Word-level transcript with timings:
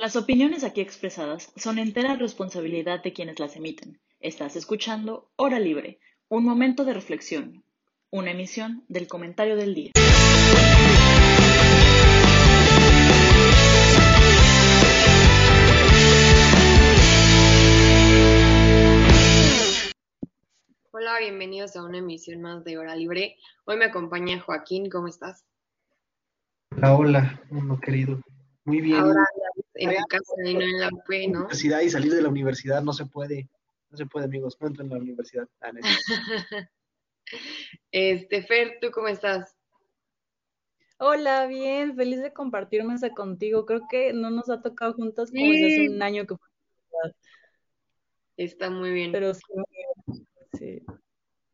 Las 0.00 0.14
opiniones 0.14 0.62
aquí 0.62 0.80
expresadas 0.80 1.52
son 1.56 1.80
entera 1.80 2.14
responsabilidad 2.14 3.02
de 3.02 3.12
quienes 3.12 3.40
las 3.40 3.56
emiten. 3.56 3.98
Estás 4.20 4.54
escuchando 4.54 5.28
Hora 5.34 5.58
Libre, 5.58 5.98
un 6.28 6.44
momento 6.44 6.84
de 6.84 6.94
reflexión, 6.94 7.64
una 8.08 8.30
emisión 8.30 8.84
del 8.86 9.08
comentario 9.08 9.56
del 9.56 9.74
día. 9.74 9.90
Hola, 20.92 21.18
bienvenidos 21.18 21.74
a 21.74 21.82
una 21.82 21.98
emisión 21.98 22.40
más 22.40 22.62
de 22.62 22.78
Hora 22.78 22.94
Libre. 22.94 23.34
Hoy 23.64 23.76
me 23.76 23.86
acompaña 23.86 24.38
Joaquín, 24.38 24.90
¿cómo 24.90 25.08
estás? 25.08 25.44
Hola, 26.70 26.94
hola, 26.94 27.42
mundo 27.50 27.80
querido. 27.80 28.20
Muy 28.64 28.82
bien. 28.82 29.00
Ahora 29.00 29.24
en 29.78 29.90
tu 29.90 30.02
casa 30.08 30.34
y 30.44 30.54
no 30.54 30.60
en 30.60 30.80
la 30.80 30.88
UP, 30.88 31.08
¿no? 31.28 31.38
Universidad 31.40 31.80
y 31.80 31.90
salir 31.90 32.12
de 32.12 32.22
la 32.22 32.28
universidad 32.28 32.82
no 32.82 32.92
se 32.92 33.06
puede. 33.06 33.48
No 33.90 33.96
se 33.96 34.06
puede, 34.06 34.26
amigos. 34.26 34.56
No 34.60 34.66
entren 34.66 34.86
en 34.86 34.94
la 34.94 35.02
universidad. 35.02 35.48
Ah, 35.60 35.72
no. 35.72 35.80
Este, 37.92 38.42
Fer, 38.42 38.78
¿tú 38.80 38.90
cómo 38.90 39.08
estás? 39.08 39.54
Hola, 40.98 41.46
bien, 41.46 41.94
feliz 41.94 42.22
de 42.22 42.32
compartir 42.32 42.82
mesa 42.84 43.10
contigo. 43.10 43.66
Creo 43.66 43.82
que 43.88 44.14
no 44.14 44.30
nos 44.30 44.48
ha 44.48 44.62
tocado 44.62 44.94
juntas 44.94 45.30
como 45.30 45.44
desde 45.44 45.66
hace 45.66 45.90
un 45.90 46.02
año 46.02 46.26
que 46.26 46.36
fue. 46.36 46.48
Está 48.38 48.70
muy 48.70 48.92
bien. 48.92 49.12
Pero 49.12 49.34
sí, 49.34 49.42
sí. 50.54 50.82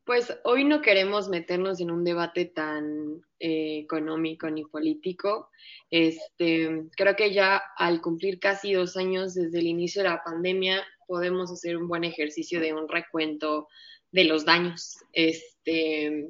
Pues 0.04 0.36
hoy 0.44 0.64
no 0.64 0.82
queremos 0.82 1.28
meternos 1.28 1.80
en 1.80 1.90
un 1.90 2.04
debate 2.04 2.44
tan 2.44 3.24
eh, 3.40 3.78
económico 3.78 4.50
ni 4.50 4.64
político. 4.64 5.48
Este, 5.90 6.84
creo 6.94 7.16
que 7.16 7.32
ya 7.32 7.62
al 7.76 8.02
cumplir 8.02 8.38
casi 8.38 8.74
dos 8.74 8.98
años 8.98 9.32
desde 9.32 9.60
el 9.60 9.66
inicio 9.66 10.02
de 10.02 10.10
la 10.10 10.22
pandemia, 10.22 10.84
podemos 11.06 11.50
hacer 11.50 11.78
un 11.78 11.88
buen 11.88 12.04
ejercicio 12.04 12.60
de 12.60 12.74
un 12.74 12.86
recuento 12.86 13.68
de 14.12 14.24
los 14.24 14.44
daños. 14.44 14.96
Este, 15.12 16.28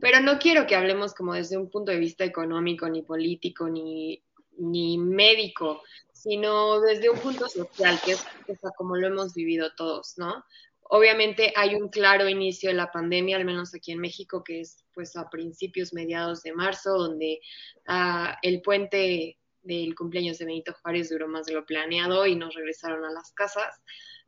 pero 0.00 0.20
no 0.20 0.38
quiero 0.38 0.66
que 0.66 0.76
hablemos 0.76 1.14
como 1.14 1.32
desde 1.32 1.56
un 1.56 1.70
punto 1.70 1.92
de 1.92 1.98
vista 1.98 2.24
económico, 2.24 2.90
ni 2.90 3.02
político, 3.02 3.70
ni, 3.70 4.22
ni 4.58 4.98
médico, 4.98 5.82
sino 6.12 6.80
desde 6.80 7.08
un 7.08 7.18
punto 7.18 7.48
social, 7.48 7.98
que 8.04 8.12
es, 8.12 8.24
que 8.44 8.52
es 8.52 8.58
como 8.76 8.96
lo 8.96 9.06
hemos 9.06 9.34
vivido 9.34 9.70
todos, 9.76 10.14
¿no? 10.18 10.44
Obviamente 10.90 11.52
hay 11.54 11.74
un 11.74 11.88
claro 11.88 12.28
inicio 12.28 12.70
de 12.70 12.76
la 12.76 12.90
pandemia, 12.90 13.36
al 13.36 13.44
menos 13.44 13.74
aquí 13.74 13.92
en 13.92 14.00
México, 14.00 14.42
que 14.42 14.60
es 14.60 14.84
pues 14.94 15.16
a 15.16 15.28
principios, 15.28 15.92
mediados 15.92 16.42
de 16.42 16.52
marzo, 16.52 16.96
donde 16.96 17.40
ah, 17.86 18.38
el 18.42 18.62
puente 18.62 19.38
del 19.62 19.94
cumpleaños 19.94 20.38
de 20.38 20.46
Benito 20.46 20.74
Juárez 20.80 21.10
duró 21.10 21.28
más 21.28 21.46
de 21.46 21.52
lo 21.52 21.66
planeado 21.66 22.26
y 22.26 22.34
nos 22.36 22.54
regresaron 22.54 23.04
a 23.04 23.12
las 23.12 23.32
casas. 23.32 23.80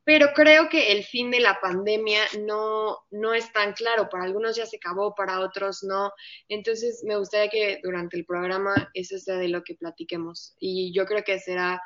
Pero 0.05 0.29
creo 0.35 0.69
que 0.69 0.93
el 0.93 1.05
fin 1.05 1.31
de 1.31 1.41
la 1.41 1.61
pandemia 1.61 2.23
no, 2.41 2.99
no 3.11 3.33
es 3.35 3.53
tan 3.53 3.73
claro. 3.73 4.09
Para 4.09 4.25
algunos 4.25 4.57
ya 4.57 4.67
se 4.67 4.77
acabó, 4.77 5.15
para 5.15 5.41
otros 5.41 5.83
no. 5.83 6.13
Entonces 6.49 7.03
me 7.07 7.17
gustaría 7.17 7.49
que 7.49 7.81
durante 7.83 8.17
el 8.17 8.25
programa 8.25 8.91
eso 8.95 9.19
sea 9.19 9.37
de 9.37 9.49
lo 9.49 9.63
que 9.63 9.75
platiquemos. 9.75 10.55
Y 10.59 10.93
yo 10.93 11.07
creo 11.07 11.23
que 11.23 11.39
será 11.39 11.81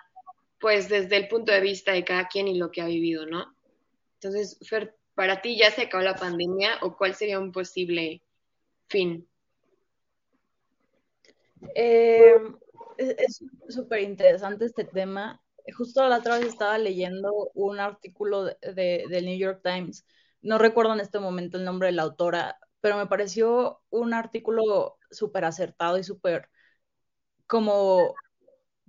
pues 0.58 0.88
desde 0.88 1.16
el 1.16 1.28
punto 1.28 1.52
de 1.52 1.60
vista 1.60 1.92
de 1.92 2.04
cada 2.04 2.26
quien 2.26 2.48
y 2.48 2.56
lo 2.56 2.70
que 2.70 2.80
ha 2.80 2.86
vivido, 2.86 3.26
¿no? 3.26 3.53
Entonces, 4.24 4.58
Fer, 4.68 4.96
¿para 5.14 5.42
ti 5.42 5.58
ya 5.58 5.70
se 5.70 5.82
acabó 5.82 6.02
la 6.02 6.14
pandemia 6.16 6.78
o 6.82 6.96
cuál 6.96 7.14
sería 7.14 7.38
un 7.38 7.52
posible 7.52 8.22
fin? 8.88 9.28
Eh, 11.74 12.34
es 12.98 13.44
súper 13.68 14.00
interesante 14.02 14.64
este 14.64 14.84
tema. 14.84 15.42
Justo 15.76 16.06
la 16.08 16.18
otra 16.18 16.38
vez 16.38 16.46
estaba 16.48 16.78
leyendo 16.78 17.50
un 17.54 17.80
artículo 17.80 18.44
de, 18.44 18.56
de- 18.74 19.04
del 19.08 19.24
New 19.26 19.38
York 19.38 19.60
Times. 19.62 20.06
No 20.42 20.58
recuerdo 20.58 20.92
en 20.94 21.00
este 21.00 21.18
momento 21.18 21.56
el 21.58 21.64
nombre 21.64 21.88
de 21.88 21.92
la 21.92 22.02
autora, 22.02 22.58
pero 22.80 22.96
me 22.98 23.06
pareció 23.06 23.80
un 23.90 24.12
artículo 24.14 24.98
súper 25.10 25.44
acertado 25.46 25.98
y 25.98 26.04
súper, 26.04 26.50
como, 27.46 28.14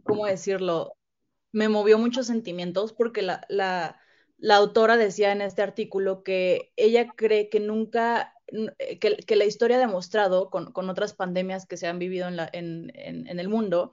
¿cómo 0.04 0.26
decirlo? 0.26 0.94
me 1.54 1.70
movió 1.70 2.00
muchos 2.00 2.28
sentimientos 2.28 2.94
porque 2.94 3.24
la, 3.24 3.46
la, 3.50 4.00
la 4.46 4.58
autora 4.58 4.96
decía 4.96 5.32
en 5.32 5.42
este 5.42 5.64
artículo 5.64 6.22
que 6.22 6.72
ella 6.76 7.08
cree 7.16 7.50
que 7.50 7.60
nunca, 7.60 8.36
eh, 8.78 9.00
que, 9.00 9.36
la 9.36 9.46
historia 9.46 9.78
ha 9.78 9.80
demostrado 9.80 10.52
con, 10.52 10.72
otras 10.88 11.16
pandemias 11.16 11.66
que 11.66 11.78
se 11.78 11.88
han 11.88 11.98
vivido 11.98 12.28
en 12.28 13.40
el 13.40 13.50
mundo, 13.50 13.92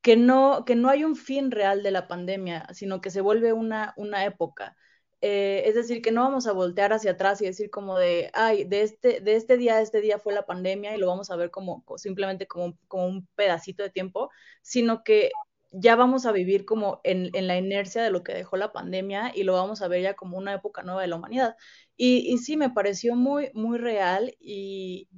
que 0.00 0.16
no, 0.16 0.64
que 0.64 0.76
no 0.76 0.90
hay 0.90 1.02
un 1.02 1.16
fin 1.16 1.50
real 1.50 1.82
de 1.82 1.90
la 1.90 2.06
pandemia, 2.06 2.68
sino 2.72 3.00
que 3.00 3.10
se 3.10 3.20
vuelve 3.20 3.52
una, 3.52 3.92
una 3.96 4.24
época. 4.24 4.76
Eh, 5.22 5.64
es 5.66 5.74
decir, 5.74 6.02
que 6.02 6.12
no 6.12 6.22
vamos 6.22 6.46
a 6.46 6.52
voltear 6.52 6.92
hacia 6.92 7.12
atrás 7.12 7.42
y 7.42 7.46
decir 7.46 7.68
como 7.68 7.98
de, 7.98 8.30
ay, 8.32 8.64
de 8.64 8.82
este, 8.82 9.20
de 9.20 9.34
este 9.34 9.56
día 9.56 9.74
a 9.76 9.80
este 9.82 10.00
día 10.00 10.20
fue 10.20 10.34
la 10.34 10.46
pandemia 10.46 10.94
y 10.94 11.00
lo 11.00 11.08
vamos 11.08 11.32
a 11.32 11.36
ver 11.36 11.50
como 11.50 11.84
simplemente 11.96 12.46
como, 12.46 12.78
como 12.86 13.06
un 13.08 13.26
pedacito 13.34 13.82
de 13.82 13.90
tiempo, 13.90 14.30
sino 14.62 15.02
que 15.02 15.32
ya 15.72 15.96
vamos 15.96 16.26
a 16.26 16.32
vivir 16.32 16.64
como 16.64 17.00
en, 17.04 17.30
en, 17.34 17.46
la 17.46 17.56
inercia 17.56 18.02
de 18.02 18.10
lo 18.10 18.22
que 18.24 18.34
dejó 18.34 18.56
la 18.56 18.72
pandemia 18.72 19.32
y 19.34 19.44
lo 19.44 19.54
vamos 19.54 19.82
a 19.82 19.88
ver 19.88 20.02
ya 20.02 20.14
como 20.14 20.36
una 20.38 20.54
época 20.54 20.82
nueva 20.82 21.02
de 21.02 21.08
la 21.08 21.16
humanidad. 21.16 21.56
Y, 21.96 22.32
y 22.32 22.38
sí, 22.38 22.56
me 22.56 22.70
pareció 22.70 23.14
muy, 23.16 23.50
muy 23.54 23.78
real 23.78 24.34
y, 24.40 25.08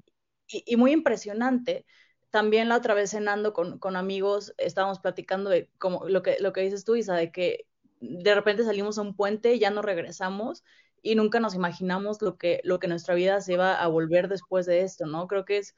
y, 0.48 0.76
muy 0.76 0.92
impresionante. 0.92 1.86
También 2.30 2.68
la 2.68 2.76
otra 2.76 2.94
vez 2.94 3.10
cenando 3.10 3.52
con, 3.52 3.78
con 3.78 3.96
amigos, 3.96 4.54
estábamos 4.58 5.00
platicando 5.00 5.50
de 5.50 5.70
como 5.78 6.08
lo 6.08 6.22
que, 6.22 6.36
lo 6.40 6.52
que 6.52 6.62
dices 6.62 6.84
tú, 6.84 6.96
Isa, 6.96 7.14
de 7.14 7.32
que 7.32 7.66
de 8.00 8.34
repente 8.34 8.64
salimos 8.64 8.98
a 8.98 9.02
un 9.02 9.14
puente 9.14 9.58
ya 9.58 9.70
no 9.70 9.80
regresamos 9.80 10.64
y 11.02 11.14
nunca 11.14 11.40
nos 11.40 11.54
imaginamos 11.54 12.20
lo 12.22 12.36
que, 12.36 12.60
lo 12.64 12.78
que 12.78 12.88
nuestra 12.88 13.14
vida 13.14 13.40
se 13.40 13.56
va 13.56 13.74
a 13.74 13.86
volver 13.88 14.28
después 14.28 14.66
de 14.66 14.82
esto, 14.82 15.06
¿no? 15.06 15.26
Creo 15.28 15.44
que 15.44 15.58
es 15.58 15.76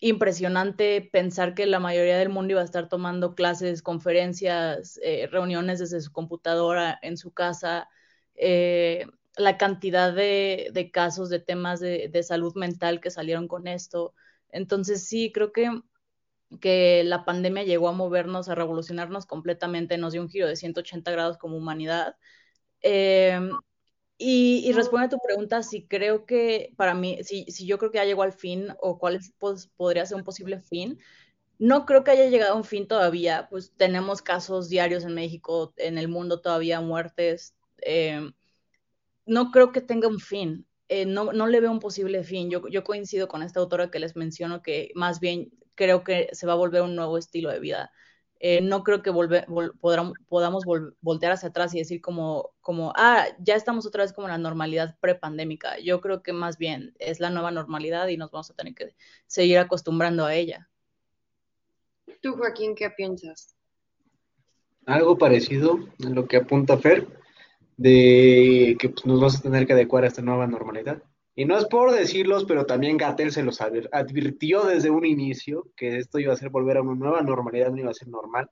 impresionante 0.00 1.08
pensar 1.12 1.54
que 1.54 1.66
la 1.66 1.80
mayoría 1.80 2.18
del 2.18 2.28
mundo 2.28 2.52
iba 2.52 2.60
a 2.60 2.64
estar 2.64 2.88
tomando 2.88 3.34
clases, 3.34 3.82
conferencias, 3.82 5.00
eh, 5.02 5.28
reuniones 5.30 5.80
desde 5.80 6.00
su 6.00 6.12
computadora 6.12 6.98
en 7.02 7.16
su 7.16 7.32
casa, 7.32 7.88
eh, 8.34 9.06
la 9.36 9.56
cantidad 9.58 10.12
de, 10.12 10.90
casos 10.92 11.30
de 11.30 11.40
temas 11.40 11.80
de, 11.80 12.22
salud 12.22 12.54
mental 12.54 13.00
que 13.00 13.10
salieron 13.10 13.48
con 13.48 13.66
esto. 13.66 14.14
Entonces 14.50 15.04
sí, 15.06 15.32
creo 15.32 15.52
que, 15.52 15.80
que 16.60 17.02
la 17.04 17.24
pandemia 17.24 17.64
llegó 17.64 17.88
a 17.88 17.92
movernos, 17.92 18.48
a 18.48 18.54
revolucionarnos 18.54 19.26
completamente, 19.26 19.98
nos 19.98 20.12
dio 20.12 20.22
un 20.22 20.28
giro 20.28 20.46
de 20.46 20.56
180 20.56 21.10
grados 21.10 21.38
como 21.38 21.56
humanidad. 21.56 22.16
Eh, 22.82 23.40
y, 24.18 24.68
y 24.68 24.72
responde 24.72 25.06
a 25.06 25.08
tu 25.10 25.18
pregunta 25.24 25.62
si 25.62 25.86
creo 25.86 26.26
que 26.26 26.72
para 26.76 26.94
mí, 26.94 27.18
si, 27.22 27.44
si 27.44 27.66
yo 27.66 27.78
creo 27.78 27.92
que 27.92 27.98
ya 27.98 28.04
llegó 28.04 28.22
al 28.22 28.32
fin 28.32 28.68
o 28.80 28.98
cuál 28.98 29.16
es, 29.16 29.32
pues, 29.38 29.68
podría 29.76 30.06
ser 30.06 30.16
un 30.18 30.24
posible 30.24 30.60
fin. 30.60 30.98
No 31.58 31.86
creo 31.86 32.04
que 32.04 32.12
haya 32.12 32.26
llegado 32.28 32.54
a 32.54 32.56
un 32.56 32.64
fin 32.64 32.88
todavía, 32.88 33.48
pues 33.50 33.72
tenemos 33.76 34.22
casos 34.22 34.68
diarios 34.68 35.04
en 35.04 35.14
México, 35.14 35.74
en 35.76 35.98
el 35.98 36.08
mundo 36.08 36.40
todavía, 36.40 36.80
muertes. 36.80 37.56
Eh, 37.82 38.30
no 39.26 39.50
creo 39.50 39.72
que 39.72 39.80
tenga 39.80 40.08
un 40.08 40.20
fin, 40.20 40.66
eh, 40.88 41.04
no, 41.06 41.32
no, 41.32 41.46
le 41.46 41.60
veo 41.60 41.70
un 41.70 41.80
posible 41.80 42.24
fin. 42.24 42.50
Yo, 42.50 42.66
yo 42.68 42.84
coincido 42.84 43.28
con 43.28 43.42
esta 43.42 43.60
autora 43.60 43.90
que 43.90 43.98
les 43.98 44.16
menciono 44.16 44.62
que 44.62 44.90
más 44.94 45.20
bien 45.20 45.50
creo 45.74 46.02
que 46.02 46.28
se 46.32 46.46
va 46.46 46.54
a 46.54 46.56
volver 46.56 46.82
un 46.82 46.96
nuevo 46.96 47.18
estilo 47.18 47.50
de 47.50 47.60
vida. 47.60 47.92
Eh, 48.40 48.60
no 48.60 48.84
creo 48.84 49.02
que 49.02 49.10
volver, 49.10 49.46
vol, 49.48 49.76
podamos, 49.80 50.14
podamos 50.28 50.64
vol, 50.64 50.96
voltear 51.00 51.32
hacia 51.32 51.48
atrás 51.48 51.74
y 51.74 51.78
decir 51.78 52.00
como, 52.00 52.50
como, 52.60 52.92
ah, 52.96 53.26
ya 53.40 53.56
estamos 53.56 53.84
otra 53.84 54.04
vez 54.04 54.12
como 54.12 54.28
en 54.28 54.32
la 54.32 54.38
normalidad 54.38 54.96
prepandémica. 55.00 55.78
Yo 55.80 56.00
creo 56.00 56.22
que 56.22 56.32
más 56.32 56.56
bien 56.56 56.94
es 56.98 57.18
la 57.18 57.30
nueva 57.30 57.50
normalidad 57.50 58.06
y 58.08 58.16
nos 58.16 58.30
vamos 58.30 58.50
a 58.50 58.54
tener 58.54 58.74
que 58.74 58.94
seguir 59.26 59.58
acostumbrando 59.58 60.24
a 60.24 60.34
ella. 60.34 60.68
¿Tú, 62.20 62.34
Joaquín, 62.34 62.74
qué 62.74 62.90
piensas? 62.90 63.56
Algo 64.86 65.18
parecido 65.18 65.80
a 66.04 66.08
lo 66.08 66.26
que 66.26 66.36
apunta 66.36 66.78
Fer, 66.78 67.06
de 67.76 68.76
que 68.78 68.88
pues, 68.88 69.04
nos 69.04 69.20
vamos 69.20 69.38
a 69.38 69.42
tener 69.42 69.66
que 69.66 69.72
adecuar 69.72 70.04
a 70.04 70.08
esta 70.08 70.22
nueva 70.22 70.46
normalidad. 70.46 71.02
Y 71.38 71.44
no 71.44 71.56
es 71.56 71.66
por 71.66 71.92
decirlos, 71.92 72.46
pero 72.46 72.66
también 72.66 72.96
Gatel 72.96 73.30
se 73.30 73.44
los 73.44 73.60
advirtió 73.60 74.64
desde 74.64 74.90
un 74.90 75.06
inicio 75.06 75.68
que 75.76 75.96
esto 75.96 76.18
iba 76.18 76.32
a 76.32 76.36
ser 76.36 76.50
volver 76.50 76.78
a 76.78 76.82
una 76.82 76.96
nueva 76.96 77.22
normalidad, 77.22 77.70
no 77.70 77.78
iba 77.78 77.92
a 77.92 77.94
ser 77.94 78.08
normal. 78.08 78.50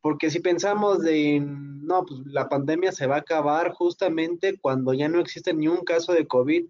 Porque 0.00 0.30
si 0.30 0.40
pensamos 0.40 1.02
de, 1.02 1.38
no, 1.38 2.06
pues 2.06 2.20
la 2.24 2.48
pandemia 2.48 2.92
se 2.92 3.06
va 3.06 3.16
a 3.16 3.18
acabar 3.18 3.72
justamente 3.72 4.56
cuando 4.58 4.94
ya 4.94 5.10
no 5.10 5.20
existe 5.20 5.52
ni 5.52 5.68
un 5.68 5.84
caso 5.84 6.14
de 6.14 6.26
COVID, 6.26 6.64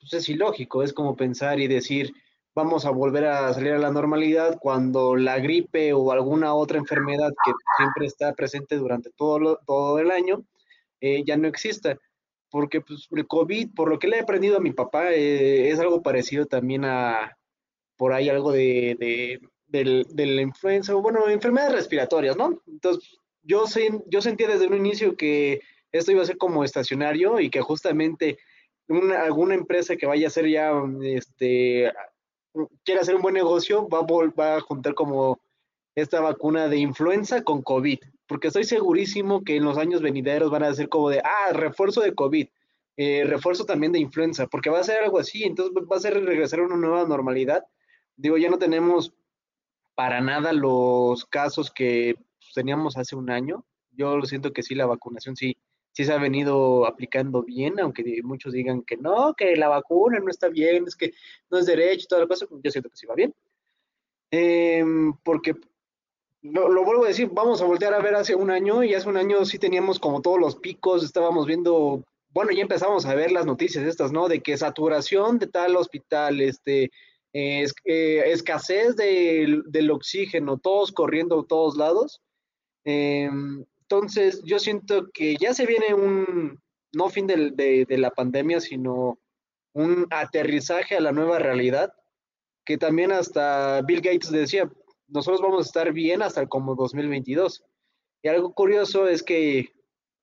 pues 0.00 0.12
es 0.14 0.28
ilógico, 0.28 0.82
es 0.82 0.92
como 0.92 1.14
pensar 1.14 1.60
y 1.60 1.68
decir, 1.68 2.12
vamos 2.52 2.84
a 2.84 2.90
volver 2.90 3.26
a 3.26 3.54
salir 3.54 3.74
a 3.74 3.78
la 3.78 3.92
normalidad 3.92 4.58
cuando 4.60 5.14
la 5.14 5.38
gripe 5.38 5.92
o 5.92 6.10
alguna 6.10 6.52
otra 6.54 6.78
enfermedad 6.78 7.30
que 7.44 7.52
siempre 7.76 8.06
está 8.06 8.34
presente 8.34 8.74
durante 8.74 9.10
todo, 9.10 9.60
todo 9.64 10.00
el 10.00 10.10
año 10.10 10.42
eh, 11.00 11.22
ya 11.24 11.36
no 11.36 11.46
exista 11.46 11.96
porque 12.50 12.80
pues, 12.80 13.08
el 13.10 13.26
COVID, 13.26 13.74
por 13.74 13.88
lo 13.88 13.98
que 13.98 14.08
le 14.08 14.16
he 14.16 14.20
aprendido 14.20 14.56
a 14.56 14.60
mi 14.60 14.72
papá, 14.72 15.12
eh, 15.12 15.70
es 15.70 15.78
algo 15.80 16.02
parecido 16.02 16.46
también 16.46 16.84
a, 16.84 17.36
por 17.96 18.12
ahí 18.12 18.28
algo 18.28 18.52
de, 18.52 18.96
de, 19.66 20.04
de, 20.08 20.26
la 20.26 20.42
influenza, 20.42 20.94
bueno, 20.94 21.28
enfermedades 21.28 21.74
respiratorias, 21.74 22.36
¿no? 22.36 22.62
Entonces, 22.66 23.18
yo, 23.42 23.64
yo 24.06 24.22
sentía 24.22 24.48
desde 24.48 24.66
un 24.66 24.74
inicio 24.74 25.16
que 25.16 25.60
esto 25.92 26.12
iba 26.12 26.22
a 26.22 26.26
ser 26.26 26.38
como 26.38 26.64
estacionario 26.64 27.40
y 27.40 27.50
que 27.50 27.60
justamente 27.60 28.38
una, 28.88 29.22
alguna 29.22 29.54
empresa 29.54 29.96
que 29.96 30.06
vaya 30.06 30.26
a 30.26 30.28
hacer 30.28 30.48
ya, 30.48 30.72
este, 31.02 31.92
quiera 32.84 33.02
hacer 33.02 33.14
un 33.14 33.22
buen 33.22 33.34
negocio, 33.34 33.88
va 33.88 33.98
a, 33.98 34.30
va 34.30 34.56
a 34.56 34.60
juntar 34.60 34.94
como 34.94 35.40
esta 36.00 36.20
vacuna 36.20 36.68
de 36.68 36.78
influenza 36.78 37.42
con 37.42 37.62
COVID, 37.62 37.98
porque 38.26 38.48
estoy 38.48 38.64
segurísimo 38.64 39.42
que 39.42 39.56
en 39.56 39.64
los 39.64 39.78
años 39.78 40.02
venideros 40.02 40.50
van 40.50 40.62
a 40.62 40.74
ser 40.74 40.88
como 40.88 41.10
de, 41.10 41.20
ah, 41.24 41.52
refuerzo 41.52 42.00
de 42.00 42.14
COVID, 42.14 42.46
eh, 42.96 43.24
refuerzo 43.24 43.64
también 43.64 43.92
de 43.92 44.00
influenza, 44.00 44.46
porque 44.46 44.70
va 44.70 44.80
a 44.80 44.84
ser 44.84 45.02
algo 45.02 45.18
así, 45.18 45.44
entonces 45.44 45.74
va 45.74 45.96
a 45.96 46.00
ser 46.00 46.22
regresar 46.24 46.60
a 46.60 46.64
una 46.64 46.76
nueva 46.76 47.06
normalidad. 47.06 47.64
Digo, 48.16 48.36
ya 48.36 48.50
no 48.50 48.58
tenemos 48.58 49.14
para 49.94 50.20
nada 50.20 50.52
los 50.52 51.24
casos 51.24 51.70
que 51.70 52.16
teníamos 52.54 52.96
hace 52.96 53.16
un 53.16 53.30
año. 53.30 53.64
Yo 53.92 54.16
lo 54.16 54.26
siento 54.26 54.52
que 54.52 54.62
sí, 54.62 54.74
la 54.74 54.86
vacunación 54.86 55.36
sí, 55.36 55.56
sí 55.92 56.04
se 56.04 56.12
ha 56.12 56.18
venido 56.18 56.86
aplicando 56.86 57.42
bien, 57.42 57.80
aunque 57.80 58.20
muchos 58.22 58.52
digan 58.52 58.82
que 58.82 58.96
no, 58.96 59.34
que 59.34 59.56
la 59.56 59.68
vacuna 59.68 60.20
no 60.20 60.30
está 60.30 60.48
bien, 60.48 60.84
es 60.86 60.96
que 60.96 61.12
no 61.50 61.58
es 61.58 61.66
derecho 61.66 62.04
y 62.04 62.08
toda 62.08 62.22
la 62.22 62.28
cosa, 62.28 62.46
yo 62.50 62.70
siento 62.70 62.90
que 62.90 62.96
sí 62.96 63.06
va 63.06 63.14
bien. 63.14 63.34
Em, 64.30 65.14
porque 65.24 65.54
lo, 66.42 66.84
vuelvo 66.84 67.04
a 67.04 67.08
decir, 67.08 67.30
vamos 67.32 67.60
a 67.60 67.64
voltear 67.64 67.94
a 67.94 68.00
ver 68.00 68.14
hace 68.14 68.34
un 68.34 68.50
año 68.50 68.82
y 68.82 68.94
hace 68.94 69.08
un 69.08 69.16
año 69.16 69.44
sí 69.44 69.58
teníamos 69.58 69.98
como 69.98 70.22
todos 70.22 70.38
los 70.38 70.56
picos, 70.56 71.04
estábamos 71.04 71.46
viendo, 71.46 72.04
bueno, 72.30 72.52
ya 72.52 72.62
empezamos 72.62 73.06
a 73.06 73.14
ver 73.14 73.32
las 73.32 73.46
noticias 73.46 73.84
estas, 73.84 74.12
¿no? 74.12 74.28
De 74.28 74.40
que 74.40 74.56
saturación 74.56 75.38
de 75.38 75.48
tal 75.48 75.76
hospital, 75.76 76.40
este, 76.40 76.90
eh, 77.32 77.66
escasez 77.84 78.96
del, 78.96 79.62
del 79.66 79.90
oxígeno, 79.90 80.58
todos 80.58 80.92
corriendo 80.92 81.40
a 81.40 81.46
todos 81.46 81.76
lados. 81.76 82.20
Eh, 82.84 83.28
entonces, 83.82 84.42
yo 84.44 84.58
siento 84.58 85.08
que 85.12 85.36
ya 85.36 85.54
se 85.54 85.66
viene 85.66 85.94
un, 85.94 86.60
no 86.92 87.08
fin 87.08 87.26
de, 87.26 87.52
de, 87.88 87.98
la 87.98 88.10
pandemia, 88.10 88.60
sino 88.60 89.18
un 89.72 90.06
aterrizaje 90.10 90.96
a 90.96 91.00
la 91.00 91.12
nueva 91.12 91.38
realidad, 91.38 91.92
que 92.64 92.76
también 92.76 93.12
hasta 93.12 93.80
Bill 93.82 94.00
Gates 94.00 94.30
decía, 94.30 94.70
nosotros 95.08 95.40
vamos 95.40 95.64
a 95.64 95.68
estar 95.68 95.92
bien 95.92 96.22
hasta 96.22 96.46
como 96.46 96.74
2022. 96.74 97.64
Y 98.22 98.28
algo 98.28 98.52
curioso 98.52 99.08
es 99.08 99.22
que 99.22 99.72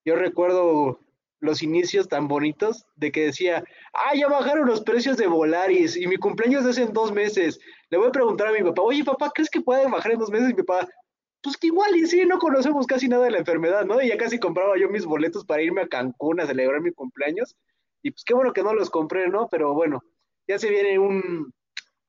yo 0.04 0.16
recuerdo 0.16 1.00
los 1.40 1.62
inicios 1.64 2.08
tan 2.08 2.28
bonitos 2.28 2.86
de 2.96 3.12
que 3.12 3.26
decía, 3.26 3.64
ah, 3.94 4.16
ya 4.16 4.28
bajaron 4.28 4.68
los 4.68 4.82
precios 4.82 5.18
de 5.18 5.28
Volaris 5.28 5.98
y 5.98 6.08
mi 6.08 6.18
cumpleaños 6.18 6.66
es 6.66 6.78
en 6.78 6.94
dos 6.94 7.12
meses. 7.12 7.60
Le 7.90 7.98
voy 7.98 8.08
a 8.08 8.12
preguntar 8.12 8.48
a 8.48 8.52
mi 8.52 8.64
papá, 8.64 8.82
oye 8.82 9.04
papá, 9.04 9.32
¿crees 9.34 9.50
que 9.50 9.62
puede 9.62 9.88
bajar 9.90 10.14
en 10.14 10.20
dos 10.20 10.30
meses? 10.30 10.50
Y 10.50 10.54
mi 10.54 10.64
papá, 10.64 10.88
pues 11.42 11.58
que 11.58 11.68
igual 11.68 11.96
y 11.96 12.06
sí, 12.08 12.26
no 12.26 12.40
conocemos 12.40 12.88
casi 12.88 13.08
nada 13.08 13.26
de 13.26 13.32
la 13.32 13.40
enfermedad, 13.40 13.86
¿no? 13.86 14.02
Y 14.02 14.10
ya 14.10 14.18
casi 14.18 14.40
compraba 14.40 14.78
yo 14.78 14.90
mis 14.90 15.06
boletos 15.06 15.46
para 15.46 15.62
irme 15.62 15.82
a 15.82 15.88
Cancún 15.88 16.40
a 16.40 16.48
celebrar 16.48 16.82
mi 16.82 16.92
cumpleaños. 16.92 17.56
Y 18.02 18.12
pues 18.12 18.24
qué 18.24 18.34
bueno 18.34 18.54
que 18.54 18.64
no 18.64 18.74
los 18.74 18.90
compré, 18.90 19.30
¿no? 19.30 19.48
Pero 19.50 19.74
bueno, 19.74 20.02
ya 20.48 20.58
se 20.60 20.70
viene 20.70 21.00
un, 21.00 21.54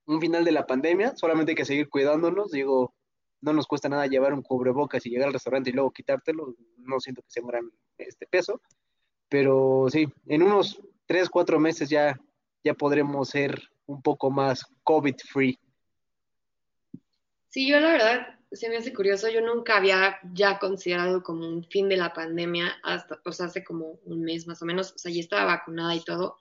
un 0.07 0.21
final 0.21 0.45
de 0.45 0.53
la 0.53 0.67
pandemia, 0.67 1.17
solamente 1.17 1.53
hay 1.53 1.57
que 1.57 1.65
seguir 1.65 1.89
cuidándonos. 1.89 2.51
Digo, 2.51 2.95
no 3.41 3.53
nos 3.53 3.67
cuesta 3.67 3.89
nada 3.89 4.07
llevar 4.07 4.33
un 4.33 4.43
cubrebocas 4.43 5.05
y 5.07 5.11
llegar 5.11 5.29
al 5.29 5.35
restaurante 5.35 5.71
y 5.71 5.73
luego 5.73 5.93
quitártelo. 5.93 6.55
No 6.79 7.01
siento 7.01 7.23
que 7.23 7.31
se 7.31 7.43
mueran 7.43 7.71
este 7.99 8.27
peso. 8.27 8.61
Pero 9.29 9.87
sí, 9.91 10.07
en 10.27 10.43
unos 10.43 10.81
tres, 11.07 11.29
cuatro 11.29 11.59
meses 11.59 11.89
ya, 11.89 12.19
ya 12.63 12.75
podremos 12.75 13.29
ser 13.29 13.61
un 13.87 14.03
poco 14.03 14.31
más 14.31 14.65
COVID-free. 14.85 15.59
Sí, 17.49 17.69
yo 17.69 17.81
la 17.81 17.93
verdad 17.93 18.37
se 18.53 18.69
me 18.69 18.77
hace 18.77 18.93
curioso, 18.93 19.29
yo 19.29 19.41
nunca 19.41 19.77
había 19.77 20.19
ya 20.33 20.59
considerado 20.59 21.23
como 21.23 21.49
un 21.49 21.65
fin 21.65 21.89
de 21.89 21.97
la 21.97 22.13
pandemia 22.13 22.77
hasta, 22.83 23.21
o 23.25 23.33
sea, 23.33 23.47
hace 23.47 23.65
como 23.65 23.99
un 24.05 24.23
mes 24.23 24.47
más 24.47 24.63
o 24.63 24.67
menos, 24.67 24.93
o 24.93 24.99
sea, 24.99 25.13
ya 25.13 25.21
estaba 25.21 25.45
vacunada 25.45 25.95
y 25.95 26.05
todo. 26.05 26.39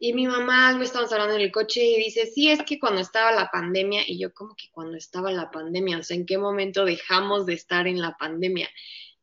Y 0.00 0.12
mi 0.12 0.26
mamá, 0.26 0.74
me 0.76 0.84
estábamos 0.84 1.12
hablando 1.12 1.34
en 1.34 1.42
el 1.42 1.52
coche 1.52 1.84
y 1.84 1.96
dice, 1.96 2.26
sí, 2.26 2.50
es 2.50 2.62
que 2.62 2.78
cuando 2.78 3.00
estaba 3.00 3.32
la 3.32 3.50
pandemia, 3.50 4.02
y 4.06 4.18
yo 4.18 4.32
como 4.32 4.54
que 4.54 4.68
cuando 4.70 4.96
estaba 4.96 5.30
la 5.30 5.50
pandemia, 5.50 5.98
o 5.98 6.02
sea, 6.02 6.16
¿en 6.16 6.26
qué 6.26 6.38
momento 6.38 6.84
dejamos 6.84 7.46
de 7.46 7.54
estar 7.54 7.86
en 7.86 8.00
la 8.00 8.16
pandemia? 8.16 8.68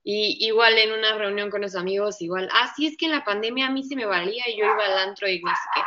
Y 0.03 0.45
igual 0.45 0.77
en 0.77 0.91
una 0.91 1.17
reunión 1.17 1.49
con 1.49 1.61
los 1.61 1.75
amigos, 1.75 2.21
igual, 2.21 2.49
ah, 2.51 2.71
sí, 2.75 2.87
es 2.87 2.97
que 2.97 3.05
en 3.05 3.13
la 3.13 3.23
pandemia 3.23 3.67
a 3.67 3.71
mí 3.71 3.83
se 3.83 3.95
me 3.95 4.05
valía 4.05 4.43
y 4.49 4.57
yo 4.57 4.65
iba 4.65 4.85
al 4.85 4.97
antro 5.09 5.27
y 5.27 5.41
no 5.41 5.49
sé 5.49 5.69
qué. 5.75 5.81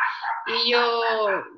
Y 0.49 0.71
yo, 0.71 1.01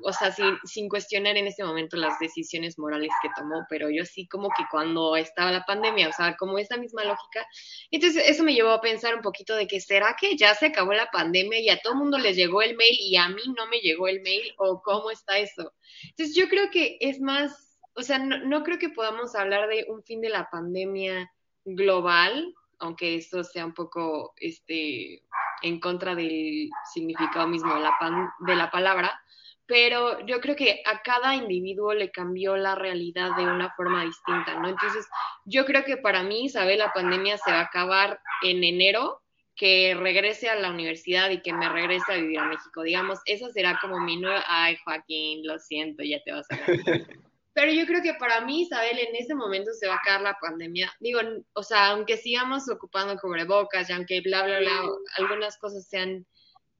o 0.01 0.13
sea, 0.13 0.31
sin, 0.31 0.57
sin 0.63 0.89
cuestionar 0.89 1.37
en 1.37 1.45
ese 1.45 1.63
momento 1.63 1.95
las 1.95 2.17
decisiones 2.17 2.79
morales 2.79 3.11
que 3.21 3.29
tomó, 3.35 3.63
pero 3.69 3.89
yo 3.91 4.03
sí 4.03 4.27
como 4.27 4.49
que 4.49 4.63
cuando 4.71 5.15
estaba 5.15 5.51
la 5.51 5.63
pandemia, 5.63 6.09
o 6.09 6.11
sea, 6.11 6.35
como 6.37 6.57
esa 6.57 6.75
misma 6.75 7.03
lógica. 7.03 7.45
Entonces 7.91 8.23
eso 8.27 8.43
me 8.43 8.55
llevó 8.55 8.71
a 8.71 8.81
pensar 8.81 9.13
un 9.13 9.21
poquito 9.21 9.55
de 9.55 9.67
que, 9.67 9.79
¿será 9.79 10.15
que 10.19 10.35
ya 10.35 10.55
se 10.55 10.67
acabó 10.67 10.93
la 10.93 11.11
pandemia 11.11 11.59
y 11.59 11.69
a 11.69 11.79
todo 11.81 11.93
el 11.93 11.99
mundo 11.99 12.17
les 12.17 12.35
llegó 12.35 12.63
el 12.63 12.75
mail 12.75 12.97
y 12.99 13.15
a 13.15 13.29
mí 13.29 13.41
no 13.55 13.67
me 13.67 13.79
llegó 13.79 14.07
el 14.07 14.21
mail? 14.21 14.53
¿O 14.57 14.81
cómo 14.81 15.11
está 15.11 15.37
eso? 15.37 15.71
Entonces 16.09 16.35
yo 16.35 16.49
creo 16.49 16.71
que 16.71 16.97
es 16.99 17.19
más, 17.21 17.77
o 17.95 18.01
sea, 18.01 18.17
no, 18.17 18.63
creo 18.63 18.79
que 18.79 18.89
podamos 18.89 19.35
hablar 19.35 19.69
de 19.69 19.85
un 19.87 20.03
fin 20.03 20.19
de 20.19 20.29
la 20.29 20.49
pandemia 20.49 21.31
global, 21.63 22.55
aunque 22.79 23.15
esto 23.15 23.43
sea 23.43 23.65
un 23.65 23.73
poco 23.75 24.33
este, 24.37 25.21
en 25.61 25.79
contra 25.79 26.15
del 26.15 26.69
significado 26.93 27.47
mismo 27.47 27.73
de 27.75 27.81
la, 27.81 27.93
de 28.39 28.55
la 28.55 28.71
palabra, 28.71 29.21
pero 29.65 30.25
yo 30.25 30.41
creo 30.41 30.55
que 30.55 30.81
a 30.85 31.01
cada 31.03 31.35
individuo 31.35 31.93
le 31.93 32.09
cambió 32.09 32.57
la 32.57 32.73
realidad 32.73 33.35
de 33.37 33.43
una 33.43 33.69
forma 33.75 34.03
distinta, 34.03 34.55
¿no? 34.59 34.67
Entonces, 34.67 35.07
yo 35.45 35.65
creo 35.65 35.85
que 35.85 35.97
para 35.97 36.23
mí, 36.23 36.49
¿sabes? 36.49 36.77
La 36.77 36.91
pandemia 36.91 37.37
se 37.37 37.51
va 37.51 37.59
a 37.59 37.65
acabar 37.65 38.19
en 38.41 38.63
enero, 38.63 39.21
que 39.55 39.93
regrese 39.93 40.49
a 40.49 40.55
la 40.55 40.71
universidad 40.71 41.29
y 41.29 41.41
que 41.41 41.51
me 41.51 41.67
regrese 41.67 42.13
a 42.13 42.15
vivir 42.15 42.39
a 42.39 42.45
México, 42.45 42.81
digamos, 42.81 43.19
esa 43.25 43.49
será 43.49 43.77
como 43.81 43.99
mi 43.99 44.15
nueva, 44.15 44.41
ay 44.47 44.77
Joaquín, 44.85 45.45
lo 45.45 45.59
siento, 45.59 46.01
ya 46.01 46.23
te 46.23 46.31
vas 46.31 46.47
a. 46.49 46.55
Pero 47.59 47.73
yo 47.73 47.85
creo 47.85 48.01
que 48.01 48.13
para 48.13 48.39
mí, 48.39 48.61
Isabel, 48.61 48.97
en 48.99 49.13
ese 49.17 49.35
momento 49.35 49.73
se 49.73 49.85
va 49.85 49.95
a 49.95 49.97
acabar 49.97 50.21
la 50.21 50.37
pandemia. 50.39 50.95
Digo, 51.01 51.19
o 51.51 51.61
sea, 51.61 51.87
aunque 51.87 52.15
sigamos 52.15 52.69
ocupando 52.69 53.17
cubrebocas 53.17 53.89
y 53.89 53.91
aunque 53.91 54.21
bla, 54.21 54.45
bla, 54.45 54.59
bla, 54.59 54.81
algunas 55.17 55.57
cosas 55.57 55.85
sean 55.85 56.25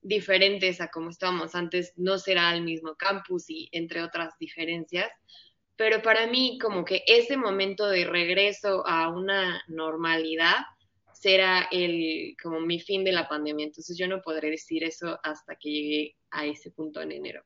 diferentes 0.02 0.80
a 0.80 0.88
como 0.88 1.10
estábamos 1.10 1.54
antes, 1.54 1.92
no 1.98 2.18
será 2.18 2.56
el 2.56 2.62
mismo 2.62 2.96
campus 2.96 3.50
y 3.50 3.68
entre 3.74 4.02
otras 4.02 4.38
diferencias. 4.40 5.12
Pero 5.76 6.02
para 6.02 6.28
mí, 6.28 6.58
como 6.62 6.86
que 6.86 7.04
ese 7.08 7.36
momento 7.36 7.86
de 7.90 8.06
regreso 8.06 8.88
a 8.88 9.10
una 9.10 9.62
normalidad 9.68 10.60
será 11.12 11.68
el, 11.72 12.38
como 12.42 12.62
mi 12.62 12.80
fin 12.80 13.04
de 13.04 13.12
la 13.12 13.28
pandemia. 13.28 13.66
Entonces 13.66 13.98
yo 13.98 14.08
no 14.08 14.22
podré 14.22 14.50
decir 14.50 14.86
eso 14.86 15.20
hasta 15.24 15.58
que 15.58 15.70
llegue 15.70 16.16
a 16.32 16.46
ese 16.46 16.72
punto 16.72 17.02
en 17.02 17.12
enero. 17.12 17.44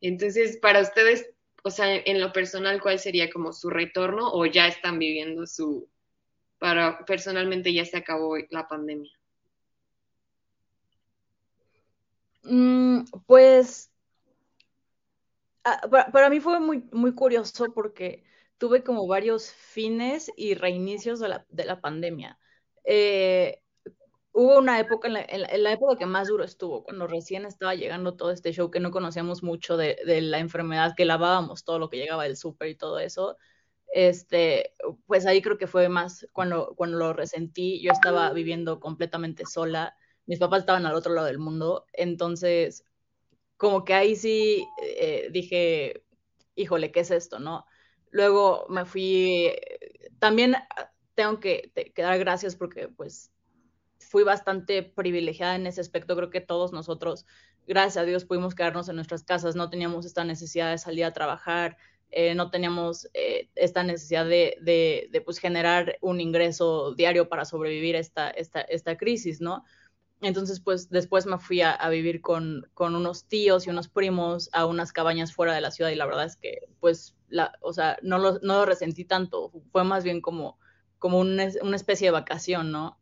Entonces, 0.00 0.56
para 0.62 0.80
ustedes, 0.80 1.28
o 1.62 1.70
sea, 1.70 1.94
en 1.94 2.20
lo 2.20 2.32
personal, 2.32 2.80
¿cuál 2.80 2.98
sería 2.98 3.30
como 3.30 3.52
su 3.52 3.70
retorno 3.70 4.32
o 4.32 4.46
ya 4.46 4.66
están 4.66 4.98
viviendo 4.98 5.46
su, 5.46 5.88
para 6.58 7.04
personalmente 7.04 7.72
ya 7.72 7.84
se 7.84 7.96
acabó 7.96 8.36
la 8.50 8.68
pandemia? 8.68 9.10
Mm, 12.42 13.04
pues 13.26 13.90
ah, 15.64 15.80
para, 16.12 16.30
mí 16.30 16.40
fue 16.40 16.58
muy, 16.60 16.88
muy 16.92 17.14
curioso 17.14 17.72
porque 17.74 18.24
tuve 18.58 18.82
como 18.82 19.06
varios 19.06 19.52
fines 19.52 20.30
y 20.36 20.54
reinicios 20.54 21.20
de 21.20 21.28
la, 21.28 21.46
de 21.48 21.64
la 21.64 21.80
pandemia. 21.80 22.38
Eh, 22.84 23.62
hubo 24.32 24.58
una 24.58 24.78
época, 24.80 25.08
en 25.08 25.62
la, 25.62 25.72
época 25.72 25.96
que 25.96 26.06
más 26.06 26.28
duro 26.28 26.44
estuvo, 26.44 26.84
cuando 26.84 27.06
recién 27.06 27.44
estaba 27.46 27.74
llegando 27.74 28.16
todo 28.16 28.30
este 28.30 28.52
show, 28.52 28.70
que 28.70 28.80
no 28.80 28.90
conocíamos 28.90 29.42
mucho 29.42 29.76
de, 29.76 29.96
la 30.22 30.38
enfermedad, 30.38 30.94
que 30.96 31.04
lavábamos 31.04 31.64
todo 31.64 31.78
lo 31.78 31.90
que 31.90 31.98
llegaba 31.98 32.24
del 32.24 32.36
súper 32.36 32.68
y 32.68 32.76
todo 32.76 32.98
eso, 32.98 33.36
este, 33.92 34.74
pues 35.06 35.26
ahí 35.26 35.42
creo 35.42 35.58
que 35.58 35.66
fue 35.66 35.88
más 35.88 36.26
cuando, 36.32 36.74
cuando 36.76 36.98
lo 36.98 37.12
resentí, 37.12 37.82
yo 37.82 37.92
estaba 37.92 38.32
viviendo 38.32 38.80
completamente 38.80 39.46
sola, 39.46 39.96
mis 40.26 40.38
papás 40.38 40.60
estaban 40.60 40.86
al 40.86 40.94
otro 40.94 41.12
lado 41.12 41.26
del 41.26 41.38
mundo, 41.38 41.86
entonces 41.92 42.84
como 43.56 43.84
que 43.84 43.94
ahí 43.94 44.16
sí 44.16 44.66
eh, 44.82 45.28
dije, 45.32 46.04
híjole, 46.54 46.92
¿qué 46.92 47.00
es 47.00 47.10
esto, 47.10 47.40
no? 47.40 47.66
Luego 48.10 48.66
me 48.68 48.84
fui, 48.84 49.52
también 50.18 50.56
tengo 51.14 51.40
que, 51.40 51.72
que 51.94 52.02
dar 52.02 52.18
gracias 52.18 52.56
porque 52.56 52.88
pues 52.88 53.30
fui 54.10 54.24
bastante 54.24 54.82
privilegiada 54.82 55.54
en 55.54 55.68
ese 55.68 55.80
aspecto. 55.80 56.16
Creo 56.16 56.30
que 56.30 56.40
todos 56.40 56.72
nosotros, 56.72 57.26
gracias 57.68 57.96
a 57.96 58.04
Dios, 58.04 58.24
pudimos 58.24 58.56
quedarnos 58.56 58.88
en 58.88 58.96
nuestras 58.96 59.22
casas, 59.22 59.54
no 59.54 59.70
teníamos 59.70 60.04
esta 60.04 60.24
necesidad 60.24 60.72
de 60.72 60.78
salir 60.78 61.04
a 61.04 61.12
trabajar, 61.12 61.76
eh, 62.10 62.34
no 62.34 62.50
teníamos 62.50 63.08
eh, 63.14 63.50
esta 63.54 63.84
necesidad 63.84 64.26
de, 64.26 64.56
de, 64.62 65.20
pues, 65.20 65.38
generar 65.38 65.96
un 66.00 66.20
ingreso 66.20 66.92
diario 66.96 67.28
para 67.28 67.44
sobrevivir 67.44 67.94
esta, 67.94 68.30
esta, 68.30 68.62
esta 68.62 68.96
crisis, 68.96 69.40
¿no? 69.40 69.62
Entonces, 70.20 70.58
pues 70.58 70.90
después 70.90 71.26
me 71.26 71.38
fui 71.38 71.62
a, 71.62 71.88
vivir 71.88 72.20
con, 72.20 72.68
con, 72.74 72.96
unos 72.96 73.26
tíos 73.26 73.66
y 73.66 73.70
unos 73.70 73.88
primos 73.88 74.50
a 74.52 74.66
unas 74.66 74.92
cabañas 74.92 75.32
fuera 75.32 75.54
de 75.54 75.60
la 75.60 75.70
ciudad 75.70 75.92
y 75.92 75.94
la 75.94 76.06
verdad 76.06 76.24
es 76.24 76.36
que, 76.36 76.66
pues, 76.80 77.14
la, 77.28 77.52
o 77.60 77.72
sea, 77.72 77.96
no 78.02 78.18
lo, 78.18 78.40
no 78.40 78.58
lo 78.58 78.66
resentí 78.66 79.04
tanto, 79.04 79.52
fue 79.70 79.84
más 79.84 80.02
bien 80.02 80.20
como 80.20 80.58
como 81.00 81.18
una, 81.18 81.44
especie 81.74 82.08
de 82.08 82.12
vacación, 82.12 82.70
¿no? 82.70 82.99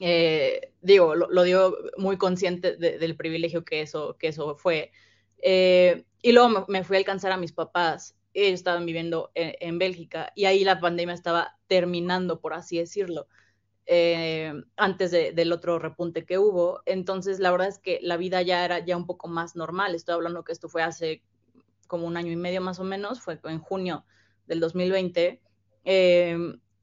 Eh, 0.00 0.72
digo, 0.80 1.14
lo, 1.14 1.42
digo 1.42 1.76
muy 1.96 2.16
consciente 2.18 2.76
del 2.76 3.16
privilegio 3.16 3.64
que 3.64 3.82
eso, 3.82 4.16
que 4.18 4.28
eso 4.28 4.56
fue. 4.56 4.92
Eh, 5.42 6.04
y 6.22 6.32
luego 6.32 6.66
me, 6.68 6.84
fui 6.84 6.96
a 6.96 6.98
alcanzar 7.00 7.32
a 7.32 7.36
mis 7.36 7.52
papás. 7.52 8.16
Ellos 8.34 8.54
estaban 8.54 8.86
viviendo 8.86 9.30
en, 9.34 9.78
Bélgica 9.78 10.32
y 10.36 10.44
ahí 10.44 10.62
la 10.62 10.80
pandemia 10.80 11.14
estaba 11.14 11.58
terminando, 11.66 12.40
por 12.40 12.54
así 12.54 12.78
decirlo, 12.78 13.26
eh, 13.86 14.52
antes 14.76 15.10
del 15.10 15.52
otro 15.52 15.78
repunte 15.78 16.24
que 16.24 16.38
hubo. 16.38 16.82
Entonces, 16.86 17.40
la 17.40 17.50
verdad 17.50 17.68
es 17.68 17.78
que 17.78 17.98
la 18.02 18.16
vida 18.16 18.42
ya 18.42 18.64
era 18.64 18.84
ya 18.84 18.96
un 18.96 19.06
poco 19.06 19.28
más 19.28 19.56
normal. 19.56 19.94
Estoy 19.94 20.14
hablando 20.14 20.44
que 20.44 20.52
esto 20.52 20.68
fue 20.68 20.82
hace 20.82 21.22
como 21.88 22.06
un 22.06 22.16
año 22.16 22.30
y 22.30 22.36
medio 22.36 22.60
más 22.60 22.78
o 22.78 22.84
menos, 22.84 23.20
fue 23.20 23.40
en 23.44 23.60
junio 23.60 24.04
del 24.46 24.60
2020 24.60 25.40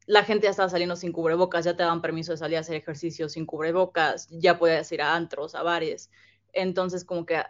la 0.07 0.23
gente 0.23 0.45
ya 0.45 0.51
estaba 0.51 0.69
saliendo 0.69 0.95
sin 0.95 1.11
cubrebocas, 1.11 1.65
ya 1.65 1.75
te 1.75 1.83
daban 1.83 2.01
permiso 2.01 2.31
de 2.31 2.37
salir 2.37 2.57
a 2.57 2.61
hacer 2.61 2.75
ejercicio 2.75 3.27
sin 3.29 3.45
cubrebocas, 3.45 4.27
ya 4.29 4.59
podías 4.59 4.91
ir 4.91 5.01
a 5.01 5.15
antros, 5.15 5.55
a 5.55 5.63
bares. 5.63 6.11
Entonces, 6.53 7.03
como 7.03 7.25
que 7.25 7.41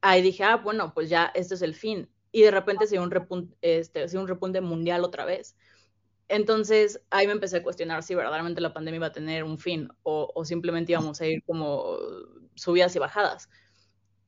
ahí 0.00 0.22
dije, 0.22 0.44
ah, 0.44 0.56
bueno, 0.56 0.94
pues 0.94 1.10
ya 1.10 1.30
este 1.34 1.54
es 1.54 1.62
el 1.62 1.74
fin. 1.74 2.08
Y 2.32 2.42
de 2.42 2.50
repente 2.50 2.86
se 2.86 2.94
dio 2.94 3.02
un 3.02 3.10
repunte, 3.10 3.56
este, 3.60 4.06
un 4.16 4.28
repunte 4.28 4.60
mundial 4.60 5.04
otra 5.04 5.24
vez. 5.24 5.56
Entonces, 6.28 7.02
ahí 7.10 7.26
me 7.26 7.32
empecé 7.32 7.58
a 7.58 7.62
cuestionar 7.62 8.02
si 8.02 8.14
verdaderamente 8.14 8.60
la 8.60 8.72
pandemia 8.72 8.98
iba 8.98 9.06
a 9.08 9.12
tener 9.12 9.44
un 9.44 9.58
fin 9.58 9.88
o, 10.02 10.44
simplemente 10.44 10.92
íbamos 10.92 11.20
a 11.20 11.26
ir 11.26 11.42
como 11.44 11.96
subidas 12.54 12.94
y 12.96 12.98
bajadas. 13.00 13.50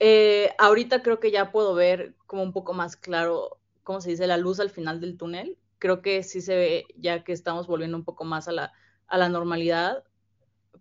Eh, 0.01 0.51
ahorita 0.59 1.03
creo 1.03 1.21
que 1.21 1.31
ya 1.31 1.53
puedo 1.53 1.75
ver 1.75 2.17
como 2.27 2.43
un 2.43 2.53
poco 2.53 2.75
más 2.75 2.97
claro, 2.97 3.61
¿cómo 3.85 4.01
se 4.01 4.11
dice? 4.11 4.27
La 4.27 4.37
luz 4.37 4.59
al 4.59 4.71
final 4.71 5.01
del 5.01 5.17
túnel 5.17 5.57
creo 5.83 6.01
que 6.01 6.23
sí 6.23 6.41
se 6.41 6.55
ve 6.55 6.87
ya 6.97 7.25
que 7.25 7.33
estamos 7.33 7.67
volviendo 7.67 7.97
un 7.97 8.05
poco 8.05 8.23
más 8.25 8.47
a 8.47 8.53
la, 8.53 8.73
a 9.09 9.19
la 9.19 9.29
normalidad, 9.29 10.05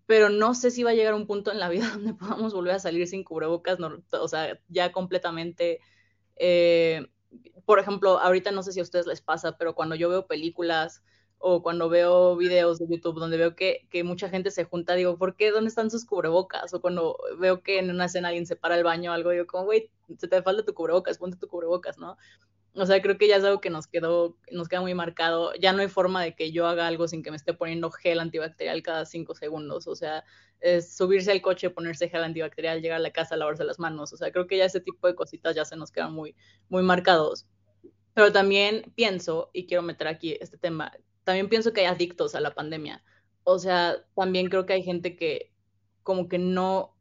pero 0.06 0.30
no 0.30 0.54
sé 0.54 0.70
si 0.70 0.84
va 0.84 0.92
a 0.92 0.94
llegar 0.94 1.16
un 1.16 1.26
punto 1.26 1.52
en 1.52 1.58
la 1.58 1.70
vida 1.70 1.90
donde 1.94 2.14
podamos 2.14 2.54
volver 2.54 2.76
a 2.76 2.80
salir 2.80 3.08
sin 3.08 3.24
cubrebocas, 3.24 3.80
o 4.12 4.28
sea, 4.28 4.60
ya 4.68 4.92
completamente. 4.92 5.80
Eh, 6.36 7.08
por 7.66 7.80
ejemplo, 7.80 8.20
ahorita 8.20 8.52
no 8.52 8.62
sé 8.62 8.74
si 8.74 8.80
a 8.80 8.84
ustedes 8.84 9.08
les 9.08 9.22
pasa, 9.22 9.58
pero 9.58 9.74
cuando 9.74 9.96
yo 9.96 10.08
veo 10.08 10.28
películas 10.28 11.02
o 11.40 11.64
cuando 11.64 11.90
veo 11.90 12.36
videos 12.36 12.78
de 12.78 12.86
YouTube 12.88 13.20
donde 13.20 13.38
veo 13.38 13.56
que, 13.56 13.88
que, 13.90 14.04
mucha 14.04 14.30
gente 14.30 14.52
se 14.52 14.66
junta, 14.66 14.94
digo, 14.94 15.18
¿por 15.18 15.36
qué? 15.36 15.50
¿Dónde 15.50 15.70
están 15.70 15.90
sus 15.90 16.06
cubrebocas? 16.06 16.76
O 16.76 16.82
cuando 16.82 17.18
veo 17.40 17.64
que 17.64 17.80
en 17.80 17.90
una 17.90 18.06
escena 18.06 18.28
alguien 18.28 18.46
se 18.46 18.56
para 18.56 18.78
el 18.78 18.84
baño 18.84 19.10
o 19.10 19.14
algo, 19.16 19.32
digo, 19.32 19.48
como, 19.48 19.64
güey, 19.64 19.90
se 20.20 20.28
te 20.28 20.44
falta 20.44 20.64
tu 20.64 20.76
cubrebocas, 20.76 21.18
ponte 21.18 21.38
tu 21.38 21.48
cubrebocas, 21.48 21.98
¿no? 21.98 22.18
O 22.74 22.86
sea, 22.86 23.02
creo 23.02 23.18
que 23.18 23.28
ya 23.28 23.36
es 23.36 23.44
algo 23.44 23.60
que 23.60 23.70
nos 23.70 23.88
quedó, 23.88 24.38
nos 24.50 24.70
queda 24.70 24.82
muy 24.82 24.94
marcado. 24.94 25.54
Ya 25.56 25.74
no 25.74 25.82
hay 25.82 25.90
forma 25.90 26.24
de 26.24 26.36
que 26.36 26.52
yo 26.54 26.68
haga 26.68 26.88
algo 26.88 27.08
sin 27.08 27.22
que 27.22 27.30
me 27.30 27.36
esté 27.36 27.54
poniendo 27.54 27.92
gel 27.92 28.20
antibacterial 28.20 28.82
cada 28.82 29.06
cinco 29.06 29.36
segundos. 29.36 29.88
O 29.88 29.96
sea, 29.96 30.24
es 30.62 30.96
subirse 30.96 31.32
al 31.32 31.42
coche, 31.42 31.70
ponerse 31.70 32.08
gel 32.10 32.24
antibacterial, 32.24 32.82
llegar 32.82 32.98
a 32.98 33.02
la 33.02 33.12
casa, 33.12 33.36
lavarse 33.36 33.66
las 33.66 33.80
manos. 33.80 34.14
O 34.14 34.18
sea, 34.18 34.32
creo 34.32 34.48
que 34.48 34.58
ya 34.58 34.66
ese 34.66 34.80
tipo 34.80 35.08
de 35.08 35.16
cositas 35.16 35.56
ya 35.56 35.66
se 35.66 35.76
nos 35.76 35.92
quedan 35.92 36.14
muy, 36.14 36.36
muy 36.70 36.84
marcados. 36.84 37.46
Pero 38.14 38.32
también 38.32 38.92
pienso, 38.96 39.50
y 39.54 39.68
quiero 39.68 39.84
meter 39.84 40.08
aquí 40.08 40.38
este 40.40 40.58
tema, 40.58 40.92
también 41.24 41.50
pienso 41.50 41.74
que 41.74 41.82
hay 41.82 41.88
adictos 41.88 42.36
a 42.36 42.42
la 42.42 42.54
pandemia. 42.54 43.04
O 43.44 43.60
sea, 43.60 43.98
también 44.16 44.50
creo 44.50 44.66
que 44.66 44.74
hay 44.74 44.84
gente 44.84 45.16
que 45.16 45.52
como 46.04 46.28
que 46.28 46.38
no, 46.38 46.96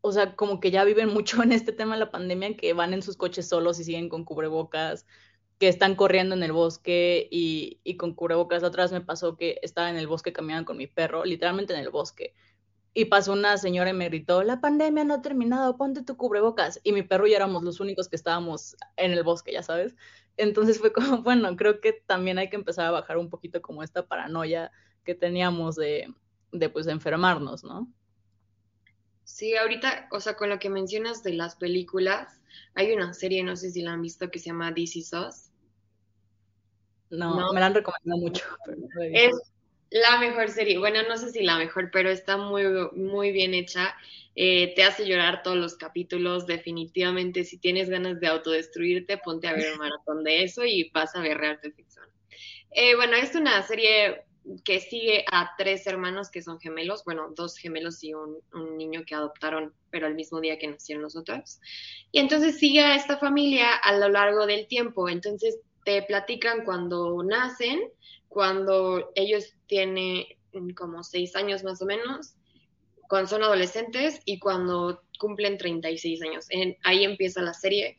o 0.00 0.12
sea, 0.12 0.36
como 0.36 0.60
que 0.60 0.70
ya 0.70 0.84
viven 0.84 1.08
mucho 1.12 1.42
en 1.42 1.52
este 1.52 1.72
tema 1.72 1.94
de 1.94 2.00
la 2.00 2.10
pandemia, 2.10 2.56
que 2.56 2.72
van 2.72 2.94
en 2.94 3.02
sus 3.02 3.16
coches 3.16 3.48
solos 3.48 3.78
y 3.80 3.84
siguen 3.84 4.08
con 4.08 4.24
cubrebocas, 4.24 5.06
que 5.58 5.68
están 5.68 5.94
corriendo 5.96 6.34
en 6.34 6.42
el 6.42 6.52
bosque 6.52 7.28
y, 7.30 7.80
y 7.84 7.96
con 7.96 8.14
cubrebocas. 8.14 8.62
Vez 8.62 8.92
me 8.92 9.00
pasó 9.00 9.36
que 9.36 9.58
estaba 9.62 9.90
en 9.90 9.96
el 9.96 10.06
bosque 10.06 10.32
caminando 10.32 10.66
con 10.66 10.76
mi 10.76 10.86
perro, 10.86 11.24
literalmente 11.24 11.74
en 11.74 11.80
el 11.80 11.90
bosque. 11.90 12.34
Y 12.94 13.06
pasó 13.06 13.32
una 13.34 13.58
señora 13.58 13.90
y 13.90 13.92
me 13.92 14.08
gritó, 14.08 14.42
la 14.42 14.60
pandemia 14.60 15.04
no 15.04 15.14
ha 15.14 15.22
terminado, 15.22 15.76
ponte 15.76 16.02
tu 16.02 16.16
cubrebocas. 16.16 16.80
Y 16.82 16.92
mi 16.92 17.02
perro 17.02 17.26
y 17.26 17.34
éramos 17.34 17.62
los 17.62 17.80
únicos 17.80 18.08
que 18.08 18.16
estábamos 18.16 18.76
en 18.96 19.12
el 19.12 19.22
bosque, 19.22 19.52
ya 19.52 19.62
sabes. 19.62 19.94
Entonces 20.36 20.78
fue 20.78 20.92
como, 20.92 21.18
bueno, 21.22 21.56
creo 21.56 21.80
que 21.80 21.92
también 21.92 22.38
hay 22.38 22.50
que 22.50 22.56
empezar 22.56 22.86
a 22.86 22.90
bajar 22.90 23.18
un 23.18 23.30
poquito 23.30 23.60
como 23.62 23.82
esta 23.82 24.06
paranoia 24.06 24.70
que 25.04 25.14
teníamos 25.14 25.76
de, 25.76 26.12
de 26.52 26.68
pues, 26.70 26.86
de 26.86 26.92
enfermarnos, 26.92 27.64
¿no? 27.64 27.92
Sí, 29.26 29.56
ahorita, 29.56 30.06
o 30.12 30.20
sea, 30.20 30.36
con 30.36 30.48
lo 30.48 30.60
que 30.60 30.70
mencionas 30.70 31.24
de 31.24 31.32
las 31.32 31.56
películas, 31.56 32.40
hay 32.74 32.92
una 32.92 33.12
serie, 33.12 33.42
no 33.42 33.56
sé 33.56 33.72
si 33.72 33.82
la 33.82 33.92
han 33.92 34.00
visto, 34.00 34.30
que 34.30 34.38
se 34.38 34.46
llama 34.46 34.72
This 34.72 34.94
Is 34.94 35.12
Us. 35.12 35.50
No, 37.10 37.52
me 37.52 37.58
la 37.58 37.66
han 37.66 37.74
recomendado 37.74 38.20
mucho. 38.20 38.44
es 39.12 39.34
la 39.90 40.18
mejor 40.18 40.48
serie. 40.48 40.78
Bueno, 40.78 41.00
no 41.08 41.16
sé 41.18 41.32
si 41.32 41.42
la 41.42 41.58
mejor, 41.58 41.90
pero 41.90 42.08
está 42.08 42.36
muy, 42.36 42.62
muy 42.92 43.32
bien 43.32 43.52
hecha. 43.52 43.96
Eh, 44.36 44.72
te 44.76 44.84
hace 44.84 45.08
llorar 45.08 45.42
todos 45.42 45.56
los 45.56 45.74
capítulos. 45.74 46.46
Definitivamente, 46.46 47.42
si 47.42 47.58
tienes 47.58 47.90
ganas 47.90 48.20
de 48.20 48.28
autodestruirte, 48.28 49.18
ponte 49.18 49.48
a 49.48 49.54
ver 49.54 49.72
un 49.72 49.78
maratón 49.90 50.22
de 50.22 50.44
eso 50.44 50.64
y 50.64 50.88
vas 50.90 51.16
a 51.16 51.20
ver 51.20 51.38
Real 51.38 51.58
Ficción. 51.58 52.06
Eh, 52.70 52.94
bueno, 52.94 53.16
es 53.16 53.34
una 53.34 53.60
serie 53.62 54.25
que 54.64 54.80
sigue 54.80 55.24
a 55.30 55.54
tres 55.56 55.86
hermanos 55.86 56.30
que 56.30 56.42
son 56.42 56.60
gemelos, 56.60 57.04
bueno, 57.04 57.32
dos 57.34 57.56
gemelos 57.56 58.02
y 58.04 58.14
un, 58.14 58.38
niño 58.76 59.04
que 59.06 59.14
adoptaron, 59.14 59.74
pero 59.90 60.06
el 60.06 60.14
mismo 60.14 60.40
día 60.40 60.58
que 60.58 60.68
nacieron 60.68 61.02
nosotros. 61.02 61.60
Y 62.12 62.20
entonces 62.20 62.58
sigue 62.58 62.80
a 62.80 62.94
esta 62.94 63.18
familia 63.18 63.74
a 63.74 63.96
lo 63.96 64.08
largo 64.08 64.46
del 64.46 64.66
tiempo. 64.66 65.08
Entonces 65.08 65.58
te 65.84 66.02
platican 66.02 66.64
cuando 66.64 67.22
nacen, 67.22 67.80
cuando 68.28 69.10
ellos 69.14 69.54
tienen 69.66 70.24
como 70.76 71.02
seis 71.02 71.34
años 71.36 71.64
más 71.64 71.82
o 71.82 71.86
menos, 71.86 72.34
cuando 73.08 73.28
son 73.28 73.42
adolescentes 73.42 74.20
y 74.24 74.38
cuando 74.38 75.02
cumplen 75.18 75.58
36 75.58 76.22
años. 76.22 76.46
ahí 76.84 77.04
empieza 77.04 77.42
la 77.42 77.54
serie 77.54 77.98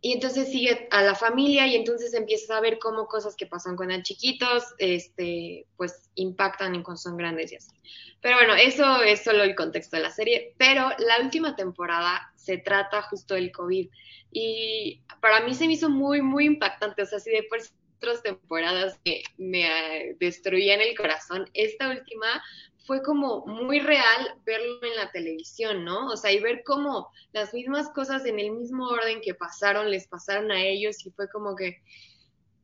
y 0.00 0.12
entonces 0.12 0.48
sigue 0.48 0.88
a 0.90 1.02
la 1.02 1.14
familia 1.14 1.66
y 1.66 1.74
entonces 1.74 2.12
empiezas 2.14 2.50
a 2.50 2.60
ver 2.60 2.78
cómo 2.78 3.06
cosas 3.06 3.34
que 3.34 3.46
pasan 3.46 3.76
cuando 3.76 3.94
eran 3.94 4.04
chiquitos, 4.04 4.62
este, 4.78 5.66
pues 5.76 6.10
impactan 6.14 6.74
en 6.74 6.82
cuando 6.82 7.00
son 7.00 7.16
grandes 7.16 7.52
y 7.52 7.56
así. 7.56 7.74
Pero 8.20 8.36
bueno, 8.36 8.54
eso 8.54 9.02
es 9.02 9.24
solo 9.24 9.42
el 9.42 9.54
contexto 9.54 9.96
de 9.96 10.02
la 10.02 10.10
serie. 10.10 10.54
Pero 10.58 10.90
la 10.98 11.20
última 11.22 11.56
temporada 11.56 12.32
se 12.36 12.58
trata 12.58 13.02
justo 13.02 13.34
del 13.34 13.52
COVID. 13.52 13.88
Y 14.32 15.02
para 15.20 15.40
mí 15.44 15.54
se 15.54 15.66
me 15.66 15.74
hizo 15.74 15.88
muy, 15.88 16.22
muy 16.22 16.44
impactante. 16.44 17.02
O 17.02 17.06
sea, 17.06 17.18
si 17.18 17.30
de 17.30 17.44
por 17.44 17.60
otras 17.96 18.22
temporadas 18.22 19.00
me, 19.04 19.22
me 19.38 20.14
destruían 20.20 20.80
el 20.80 20.96
corazón, 20.96 21.48
esta 21.54 21.88
última 21.88 22.42
fue 22.86 23.02
como 23.02 23.44
muy 23.46 23.80
real 23.80 24.34
verlo 24.44 24.82
en 24.82 24.96
la 24.96 25.10
televisión, 25.10 25.84
¿no? 25.84 26.06
O 26.08 26.16
sea, 26.16 26.32
y 26.32 26.40
ver 26.40 26.62
cómo 26.64 27.10
las 27.32 27.52
mismas 27.52 27.90
cosas 27.90 28.24
en 28.24 28.38
el 28.38 28.52
mismo 28.52 28.86
orden 28.86 29.20
que 29.20 29.34
pasaron, 29.34 29.90
les 29.90 30.06
pasaron 30.06 30.52
a 30.52 30.62
ellos 30.62 31.04
y 31.04 31.10
fue 31.10 31.28
como 31.28 31.56
que 31.56 31.82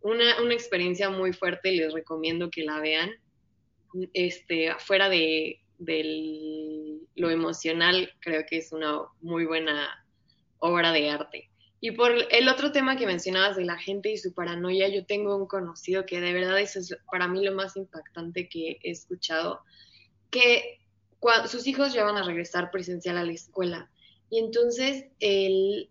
una, 0.00 0.40
una 0.40 0.54
experiencia 0.54 1.10
muy 1.10 1.32
fuerte, 1.32 1.72
les 1.72 1.92
recomiendo 1.92 2.50
que 2.50 2.62
la 2.62 2.80
vean. 2.80 3.10
Este, 4.14 4.70
afuera 4.70 5.08
de, 5.08 5.58
lo 7.14 7.28
emocional, 7.28 8.10
creo 8.20 8.44
que 8.48 8.58
es 8.58 8.72
una 8.72 9.02
muy 9.20 9.44
buena 9.44 10.06
obra 10.60 10.92
de 10.92 11.10
arte. 11.10 11.50
Y 11.80 11.90
por 11.90 12.12
el 12.30 12.48
otro 12.48 12.70
tema 12.70 12.96
que 12.96 13.06
mencionabas 13.06 13.56
de 13.56 13.64
la 13.64 13.76
gente 13.76 14.10
y 14.10 14.16
su 14.16 14.32
paranoia, 14.32 14.88
yo 14.88 15.04
tengo 15.04 15.36
un 15.36 15.48
conocido 15.48 16.06
que 16.06 16.20
de 16.20 16.32
verdad 16.32 16.60
eso 16.60 16.78
es 16.78 16.96
para 17.10 17.26
mí 17.26 17.44
lo 17.44 17.52
más 17.52 17.76
impactante 17.76 18.48
que 18.48 18.78
he 18.82 18.90
escuchado 18.92 19.60
que 20.32 20.80
sus 21.46 21.68
hijos 21.68 21.92
ya 21.92 22.02
van 22.02 22.16
a 22.16 22.24
regresar 22.24 22.72
presencial 22.72 23.16
a 23.16 23.24
la 23.24 23.32
escuela 23.32 23.90
y 24.28 24.38
entonces 24.38 25.04
él 25.20 25.90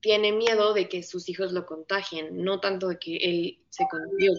tiene 0.00 0.32
miedo 0.32 0.72
de 0.72 0.88
que 0.88 1.02
sus 1.02 1.28
hijos 1.28 1.52
lo 1.52 1.66
contagien, 1.66 2.42
no 2.42 2.60
tanto 2.60 2.88
de 2.88 2.98
que 2.98 3.16
él 3.16 3.58
se 3.68 3.84
contagie, 3.90 4.30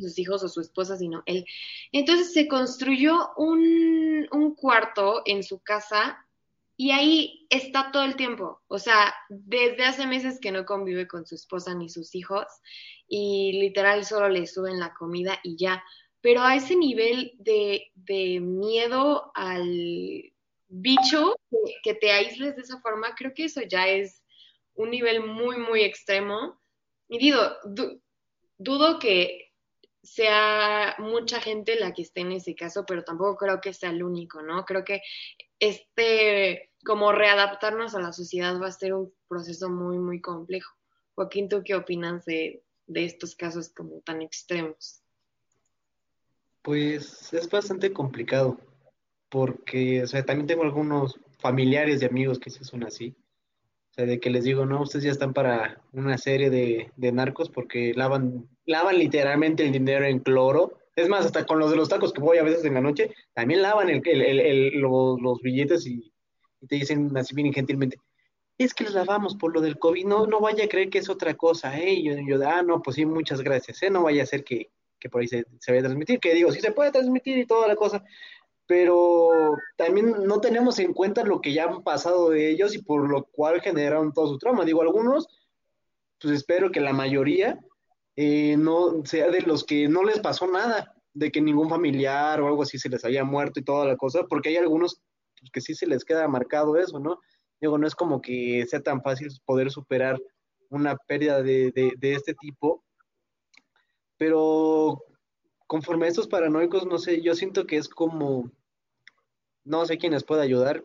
sus 0.00 0.18
hijos 0.18 0.42
o 0.42 0.48
su 0.48 0.60
esposa, 0.60 0.98
sino 0.98 1.22
él. 1.24 1.46
Entonces 1.92 2.32
se 2.34 2.46
construyó 2.46 3.30
un, 3.36 4.28
un 4.32 4.54
cuarto 4.54 5.22
en 5.24 5.42
su 5.42 5.60
casa 5.60 6.26
y 6.76 6.90
ahí 6.90 7.46
está 7.48 7.90
todo 7.90 8.04
el 8.04 8.16
tiempo. 8.16 8.60
O 8.68 8.78
sea, 8.78 9.14
desde 9.28 9.84
hace 9.84 10.06
meses 10.06 10.40
que 10.40 10.52
no 10.52 10.66
convive 10.66 11.08
con 11.08 11.26
su 11.26 11.36
esposa 11.36 11.74
ni 11.74 11.88
sus 11.88 12.14
hijos 12.14 12.44
y 13.06 13.52
literal 13.60 14.04
solo 14.04 14.28
le 14.28 14.46
suben 14.46 14.78
la 14.78 14.92
comida 14.94 15.38
y 15.42 15.56
ya 15.56 15.82
pero 16.20 16.42
a 16.42 16.56
ese 16.56 16.76
nivel 16.76 17.32
de, 17.38 17.90
miedo 18.40 19.30
al 19.34 20.32
bicho, 20.68 21.36
que, 21.82 21.94
te 21.94 22.10
aísles 22.10 22.56
de 22.56 22.62
esa 22.62 22.80
forma, 22.80 23.14
creo 23.14 23.32
que 23.34 23.44
eso 23.44 23.62
ya 23.62 23.88
es 23.88 24.22
un 24.74 24.90
nivel 24.90 25.24
muy, 25.24 25.58
muy 25.58 25.82
extremo. 25.82 26.60
Y 27.08 27.18
digo, 27.18 27.40
dudo 28.58 28.98
que 28.98 29.52
sea 30.02 30.96
mucha 30.98 31.40
gente 31.40 31.78
la 31.78 31.92
que 31.92 32.02
esté 32.02 32.20
en 32.20 32.32
ese 32.32 32.54
caso, 32.54 32.84
pero 32.86 33.04
tampoco 33.04 33.36
creo 33.36 33.60
que 33.60 33.72
sea 33.72 33.90
el 33.90 34.02
único, 34.02 34.42
¿no? 34.42 34.64
Creo 34.64 34.84
que 34.84 35.02
este, 35.60 36.70
como 36.84 37.12
readaptarnos 37.12 37.94
a 37.94 38.00
la 38.00 38.12
sociedad 38.12 38.60
va 38.60 38.68
a 38.68 38.72
ser 38.72 38.94
un 38.94 39.12
proceso 39.28 39.68
muy, 39.68 39.98
muy 39.98 40.20
complejo. 40.20 40.74
Joaquín, 41.14 41.48
¿tú 41.48 41.62
qué 41.64 41.74
opinas 41.74 42.24
de, 42.24 42.62
de 42.86 43.04
estos 43.04 43.34
casos 43.34 43.70
como 43.70 44.00
tan 44.00 44.22
extremos? 44.22 45.02
Pues 46.62 47.32
es 47.32 47.48
bastante 47.50 47.92
complicado, 47.92 48.58
porque, 49.30 50.02
o 50.02 50.06
sea, 50.06 50.24
también 50.24 50.46
tengo 50.46 50.64
algunos 50.64 51.18
familiares 51.38 52.02
y 52.02 52.06
amigos 52.06 52.38
que 52.38 52.50
sí 52.50 52.64
son 52.64 52.84
así. 52.84 53.14
O 53.90 53.94
sea, 53.94 54.06
de 54.06 54.20
que 54.20 54.30
les 54.30 54.44
digo, 54.44 54.66
no, 54.66 54.82
ustedes 54.82 55.04
ya 55.06 55.12
están 55.12 55.34
para 55.34 55.82
una 55.92 56.18
serie 56.18 56.50
de, 56.50 56.92
de 56.96 57.12
narcos 57.12 57.50
porque 57.50 57.94
lavan, 57.94 58.48
lavan 58.66 58.98
literalmente 58.98 59.64
el 59.64 59.72
dinero 59.72 60.06
en 60.06 60.20
cloro. 60.20 60.78
Es 60.96 61.08
más, 61.08 61.26
hasta 61.26 61.46
con 61.46 61.58
los 61.60 61.70
de 61.70 61.76
los 61.76 61.88
tacos 61.88 62.12
que 62.12 62.20
voy 62.22 62.38
a 62.38 62.42
veces 62.44 62.64
en 62.64 62.74
la 62.74 62.80
noche, 62.80 63.12
también 63.34 63.62
lavan 63.62 63.90
el, 63.90 64.02
el- 64.06 64.40
el- 64.40 64.80
los, 64.80 65.20
los 65.20 65.40
billetes 65.42 65.86
y, 65.86 66.12
y 66.60 66.66
te 66.66 66.76
dicen 66.76 67.16
así 67.16 67.34
bien 67.34 67.52
gentilmente, 67.52 67.98
es 68.58 68.74
que 68.74 68.84
los 68.84 68.94
lavamos 68.94 69.36
por 69.36 69.54
lo 69.54 69.60
del 69.60 69.78
COVID, 69.78 70.06
no, 70.06 70.26
no 70.26 70.40
vaya 70.40 70.64
a 70.64 70.68
creer 70.68 70.90
que 70.90 70.98
es 70.98 71.08
otra 71.10 71.34
cosa, 71.34 71.78
¿eh? 71.78 71.92
Y 71.94 72.04
yo, 72.04 72.14
yo, 72.26 72.48
ah, 72.48 72.62
no, 72.62 72.82
pues 72.82 72.96
sí, 72.96 73.06
muchas 73.06 73.42
gracias, 73.42 73.82
¿eh? 73.82 73.90
No 73.90 74.02
vaya 74.04 74.24
a 74.24 74.26
ser 74.26 74.44
que, 74.44 74.70
que 74.98 75.08
por 75.08 75.20
ahí 75.20 75.28
se, 75.28 75.44
se 75.60 75.72
vaya 75.72 75.80
a 75.80 75.84
transmitir, 75.84 76.20
que 76.20 76.34
digo, 76.34 76.52
sí 76.52 76.60
se 76.60 76.72
puede 76.72 76.92
transmitir 76.92 77.38
y 77.38 77.46
toda 77.46 77.68
la 77.68 77.76
cosa, 77.76 78.04
pero 78.68 79.56
también 79.76 80.24
no 80.24 80.40
tenemos 80.42 80.78
en 80.78 80.92
cuenta 80.92 81.24
lo 81.24 81.40
que 81.40 81.54
ya 81.54 81.64
han 81.64 81.82
pasado 81.82 82.28
de 82.28 82.50
ellos 82.50 82.74
y 82.74 82.82
por 82.82 83.08
lo 83.08 83.24
cual 83.24 83.62
generaron 83.62 84.12
todo 84.12 84.28
su 84.28 84.38
trauma. 84.38 84.66
Digo, 84.66 84.82
algunos, 84.82 85.26
pues 86.20 86.34
espero 86.34 86.70
que 86.70 86.80
la 86.80 86.92
mayoría 86.92 87.58
eh, 88.14 88.56
no 88.58 89.06
sea 89.06 89.30
de 89.30 89.40
los 89.40 89.64
que 89.64 89.88
no 89.88 90.04
les 90.04 90.20
pasó 90.20 90.46
nada, 90.46 90.94
de 91.14 91.32
que 91.32 91.40
ningún 91.40 91.70
familiar 91.70 92.42
o 92.42 92.46
algo 92.46 92.62
así 92.62 92.78
se 92.78 92.90
les 92.90 93.04
haya 93.06 93.24
muerto 93.24 93.58
y 93.58 93.64
toda 93.64 93.86
la 93.86 93.96
cosa, 93.96 94.24
porque 94.24 94.50
hay 94.50 94.56
algunos 94.56 95.00
pues, 95.40 95.50
que 95.50 95.60
sí 95.62 95.74
se 95.74 95.86
les 95.86 96.04
queda 96.04 96.28
marcado 96.28 96.76
eso, 96.76 97.00
¿no? 97.00 97.20
Digo, 97.60 97.78
no 97.78 97.86
es 97.86 97.94
como 97.94 98.20
que 98.20 98.66
sea 98.68 98.82
tan 98.82 99.00
fácil 99.02 99.28
poder 99.46 99.70
superar 99.70 100.20
una 100.68 100.94
pérdida 100.96 101.42
de, 101.42 101.72
de, 101.72 101.94
de 101.96 102.12
este 102.12 102.34
tipo, 102.34 102.84
pero 104.18 105.04
conforme 105.66 106.06
a 106.06 106.08
estos 106.08 106.26
paranoicos, 106.28 106.86
no 106.86 106.98
sé, 106.98 107.22
yo 107.22 107.34
siento 107.34 107.66
que 107.66 107.76
es 107.76 107.88
como, 107.88 108.50
no 109.64 109.86
sé 109.86 109.96
quién 109.96 110.12
les 110.12 110.24
puede 110.24 110.42
ayudar, 110.42 110.82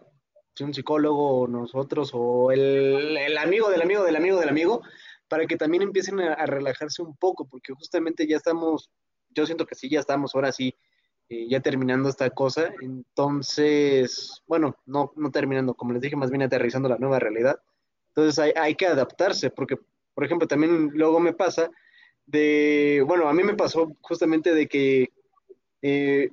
si 0.55 0.63
un 0.63 0.73
psicólogo 0.73 1.41
o 1.41 1.47
nosotros 1.47 2.11
o 2.13 2.51
el, 2.51 3.17
el 3.17 3.37
amigo 3.37 3.69
del 3.69 3.81
amigo 3.81 4.03
del 4.03 4.15
amigo 4.15 4.39
del 4.39 4.49
amigo, 4.49 4.83
para 5.27 5.47
que 5.47 5.57
también 5.57 5.81
empiecen 5.81 6.19
a, 6.19 6.45
relajarse 6.45 7.01
un 7.01 7.15
poco, 7.17 7.47
porque 7.47 7.73
justamente 7.73 8.27
ya 8.27 8.37
estamos, 8.37 8.91
yo 9.29 9.45
siento 9.47 9.65
que 9.65 9.73
sí, 9.73 9.89
ya 9.89 9.99
estamos 9.99 10.35
ahora 10.35 10.51
sí, 10.51 10.75
eh, 11.29 11.47
ya 11.49 11.59
terminando 11.59 12.07
esta 12.09 12.29
cosa, 12.29 12.71
entonces, 12.81 14.43
bueno, 14.45 14.77
no, 14.85 15.11
no 15.15 15.31
terminando, 15.31 15.73
como 15.73 15.93
les 15.93 16.01
dije, 16.01 16.15
más 16.15 16.29
bien 16.29 16.43
aterrizando 16.43 16.87
la 16.87 16.99
nueva 16.99 17.17
realidad, 17.17 17.59
entonces 18.09 18.53
hay 18.55 18.75
que 18.75 18.85
adaptarse, 18.85 19.49
porque, 19.49 19.77
por 20.13 20.23
ejemplo, 20.23 20.47
también 20.47 20.91
luego 20.93 21.19
me 21.19 21.33
pasa 21.33 21.71
de, 22.25 23.03
bueno, 23.05 23.27
a 23.27 23.33
mí 23.33 23.43
me 23.43 23.55
pasó 23.55 23.95
justamente 24.01 24.53
de 24.53 24.67
que 24.67 25.09
eh, 25.81 26.29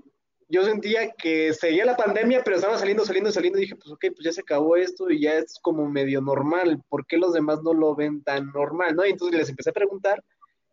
yo 0.49 0.65
sentía 0.65 1.13
que 1.13 1.53
seguía 1.55 1.85
la 1.85 1.97
pandemia, 1.97 2.43
pero 2.45 2.57
estaba 2.57 2.77
saliendo, 2.77 3.05
saliendo, 3.05 3.31
saliendo, 3.31 3.59
y 3.59 3.63
dije, 3.63 3.77
pues 3.77 3.91
ok, 3.91 4.07
pues 4.15 4.25
ya 4.25 4.33
se 4.33 4.41
acabó 4.41 4.77
esto 4.77 5.11
y 5.11 5.21
ya 5.21 5.35
es 5.35 5.59
como 5.63 5.89
medio 5.89 6.21
normal, 6.21 6.83
¿por 6.89 7.07
qué 7.07 7.19
los 7.19 7.33
demás 7.33 7.63
no 7.63 7.73
lo 7.73 7.95
ven 7.95 8.23
tan 8.23 8.51
normal, 8.53 8.97
no? 8.97 9.07
Y 9.07 9.11
entonces 9.11 9.39
les 9.39 9.49
empecé 9.49 9.71
a 9.71 9.75
preguntar 9.75 10.25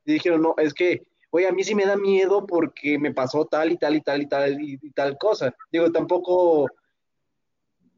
y 0.03 0.13
dijeron, 0.13 0.41
no, 0.41 0.55
es 0.57 0.73
que, 0.73 1.03
oye, 1.29 1.47
a 1.47 1.51
mí 1.51 1.63
sí 1.63 1.75
me 1.75 1.85
da 1.85 1.95
miedo 1.95 2.47
porque 2.47 2.97
me 2.97 3.13
pasó 3.13 3.45
tal 3.45 3.71
y 3.71 3.77
tal 3.77 3.95
y 3.95 4.01
tal 4.01 4.21
y 4.21 4.27
tal 4.27 4.61
y, 4.61 4.79
y 4.81 4.91
tal 4.91 5.17
cosa. 5.17 5.53
Digo, 5.71 5.91
tampoco, 5.91 6.67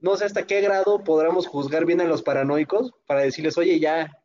no 0.02 0.18
sé 0.18 0.26
hasta 0.26 0.46
qué 0.46 0.60
grado 0.60 1.04
podremos 1.04 1.48
juzgar 1.48 1.86
bien 1.86 2.02
a 2.02 2.06
los 2.06 2.24
paranoicos 2.24 2.92
para 3.06 3.22
decirles, 3.22 3.58
oye, 3.58 3.80
ya, 3.80 4.19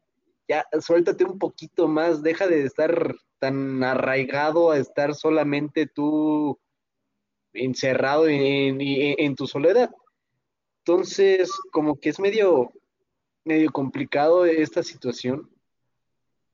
ya, 0.49 0.67
suéltate 0.81 1.25
un 1.25 1.39
poquito 1.39 1.89
más, 1.89 2.23
deja 2.23 2.47
de 2.47 2.65
estar 2.65 3.15
tan 3.39 3.83
arraigado 3.83 4.71
a 4.71 4.79
estar 4.79 5.15
solamente 5.15 5.87
tú 5.87 6.59
encerrado 7.53 8.27
en, 8.29 9.37
tu 9.37 9.47
soledad. 9.47 9.91
Entonces, 10.81 11.51
como 11.71 11.99
que 11.99 12.11
es 12.11 12.21
medio, 12.21 12.73
medio 13.45 13.71
complicado 13.71 14.45
esta 14.45 14.83
situación. 14.83 15.49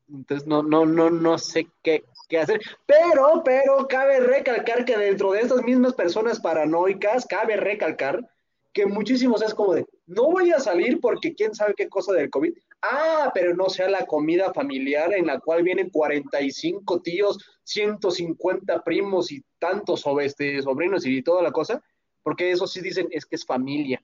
Entonces, 0.09 0.47
no, 0.47 0.63
no, 0.63 0.87
no, 0.87 1.11
no 1.11 1.39
sé 1.39 1.69
qué, 1.83 2.05
qué 2.29 2.39
hacer. 2.39 2.61
Pero, 2.87 3.43
pero, 3.45 3.89
cabe 3.89 4.21
recalcar 4.21 4.85
que 4.85 4.97
dentro 4.97 5.33
de 5.33 5.41
estas 5.41 5.63
mismas 5.63 5.95
personas 5.95 6.41
paranoicas, 6.41 7.27
cabe 7.27 7.57
recalcar 7.57 8.29
que 8.73 8.87
muchísimos 8.87 9.43
es 9.43 9.55
como 9.55 9.75
de, 9.75 9.87
no 10.07 10.25
voy 10.25 10.53
a 10.53 10.61
salir 10.61 11.01
porque 11.01 11.35
quién 11.35 11.55
sabe 11.55 11.75
qué 11.77 11.89
cosa 11.89 12.13
del 12.13 12.31
COVID. 12.31 12.53
Ah, 12.83 13.31
pero 13.35 13.55
no 13.55 13.69
sea 13.69 13.91
la 13.91 14.07
comida 14.07 14.55
familiar 14.55 15.13
en 15.13 15.27
la 15.27 15.39
cual 15.39 15.63
vienen 15.63 15.91
45 15.91 17.03
tíos, 17.03 17.39
150 17.65 18.83
primos 18.83 19.31
y 19.31 19.45
tantos 19.59 20.05
este, 20.23 20.63
sobrinos 20.63 21.05
y 21.05 21.23
toda 21.23 21.43
la 21.43 21.53
cosa, 21.53 21.83
porque 22.23 22.51
eso 22.51 22.67
sí 22.67 22.81
dicen 22.81 23.09
es 23.11 23.27
que 23.27 23.37
es 23.37 23.45
familia. 23.45 24.03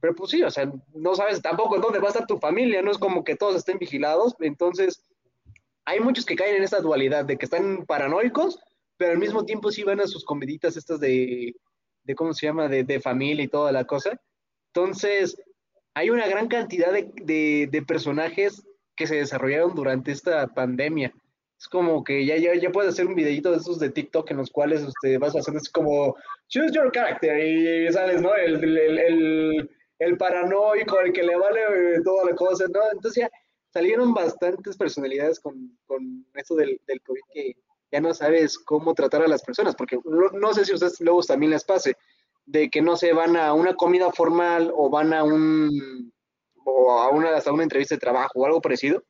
Pero 0.00 0.14
pues 0.14 0.30
sí, 0.30 0.42
o 0.42 0.50
sea, 0.50 0.70
no 0.94 1.14
sabes 1.14 1.40
tampoco 1.40 1.78
dónde 1.78 1.98
va 1.98 2.06
a 2.06 2.10
estar 2.10 2.26
tu 2.26 2.38
familia, 2.38 2.82
no 2.82 2.90
es 2.90 2.98
como 2.98 3.24
que 3.24 3.34
todos 3.34 3.56
estén 3.56 3.78
vigilados, 3.78 4.34
entonces 4.40 5.02
hay 5.86 6.00
muchos 6.00 6.26
que 6.26 6.36
caen 6.36 6.56
en 6.56 6.62
esta 6.62 6.80
dualidad 6.80 7.24
de 7.24 7.38
que 7.38 7.46
están 7.46 7.86
paranoicos, 7.86 8.60
pero 8.98 9.12
al 9.12 9.18
mismo 9.18 9.44
tiempo 9.46 9.72
sí 9.72 9.84
van 9.84 10.00
a 10.00 10.06
sus 10.06 10.24
comiditas 10.24 10.76
estas 10.76 11.00
de, 11.00 11.56
de 12.04 12.14
¿cómo 12.14 12.34
se 12.34 12.46
llama?, 12.46 12.68
de, 12.68 12.84
de 12.84 13.00
familia 13.00 13.44
y 13.44 13.48
toda 13.48 13.72
la 13.72 13.84
cosa. 13.84 14.20
Entonces, 14.66 15.40
hay 15.98 16.10
una 16.10 16.28
gran 16.28 16.46
cantidad 16.46 16.92
de, 16.92 17.10
de, 17.24 17.68
de, 17.72 17.82
personajes 17.82 18.62
que 18.94 19.08
se 19.08 19.16
desarrollaron 19.16 19.74
durante 19.74 20.12
esta 20.12 20.46
pandemia. 20.46 21.12
Es 21.58 21.66
como 21.66 22.04
que 22.04 22.24
ya, 22.24 22.36
ya, 22.36 22.54
ya 22.54 22.70
puedes 22.70 22.92
hacer 22.92 23.06
un 23.06 23.16
videito 23.16 23.50
de 23.50 23.56
esos 23.56 23.80
de 23.80 23.90
TikTok 23.90 24.30
en 24.30 24.36
los 24.36 24.50
cuales 24.50 24.84
usted 24.84 25.18
vas 25.18 25.34
hacer 25.34 25.56
es 25.56 25.68
como 25.68 26.14
choose 26.46 26.72
your 26.72 26.92
character 26.92 27.36
y 27.44 27.92
sales, 27.92 28.22
¿no? 28.22 28.32
El, 28.32 28.62
el, 28.62 28.98
el, 28.98 29.70
el 29.98 30.16
paranoico, 30.16 31.00
el 31.00 31.12
que 31.12 31.24
le 31.24 31.34
vale 31.34 32.00
toda 32.04 32.30
la 32.30 32.36
cosa, 32.36 32.66
¿no? 32.72 32.80
Entonces 32.92 33.24
ya 33.24 33.30
salieron 33.72 34.14
bastantes 34.14 34.76
personalidades 34.76 35.40
con, 35.40 35.76
con 35.84 36.24
esto 36.34 36.54
del, 36.54 36.80
del 36.86 37.02
COVID 37.02 37.22
que 37.32 37.56
ya 37.90 38.00
no 38.00 38.14
sabes 38.14 38.56
cómo 38.56 38.94
tratar 38.94 39.22
a 39.22 39.28
las 39.28 39.42
personas, 39.42 39.74
porque 39.74 39.98
no, 40.04 40.28
no 40.30 40.54
sé 40.54 40.64
si 40.64 40.70
a 40.70 40.74
ustedes 40.76 41.00
luego 41.00 41.22
también 41.22 41.50
les 41.50 41.64
pase, 41.64 41.96
de 42.48 42.70
que 42.70 42.80
no 42.80 42.96
se 42.96 43.12
van 43.12 43.36
a 43.36 43.52
una 43.52 43.74
comida 43.74 44.10
formal 44.10 44.72
o 44.74 44.88
van 44.88 45.12
a 45.12 45.22
un 45.22 46.12
o 46.64 46.92
a 46.92 47.10
una 47.10 47.36
hasta 47.36 47.52
una 47.52 47.62
entrevista 47.62 47.94
de 47.94 48.00
trabajo 48.00 48.40
o 48.40 48.46
algo 48.46 48.62
parecido 48.62 49.04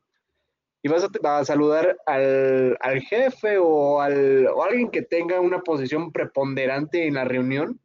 y 0.83 0.89
vas 0.89 1.05
a, 1.05 1.39
a 1.39 1.45
saludar 1.45 1.97
al, 2.07 2.77
al, 2.81 3.01
jefe 3.03 3.59
o 3.59 4.01
al 4.01 4.47
o 4.49 4.63
alguien 4.65 4.91
que 4.91 5.03
tenga 5.03 5.41
una 5.41 5.61
posición 5.61 6.11
preponderante 6.11 7.07
en 7.07 7.15
la 7.15 7.25
reunión 7.25 7.81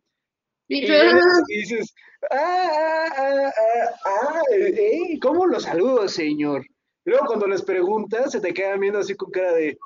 y, 0.68 0.86
y 0.86 1.58
dices 1.58 1.94
ah, 2.32 2.70
ah, 2.72 3.10
ah, 3.16 3.52
ah, 3.58 3.90
ah 4.06 4.42
eh, 4.56 5.20
¿cómo 5.22 5.46
lo 5.46 5.60
saludo 5.60 6.08
señor? 6.08 6.66
Y 7.06 7.12
luego 7.12 7.28
cuando 7.28 7.48
les 7.48 7.62
preguntas 7.62 8.32
se 8.32 8.40
te 8.40 8.54
quedan 8.54 8.80
viendo 8.80 9.00
así 9.00 9.14
con 9.16 9.30
cara 9.30 9.54
de 9.54 9.78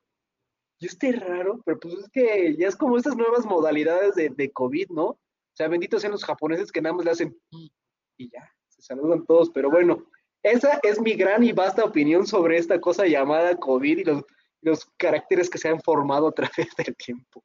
y 0.79 0.85
este 0.85 1.11
raro, 1.11 1.59
pero 1.65 1.79
pues 1.79 1.95
es 1.95 2.09
que 2.09 2.55
ya 2.55 2.67
es 2.67 2.75
como 2.75 2.97
estas 2.97 3.15
nuevas 3.15 3.45
modalidades 3.45 4.13
de, 4.13 4.29
de 4.29 4.51
COVID, 4.51 4.89
¿no? 4.89 5.17
O 5.57 5.63
sea, 5.63 5.69
benditos 5.69 6.01
sean 6.01 6.11
los 6.11 6.23
japoneses 6.23 6.71
que 6.71 6.83
nada 6.83 6.93
más 6.93 7.03
le 7.03 7.09
hacen 7.09 7.35
y 7.49 8.29
ya, 8.29 8.47
se 8.67 8.83
saludan 8.83 9.25
todos. 9.25 9.49
Pero 9.49 9.71
bueno, 9.71 10.05
esa 10.43 10.79
es 10.83 11.01
mi 11.01 11.13
gran 11.13 11.43
y 11.43 11.51
vasta 11.51 11.83
opinión 11.83 12.27
sobre 12.27 12.59
esta 12.59 12.79
cosa 12.79 13.07
llamada 13.07 13.57
COVID 13.57 13.97
y 13.97 14.03
los, 14.03 14.23
los 14.61 14.85
caracteres 14.97 15.49
que 15.49 15.57
se 15.57 15.69
han 15.69 15.81
formado 15.81 16.27
a 16.27 16.31
través 16.31 16.67
del 16.77 16.95
tiempo. 16.95 17.43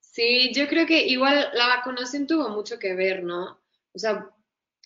Sí, 0.00 0.50
yo 0.54 0.66
creo 0.66 0.86
que 0.86 1.06
igual 1.06 1.50
la 1.52 1.66
vacunación 1.66 2.26
tuvo 2.26 2.48
mucho 2.48 2.78
que 2.78 2.94
ver, 2.94 3.22
¿no? 3.22 3.60
O 3.92 3.98
sea, 3.98 4.30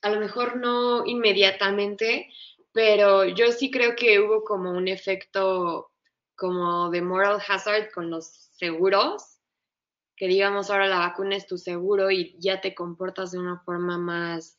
a 0.03 0.11
lo 0.11 0.19
mejor 0.19 0.57
no 0.57 1.07
inmediatamente, 1.07 2.33
pero 2.73 3.27
yo 3.27 3.53
sí 3.53 3.71
creo 3.71 3.95
que 3.95 4.19
hubo 4.19 4.43
como 4.43 4.73
un 4.73 4.89
efecto 4.89 5.93
como 6.35 6.91
de 6.91 7.01
moral 7.01 7.41
hazard 7.47 7.93
con 7.93 8.11
los 8.11 8.27
seguros, 8.59 9.36
que 10.17 10.29
digamos 10.29 10.71
ahora 10.71 10.87
la 10.87 10.99
vacuna 10.99 11.37
es 11.37 11.47
tu 11.47 11.59
seguro 11.59 12.11
y 12.11 12.35
ya 12.39 12.61
te 12.61 12.75
comportas 12.75 13.33
de 13.33 13.39
una 13.39 13.61
forma 13.61 13.99
más, 13.99 14.59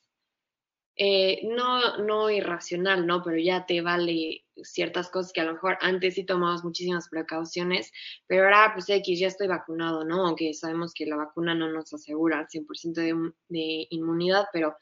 eh, 0.95 1.41
no, 1.47 1.97
no 1.97 2.29
irracional, 2.29 3.07
¿no? 3.07 3.23
Pero 3.23 3.37
ya 3.37 3.65
te 3.65 3.81
vale 3.81 4.45
ciertas 4.63 5.09
cosas 5.09 5.33
que 5.33 5.41
a 5.41 5.45
lo 5.45 5.53
mejor 5.53 5.77
antes 5.81 6.15
sí 6.15 6.23
tomabas 6.23 6.63
muchísimas 6.63 7.09
precauciones, 7.09 7.91
pero 8.27 8.45
ahora 8.45 8.71
pues 8.73 8.89
X, 8.89 9.19
ya 9.19 9.27
estoy 9.27 9.47
vacunado, 9.47 10.05
¿no? 10.05 10.27
Aunque 10.27 10.53
sabemos 10.53 10.93
que 10.93 11.07
la 11.07 11.15
vacuna 11.15 11.55
no 11.55 11.71
nos 11.71 11.91
asegura 11.93 12.39
al 12.39 12.47
100% 12.47 12.93
de, 12.93 13.31
de 13.49 13.87
inmunidad, 13.89 14.45
pero 14.53 14.75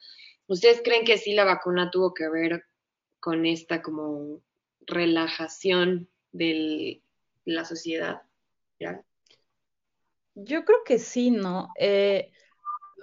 ¿ustedes 0.47 0.81
creen 0.83 1.05
que 1.05 1.17
sí 1.17 1.33
la 1.33 1.45
vacuna 1.45 1.89
tuvo 1.89 2.13
que 2.13 2.29
ver 2.29 2.65
con 3.21 3.45
esta 3.45 3.81
como 3.81 4.41
relajación 4.87 6.09
de 6.33 7.01
la 7.45 7.63
sociedad? 7.65 8.21
¿Ya? 8.79 9.01
Yo 10.35 10.65
creo 10.65 10.79
que 10.85 10.99
sí, 10.99 11.31
¿no? 11.31 11.69
Eh, 11.79 12.31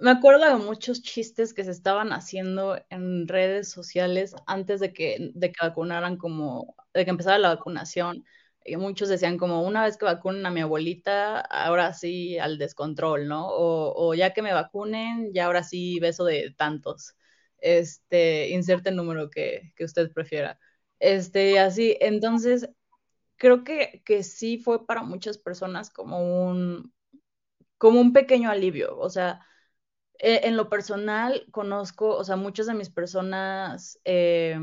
me 0.01 0.11
acuerdo 0.11 0.47
de 0.47 0.57
muchos 0.65 1.03
chistes 1.03 1.55
que 1.55 1.65
se 1.65 1.71
estaban 1.73 2.13
haciendo 2.13 2.79
en 2.91 3.29
redes 3.29 3.71
sociales 3.71 4.35
antes 4.47 4.81
de 4.81 4.93
que, 4.93 5.33
de 5.35 5.53
que 5.53 5.67
vacunaran 5.67 6.17
como, 6.19 6.77
de 6.95 7.05
que 7.05 7.11
empezara 7.11 7.39
la 7.39 7.55
vacunación, 7.55 8.25
Y 8.65 8.77
muchos 8.77 9.09
decían 9.09 9.39
como, 9.39 9.63
una 9.65 9.85
vez 9.85 9.97
que 9.99 10.05
vacunen 10.07 10.47
a 10.47 10.51
mi 10.51 10.61
abuelita, 10.63 11.41
ahora 11.41 11.95
sí 11.95 12.39
al 12.39 12.59
descontrol, 12.59 13.29
¿no? 13.29 13.49
O, 13.51 14.15
ya 14.15 14.33
que 14.35 14.43
me 14.43 14.53
vacunen, 14.55 15.33
ya 15.35 15.47
ahora 15.47 15.65
sí 15.65 16.01
beso 16.01 16.25
de 16.27 16.55
tantos. 16.57 17.17
Este, 17.59 18.51
inserte 18.51 18.91
el 18.91 18.97
número 18.97 19.31
que, 19.31 19.73
que 19.77 19.85
usted 19.85 20.13
prefiera. 20.13 20.59
Este, 21.01 21.59
así, 21.61 21.97
entonces, 22.01 22.69
creo 23.37 23.65
que, 23.65 24.03
que 24.05 24.23
sí 24.23 24.59
fue 24.59 24.87
para 24.87 25.03
muchas 25.03 25.39
personas 25.39 25.91
como 25.91 26.21
un, 26.49 26.93
como 27.83 28.01
un 28.01 28.13
pequeño 28.13 28.49
alivio. 28.51 28.97
O 28.99 29.11
sea, 29.11 29.41
e, 30.21 30.49
en 30.49 30.57
lo 30.57 30.69
personal 30.71 31.47
conozco, 31.53 32.17
o 32.17 32.25
sea, 32.25 32.37
muchas 32.37 32.67
de 32.69 32.75
mis 32.75 32.91
personas 32.91 34.01
eh, 34.05 34.59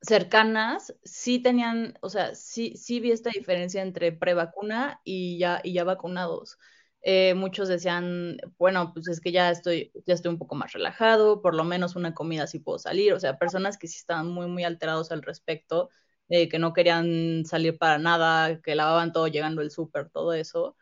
cercanas 0.00 0.94
sí 1.04 1.40
tenían, 1.40 1.94
o 2.02 2.08
sea, 2.10 2.34
sí, 2.34 2.76
sí 2.76 3.00
vi 3.00 3.10
esta 3.12 3.30
diferencia 3.30 3.82
entre 3.82 4.12
prevacuna 4.12 5.00
y 5.04 5.38
ya, 5.38 5.60
y 5.64 5.72
ya 5.74 5.84
vacunados. 5.84 6.58
Eh, 7.02 7.34
muchos 7.34 7.68
decían, 7.68 8.38
bueno, 8.58 8.92
pues 8.92 9.08
es 9.08 9.20
que 9.20 9.32
ya 9.32 9.50
estoy, 9.50 9.92
ya 10.06 10.14
estoy 10.14 10.30
un 10.32 10.38
poco 10.38 10.54
más 10.56 10.72
relajado, 10.72 11.40
por 11.42 11.54
lo 11.54 11.64
menos 11.64 11.96
una 11.96 12.14
comida 12.14 12.46
sí 12.46 12.58
puedo 12.58 12.78
salir, 12.78 13.12
o 13.12 13.20
sea, 13.20 13.38
personas 13.38 13.78
que 13.78 13.86
sí 13.88 13.98
estaban 13.98 14.28
muy, 14.28 14.46
muy 14.46 14.64
alterados 14.64 15.10
al 15.12 15.22
respecto, 15.22 15.90
eh, 16.28 16.48
que 16.48 16.58
no 16.58 16.72
querían 16.72 17.44
salir 17.46 17.78
para 17.78 17.98
nada, 17.98 18.60
que 18.62 18.74
lavaban 18.74 19.12
todo 19.12 19.28
llegando 19.28 19.62
el 19.62 19.70
súper, 19.70 20.10
todo 20.10 20.32
eso. 20.34 20.76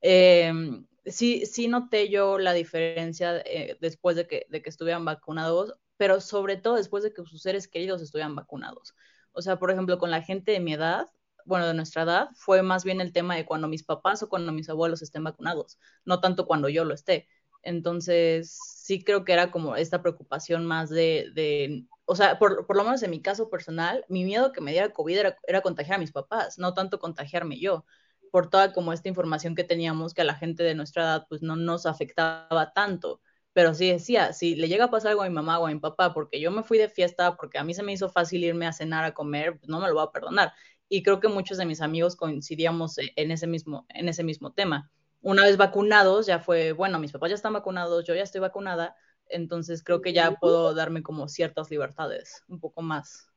Em, 0.00 0.86
sí, 1.06 1.46
sí 1.46 1.68
noté 1.68 2.08
yo 2.08 2.38
la 2.38 2.52
diferencia 2.52 3.38
eh, 3.44 3.76
después 3.80 4.16
de 4.16 4.26
que, 4.26 4.46
estuvieran 4.64 5.04
vacunados, 5.04 5.74
pero 5.96 6.20
sobre 6.20 6.56
todo 6.56 6.76
después 6.76 7.02
de 7.02 7.12
que 7.12 7.24
sus 7.24 7.42
seres 7.42 7.68
queridos 7.68 8.02
estuvieran 8.02 8.36
vacunados. 8.36 8.94
O 9.32 9.42
sea, 9.42 9.58
por 9.58 9.70
ejemplo, 9.70 9.98
con 9.98 10.10
la 10.10 10.22
gente 10.22 10.52
de 10.52 10.60
mi 10.60 10.74
edad, 10.74 11.08
bueno, 11.44 11.66
de 11.66 11.74
nuestra 11.74 12.02
edad, 12.02 12.28
fue 12.34 12.62
más 12.62 12.84
bien 12.84 13.00
el 13.00 13.12
tema 13.12 13.36
de 13.36 13.46
cuando 13.46 13.68
mis 13.68 13.84
papás 13.84 14.22
o 14.22 14.28
cuando 14.28 14.52
mis 14.52 14.68
abuelos 14.68 15.02
estén 15.02 15.24
vacunados, 15.24 15.78
no 16.04 16.20
tanto 16.20 16.46
cuando 16.46 16.68
yo 16.68 16.84
lo 16.84 16.94
esté. 16.94 17.28
Entonces, 17.62 18.56
sí 18.60 19.02
creo 19.02 19.24
que 19.24 19.32
era 19.32 19.50
como 19.50 19.76
esta 19.76 20.00
preocupación 20.02 20.64
más 20.64 20.90
de, 20.90 21.86
o 22.04 22.14
sea, 22.16 22.38
por, 22.38 22.66
por, 22.66 22.76
lo 22.76 22.84
menos 22.84 23.02
en 23.02 23.10
mi 23.10 23.20
caso 23.20 23.50
personal, 23.50 24.04
mi 24.08 24.24
miedo 24.24 24.52
que 24.52 24.60
me 24.60 24.72
diera 24.72 24.92
COVID 24.92 25.18
era, 25.18 25.36
era 25.46 25.60
contagiar 25.60 25.96
a 25.96 25.98
mis 25.98 26.12
papás, 26.12 26.58
no 26.58 26.74
tanto 26.74 26.98
contagiarme 26.98 27.58
yo 27.58 27.84
por 28.30 28.50
toda 28.50 28.72
como 28.72 28.92
esta 28.92 29.08
información 29.08 29.54
que 29.54 29.64
teníamos 29.64 30.14
que 30.14 30.22
a 30.22 30.24
la 30.24 30.34
gente 30.34 30.62
de 30.62 30.74
nuestra 30.74 31.02
edad 31.02 31.26
pues 31.28 31.42
no 31.42 31.56
nos 31.56 31.86
afectaba 31.86 32.72
tanto. 32.72 33.20
Pero 33.52 33.74
sí 33.74 33.90
decía, 33.90 34.32
si 34.32 34.54
le 34.54 34.68
llega 34.68 34.84
a 34.84 34.90
pasar 34.90 35.10
algo 35.10 35.22
a 35.22 35.28
mi 35.28 35.34
mamá 35.34 35.58
o 35.58 35.66
a 35.66 35.72
mi 35.72 35.80
papá 35.80 36.14
porque 36.14 36.40
yo 36.40 36.50
me 36.50 36.62
fui 36.62 36.78
de 36.78 36.88
fiesta, 36.88 37.36
porque 37.36 37.58
a 37.58 37.64
mí 37.64 37.74
se 37.74 37.82
me 37.82 37.92
hizo 37.92 38.08
fácil 38.08 38.44
irme 38.44 38.66
a 38.66 38.72
cenar, 38.72 39.04
a 39.04 39.14
comer, 39.14 39.58
pues 39.58 39.68
no 39.68 39.80
me 39.80 39.88
lo 39.88 39.94
voy 39.94 40.04
a 40.04 40.12
perdonar. 40.12 40.52
Y 40.88 41.02
creo 41.02 41.20
que 41.20 41.28
muchos 41.28 41.58
de 41.58 41.66
mis 41.66 41.80
amigos 41.80 42.14
coincidíamos 42.16 42.98
e, 42.98 43.12
en 43.16 43.30
ese 43.30 43.46
mismo, 43.46 43.86
en 43.88 44.08
ese 44.08 44.22
mismo 44.22 44.52
tema. 44.52 44.90
Una 45.20 45.44
vez 45.44 45.56
vacunados, 45.56 46.26
ya 46.26 46.38
fue, 46.38 46.72
bueno, 46.72 46.98
mis 47.00 47.12
papás 47.12 47.30
ya 47.30 47.34
están 47.34 47.52
vacunados, 47.52 48.04
yo 48.06 48.14
ya 48.14 48.22
estoy 48.22 48.40
vacunada, 48.40 48.94
entonces 49.28 49.82
creo 49.82 50.00
que 50.00 50.12
ya 50.12 50.32
puedo 50.32 50.72
darme 50.74 51.02
como 51.02 51.28
ciertas 51.28 51.70
libertades, 51.70 52.44
un 52.48 52.60
poco 52.60 52.82
más. 52.82 53.28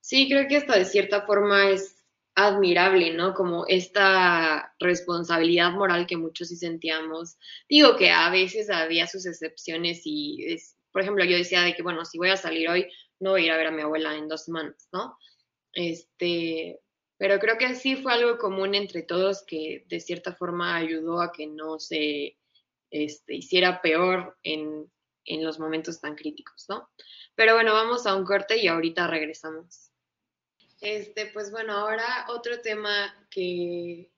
Sí, 0.00 0.28
creo 0.28 0.46
que 0.48 0.56
hasta 0.56 0.76
de 0.76 0.84
cierta 0.84 1.22
forma 1.22 1.70
es 1.70 1.95
admirable, 2.36 3.14
¿no? 3.14 3.34
Como 3.34 3.66
esta 3.66 4.74
responsabilidad 4.78 5.72
moral 5.72 6.06
que 6.06 6.18
muchos 6.18 6.48
sí 6.48 6.56
sentíamos. 6.56 7.38
Digo 7.68 7.96
que 7.96 8.10
a 8.10 8.30
veces 8.30 8.68
había 8.70 9.06
sus 9.06 9.26
excepciones 9.26 10.02
y, 10.04 10.44
es, 10.52 10.76
por 10.92 11.02
ejemplo, 11.02 11.24
yo 11.24 11.36
decía 11.36 11.62
de 11.62 11.74
que, 11.74 11.82
bueno, 11.82 12.04
si 12.04 12.18
voy 12.18 12.28
a 12.28 12.36
salir 12.36 12.68
hoy, 12.68 12.86
no 13.20 13.30
voy 13.30 13.42
a 13.42 13.46
ir 13.46 13.52
a 13.52 13.56
ver 13.56 13.68
a 13.68 13.70
mi 13.70 13.82
abuela 13.82 14.14
en 14.14 14.28
dos 14.28 14.44
semanas, 14.44 14.88
¿no? 14.92 15.16
Este, 15.72 16.78
pero 17.16 17.38
creo 17.38 17.56
que 17.56 17.74
sí 17.74 17.96
fue 17.96 18.12
algo 18.12 18.36
común 18.36 18.74
entre 18.74 19.02
todos 19.02 19.42
que 19.46 19.86
de 19.88 20.00
cierta 20.00 20.34
forma 20.34 20.76
ayudó 20.76 21.22
a 21.22 21.32
que 21.32 21.46
no 21.46 21.78
se 21.78 22.36
este, 22.90 23.34
hiciera 23.34 23.80
peor 23.80 24.36
en, 24.42 24.90
en 25.24 25.42
los 25.42 25.58
momentos 25.58 26.00
tan 26.02 26.14
críticos, 26.14 26.66
¿no? 26.68 26.90
Pero 27.34 27.54
bueno, 27.54 27.72
vamos 27.72 28.06
a 28.06 28.14
un 28.14 28.26
corte 28.26 28.58
y 28.58 28.68
ahorita 28.68 29.06
regresamos. 29.06 29.85
Este, 30.80 31.26
pues 31.26 31.50
bueno, 31.50 31.72
ahora 31.72 32.26
otro 32.28 32.60
tema 32.60 33.14
que... 33.30 34.12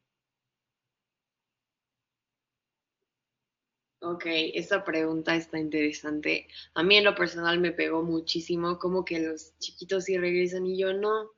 Ok, 4.00 4.24
esa 4.54 4.84
pregunta 4.84 5.34
está 5.34 5.58
interesante. 5.58 6.46
A 6.74 6.82
mí 6.84 6.96
en 6.96 7.04
lo 7.04 7.14
personal 7.16 7.58
me 7.58 7.72
pegó 7.72 8.02
muchísimo, 8.02 8.78
como 8.78 9.04
que 9.04 9.18
los 9.18 9.58
chiquitos 9.58 10.04
sí 10.04 10.16
regresan 10.16 10.66
y 10.66 10.78
yo 10.78 10.92
no. 10.92 11.32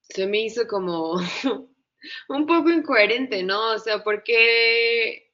Se 0.00 0.26
me 0.26 0.40
hizo 0.40 0.66
como 0.66 1.14
un 2.28 2.46
poco 2.46 2.70
incoherente, 2.70 3.42
¿no? 3.42 3.72
O 3.74 3.78
sea, 3.78 4.02
porque, 4.02 5.32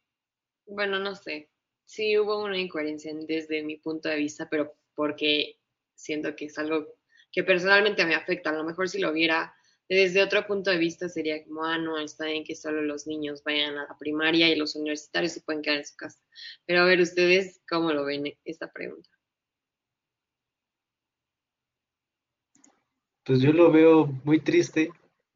bueno, 0.67 0.99
no 0.99 1.15
sé. 1.15 1.51
Sí 1.85 2.19
hubo 2.19 2.43
una 2.45 2.59
incoherencia 2.59 3.12
desde 3.15 3.62
mi 3.62 3.77
punto 3.77 4.09
de 4.09 4.17
vista, 4.17 4.49
pero 4.51 4.77
porque 4.95 5.61
siento 5.95 6.35
que 6.35 6.47
es 6.47 6.59
algo 6.59 6.96
que 7.33 7.45
personalmente 7.45 8.05
me 8.05 8.15
afecta. 8.15 8.51
A 8.51 8.55
lo 8.55 8.65
mejor 8.65 8.89
si 8.89 8.99
lo 8.99 9.12
viera 9.12 9.55
desde 9.89 10.23
otro 10.23 10.47
punto 10.47 10.71
de 10.71 10.79
vista 10.79 11.09
sería 11.09 11.45
como, 11.45 11.65
ah, 11.65 11.79
no, 11.79 11.99
está 11.99 12.27
bien 12.27 12.45
que 12.45 12.57
solo 12.57 12.83
los 12.83 13.07
niños 13.07 13.45
vayan 13.45 13.79
a 13.79 13.87
la 13.87 13.97
primaria 13.97 14.49
y 14.49 14.57
los 14.57 14.75
universitarios 14.75 15.33
se 15.33 15.43
pueden 15.43 15.62
quedar 15.62 15.79
en 15.79 15.87
su 15.87 15.97
casa. 15.97 16.21
Pero 16.65 16.83
a 16.83 16.85
ver, 16.85 17.01
ustedes, 17.01 17.61
¿cómo 17.69 17.93
lo 17.93 18.05
ven 18.05 18.37
esta 18.45 18.71
pregunta? 18.73 19.09
Pues 23.25 23.41
yo 23.41 23.53
lo 23.53 23.71
veo 23.71 24.07
muy 24.25 24.41
triste 24.41 24.91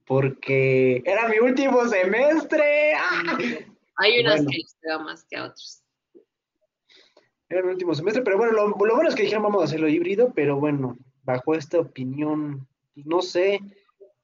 porque 0.05 1.03
era 1.05 1.29
mi 1.29 1.39
último 1.39 1.87
semestre. 1.87 2.95
¡Ah! 2.95 3.39
Hay 3.97 4.21
unas 4.21 4.41
que 4.41 4.57
les 4.57 4.77
más 5.05 5.25
que 5.29 5.37
a 5.37 5.45
otros. 5.45 5.83
Era 7.49 7.63
mi 7.63 7.73
último 7.73 7.95
semestre, 7.95 8.23
pero 8.23 8.39
bueno, 8.39 8.53
lo, 8.53 8.69
lo 8.69 8.95
bueno 8.95 9.09
es 9.09 9.15
que 9.15 9.25
dijeron 9.25 9.43
vamos 9.43 9.63
a 9.63 9.65
hacerlo 9.67 9.89
híbrido, 9.89 10.33
pero 10.35 10.59
bueno, 10.59 10.97
bajo 11.31 11.55
esta 11.55 11.79
opinión, 11.81 12.67
no 12.95 13.23
sé, 13.23 13.61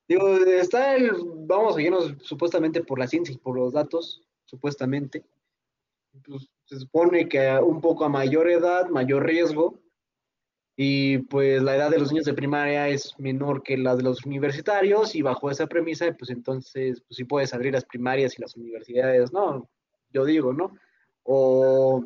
digo, 0.09 0.37
está 0.37 0.97
el, 0.97 1.13
vamos 1.47 1.77
a 1.77 1.83
irnos 1.83 2.15
supuestamente 2.23 2.83
por 2.83 2.99
la 2.99 3.07
ciencia 3.07 3.35
y 3.35 3.39
por 3.39 3.57
los 3.57 3.73
datos, 3.73 4.23
supuestamente, 4.45 5.25
pues, 6.25 6.49
se 6.65 6.81
supone 6.81 7.29
que 7.29 7.49
un 7.63 7.81
poco 7.81 8.05
a 8.05 8.09
mayor 8.09 8.49
edad, 8.49 8.89
mayor 8.89 9.25
riesgo, 9.25 9.79
y 10.79 11.19
pues 11.19 11.63
la 11.63 11.75
edad 11.75 11.91
de 11.91 11.99
los 11.99 12.13
niños 12.13 12.27
de 12.27 12.35
primaria 12.35 12.89
es 12.89 13.19
menor 13.19 13.63
que 13.63 13.79
la 13.79 13.97
de 13.97 14.03
los 14.03 14.27
universitarios, 14.27 15.15
y 15.15 15.23
bajo 15.23 15.51
esa 15.51 15.67
premisa, 15.67 16.13
pues 16.13 16.31
entonces, 16.31 17.01
pues 17.01 17.17
sí 17.17 17.25
puedes 17.25 17.55
abrir 17.55 17.73
las 17.73 17.85
primarias 17.85 18.39
y 18.39 18.43
las 18.43 18.57
universidades, 18.57 19.33
¿no? 19.33 19.69
Yo 20.13 20.25
digo, 20.25 20.53
¿no? 20.53 20.77
O 21.23 22.05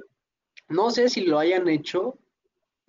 no 0.68 0.90
sé 0.90 1.08
si 1.08 1.22
lo 1.22 1.38
hayan 1.38 1.68
hecho, 1.68 2.16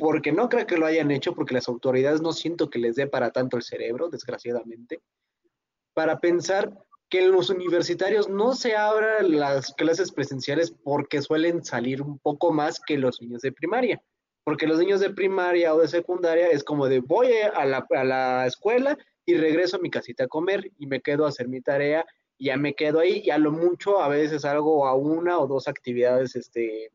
porque 0.02 0.32
no 0.32 0.50
creo 0.50 0.66
que 0.66 0.78
lo 0.78 0.88
hayan 0.88 1.12
hecho, 1.12 1.36
porque 1.36 1.54
las 1.54 1.68
autoridades 1.68 2.24
no 2.24 2.34
siento 2.34 2.72
que 2.72 2.80
les 2.80 2.96
dé 2.96 3.06
para 3.06 3.30
tanto 3.30 3.56
el 3.56 3.62
cerebro, 3.62 4.10
desgraciadamente, 4.10 5.00
para 5.94 6.20
pensar 6.20 6.74
que 7.08 7.28
los 7.28 7.52
universitarios 7.52 8.28
no 8.28 8.56
se 8.56 8.76
abran 8.76 9.38
las 9.38 9.76
clases 9.76 10.12
presenciales 10.12 10.74
porque 10.84 11.22
suelen 11.22 11.64
salir 11.64 12.02
un 12.02 12.18
poco 12.18 12.52
más 12.52 12.80
que 12.80 12.98
los 12.98 13.22
niños 13.22 13.44
de 13.44 13.52
primaria. 13.52 14.02
Porque 14.44 14.66
los 14.66 14.80
niños 14.80 15.02
de 15.02 15.12
primaria 15.12 15.76
o 15.76 15.80
de 15.80 15.88
secundaria 15.88 16.48
es 16.48 16.64
como 16.64 16.88
de 16.88 17.02
voy 17.02 17.28
a 17.34 17.64
la, 17.64 17.86
a 17.88 18.04
la 18.04 18.48
escuela 18.48 18.98
y 19.24 19.36
regreso 19.36 19.78
a 19.78 19.82
mi 19.82 19.92
casita 19.92 20.24
a 20.24 20.28
comer 20.28 20.72
y 20.80 20.88
me 20.88 21.02
quedo 21.02 21.28
a 21.28 21.30
hacer 21.30 21.48
mi 21.48 21.62
tarea 21.62 22.08
y 22.40 22.46
ya 22.46 22.58
me 22.58 22.74
quedo 22.74 23.02
ahí 23.02 23.22
y 23.24 23.30
a 23.30 23.38
lo 23.38 23.52
mucho 23.52 24.02
a 24.02 24.08
veces 24.08 24.42
salgo 24.42 24.88
a 24.88 24.96
una 24.96 25.38
o 25.38 25.46
dos 25.46 25.68
actividades 25.68 26.36
este, 26.36 26.90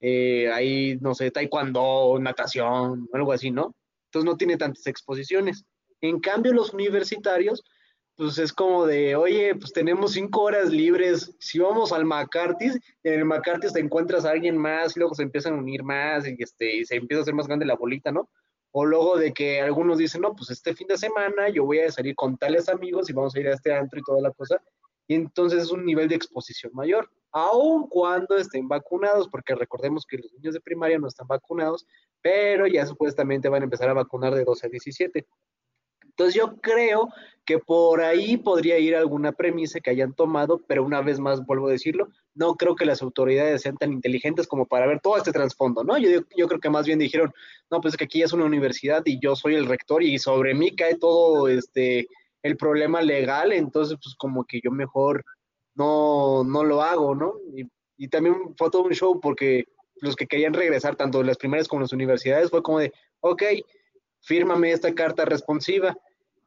eh, 0.00 0.50
ahí, 0.52 0.98
no 1.00 1.14
sé, 1.14 1.30
taekwondo, 1.30 2.18
natación, 2.20 3.08
algo 3.12 3.32
así, 3.32 3.50
¿no? 3.50 3.74
Entonces 4.06 4.24
no 4.24 4.36
tiene 4.36 4.56
tantas 4.56 4.86
exposiciones. 4.86 5.64
En 6.00 6.20
cambio, 6.20 6.52
los 6.52 6.72
universitarios, 6.74 7.62
pues 8.16 8.38
es 8.38 8.52
como 8.52 8.86
de, 8.86 9.16
oye, 9.16 9.54
pues 9.54 9.72
tenemos 9.72 10.12
cinco 10.12 10.42
horas 10.42 10.70
libres, 10.70 11.34
si 11.38 11.58
vamos 11.58 11.92
al 11.92 12.04
McCarthy, 12.04 12.70
en 13.02 13.12
el 13.12 13.24
McCarthy 13.24 13.72
te 13.72 13.80
encuentras 13.80 14.24
a 14.24 14.30
alguien 14.30 14.56
más 14.56 14.96
y 14.96 15.00
luego 15.00 15.14
se 15.14 15.22
empiezan 15.22 15.54
a 15.54 15.58
unir 15.58 15.82
más 15.82 16.26
y, 16.26 16.36
este, 16.38 16.76
y 16.76 16.84
se 16.84 16.96
empieza 16.96 17.20
a 17.20 17.22
hacer 17.22 17.34
más 17.34 17.46
grande 17.46 17.66
la 17.66 17.76
bolita, 17.76 18.12
¿no? 18.12 18.30
O 18.72 18.84
luego 18.84 19.16
de 19.16 19.32
que 19.32 19.60
algunos 19.60 19.98
dicen, 19.98 20.20
no, 20.22 20.34
pues 20.34 20.50
este 20.50 20.74
fin 20.74 20.86
de 20.86 20.98
semana 20.98 21.48
yo 21.48 21.64
voy 21.64 21.80
a 21.80 21.90
salir 21.90 22.14
con 22.14 22.36
tales 22.36 22.68
amigos 22.68 23.08
y 23.08 23.14
vamos 23.14 23.34
a 23.34 23.40
ir 23.40 23.48
a 23.48 23.54
este 23.54 23.72
antro 23.74 23.98
y 23.98 24.02
toda 24.02 24.20
la 24.20 24.30
cosa. 24.32 24.62
Y 25.08 25.14
entonces 25.14 25.62
es 25.62 25.70
un 25.70 25.84
nivel 25.84 26.08
de 26.08 26.16
exposición 26.16 26.72
mayor 26.74 27.10
aun 27.36 27.86
cuando 27.88 28.38
estén 28.38 28.66
vacunados, 28.66 29.28
porque 29.28 29.54
recordemos 29.54 30.06
que 30.06 30.16
los 30.16 30.32
niños 30.32 30.54
de 30.54 30.60
primaria 30.60 30.98
no 30.98 31.06
están 31.06 31.26
vacunados, 31.26 31.86
pero 32.22 32.66
ya 32.66 32.86
supuestamente 32.86 33.50
van 33.50 33.60
a 33.60 33.64
empezar 33.64 33.90
a 33.90 33.94
vacunar 33.94 34.34
de 34.34 34.42
12 34.42 34.66
a 34.66 34.70
17. 34.70 35.26
Entonces 36.02 36.34
yo 36.34 36.56
creo 36.62 37.10
que 37.44 37.58
por 37.58 38.00
ahí 38.00 38.38
podría 38.38 38.78
ir 38.78 38.96
alguna 38.96 39.32
premisa 39.32 39.80
que 39.80 39.90
hayan 39.90 40.14
tomado, 40.14 40.62
pero 40.66 40.82
una 40.82 41.02
vez 41.02 41.20
más 41.20 41.44
vuelvo 41.44 41.68
a 41.68 41.72
decirlo, 41.72 42.08
no 42.34 42.54
creo 42.54 42.74
que 42.74 42.86
las 42.86 43.02
autoridades 43.02 43.60
sean 43.60 43.76
tan 43.76 43.92
inteligentes 43.92 44.46
como 44.46 44.64
para 44.64 44.86
ver 44.86 45.00
todo 45.00 45.18
este 45.18 45.30
trasfondo, 45.30 45.84
¿no? 45.84 45.98
Yo, 45.98 46.22
yo 46.34 46.48
creo 46.48 46.58
que 46.58 46.70
más 46.70 46.86
bien 46.86 46.98
dijeron, 46.98 47.34
no, 47.70 47.82
pues 47.82 47.98
que 47.98 48.04
aquí 48.04 48.22
es 48.22 48.32
una 48.32 48.46
universidad 48.46 49.02
y 49.04 49.20
yo 49.20 49.36
soy 49.36 49.56
el 49.56 49.66
rector 49.66 50.02
y 50.02 50.18
sobre 50.18 50.54
mí 50.54 50.74
cae 50.74 50.94
todo 50.94 51.48
este 51.48 52.08
el 52.46 52.56
problema 52.56 53.02
legal, 53.02 53.52
entonces 53.52 53.98
pues 54.02 54.14
como 54.16 54.44
que 54.44 54.60
yo 54.62 54.70
mejor 54.70 55.24
no, 55.74 56.44
no 56.44 56.64
lo 56.64 56.82
hago, 56.82 57.14
¿no? 57.14 57.34
Y, 57.54 57.68
también 58.08 58.54
fue 58.58 58.70
todo 58.70 58.82
un 58.82 58.92
show 58.92 59.20
porque 59.20 59.64
los 60.02 60.16
que 60.16 60.26
querían 60.26 60.52
regresar, 60.52 60.96
tanto 60.96 61.22
las 61.22 61.38
primeras 61.38 61.66
como 61.66 61.80
las 61.80 61.92
universidades, 61.92 62.50
fue 62.50 62.62
como 62.62 62.78
de, 62.80 62.92
ok, 63.20 63.42
fírmame 64.20 64.72
esta 64.72 64.94
carta 64.94 65.24
responsiva. 65.24 65.96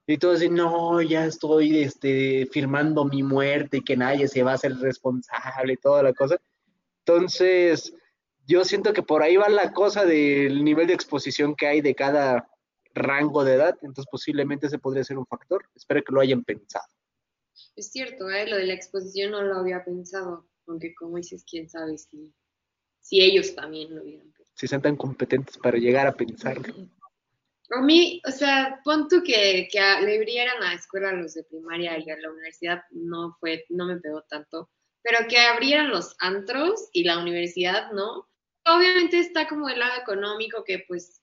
Y 0.05 0.17
todos 0.17 0.39
dicen, 0.39 0.55
no, 0.55 1.01
ya 1.01 1.25
estoy 1.25 1.79
este, 1.79 2.47
firmando 2.51 3.05
mi 3.05 3.23
muerte 3.23 3.77
y 3.77 3.83
que 3.83 3.97
nadie 3.97 4.27
se 4.27 4.43
va 4.43 4.51
a 4.51 4.55
hacer 4.55 4.75
responsable 4.77 5.73
y 5.73 5.77
toda 5.77 6.03
la 6.03 6.13
cosa. 6.13 6.37
Entonces, 7.05 7.93
yo 8.45 8.63
siento 8.63 8.93
que 8.93 9.03
por 9.03 9.23
ahí 9.23 9.37
va 9.37 9.49
la 9.49 9.71
cosa 9.71 10.05
del 10.05 10.63
nivel 10.63 10.87
de 10.87 10.93
exposición 10.93 11.55
que 11.55 11.67
hay 11.67 11.81
de 11.81 11.95
cada 11.95 12.47
rango 12.93 13.43
de 13.43 13.53
edad, 13.53 13.77
entonces 13.81 14.05
posiblemente 14.11 14.67
ese 14.67 14.79
podría 14.79 15.03
ser 15.03 15.17
un 15.17 15.25
factor. 15.25 15.65
Espero 15.75 16.03
que 16.03 16.13
lo 16.13 16.21
hayan 16.21 16.43
pensado. 16.43 16.87
Es 17.75 17.91
cierto, 17.91 18.29
¿eh? 18.29 18.47
lo 18.47 18.57
de 18.57 18.65
la 18.65 18.73
exposición 18.73 19.31
no 19.31 19.41
lo 19.41 19.57
había 19.57 19.83
pensado, 19.83 20.47
aunque 20.67 20.93
como 20.95 21.17
dices, 21.17 21.43
quién 21.49 21.69
sabe 21.69 21.97
si, 21.97 22.33
si 22.99 23.21
ellos 23.21 23.55
también 23.55 23.95
lo 23.95 24.01
hubieran 24.01 24.31
pensado. 24.31 24.55
Si 24.55 24.67
son 24.67 24.81
tan 24.81 24.95
competentes 24.95 25.57
para 25.57 25.77
llegar 25.77 26.07
a 26.07 26.13
pensarlo. 26.13 26.73
A 27.71 27.81
mí, 27.81 28.21
o 28.27 28.31
sea, 28.31 28.79
pon 28.83 29.07
tú 29.07 29.21
que, 29.23 29.67
que 29.71 29.79
le 29.79 30.17
abrieran 30.17 30.57
a 30.63 30.69
la 30.69 30.73
escuela 30.73 31.09
a 31.09 31.13
los 31.13 31.35
de 31.35 31.43
primaria 31.43 31.99
y 31.99 32.09
a 32.09 32.17
la 32.17 32.31
universidad 32.31 32.81
no 32.89 33.37
fue, 33.39 33.63
no 33.69 33.85
me 33.85 33.97
pegó 33.97 34.23
tanto, 34.23 34.71
pero 35.03 35.27
que 35.29 35.37
abrieran 35.37 35.89
los 35.89 36.15
antros 36.19 36.89
y 36.93 37.03
la 37.03 37.19
universidad, 37.19 37.91
¿no? 37.91 38.27
Obviamente 38.65 39.19
está 39.19 39.47
como 39.47 39.69
el 39.69 39.79
lado 39.79 40.01
económico 40.01 40.63
que 40.63 40.83
pues 40.87 41.21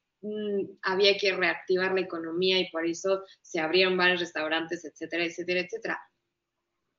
había 0.83 1.17
que 1.17 1.33
reactivar 1.33 1.93
la 1.95 2.01
economía 2.01 2.59
y 2.59 2.71
por 2.71 2.87
eso 2.87 3.25
se 3.43 3.61
abrieron 3.61 3.97
varios 3.97 4.21
restaurantes, 4.21 4.85
etcétera, 4.85 5.25
etcétera, 5.25 5.61
etcétera. 5.61 6.01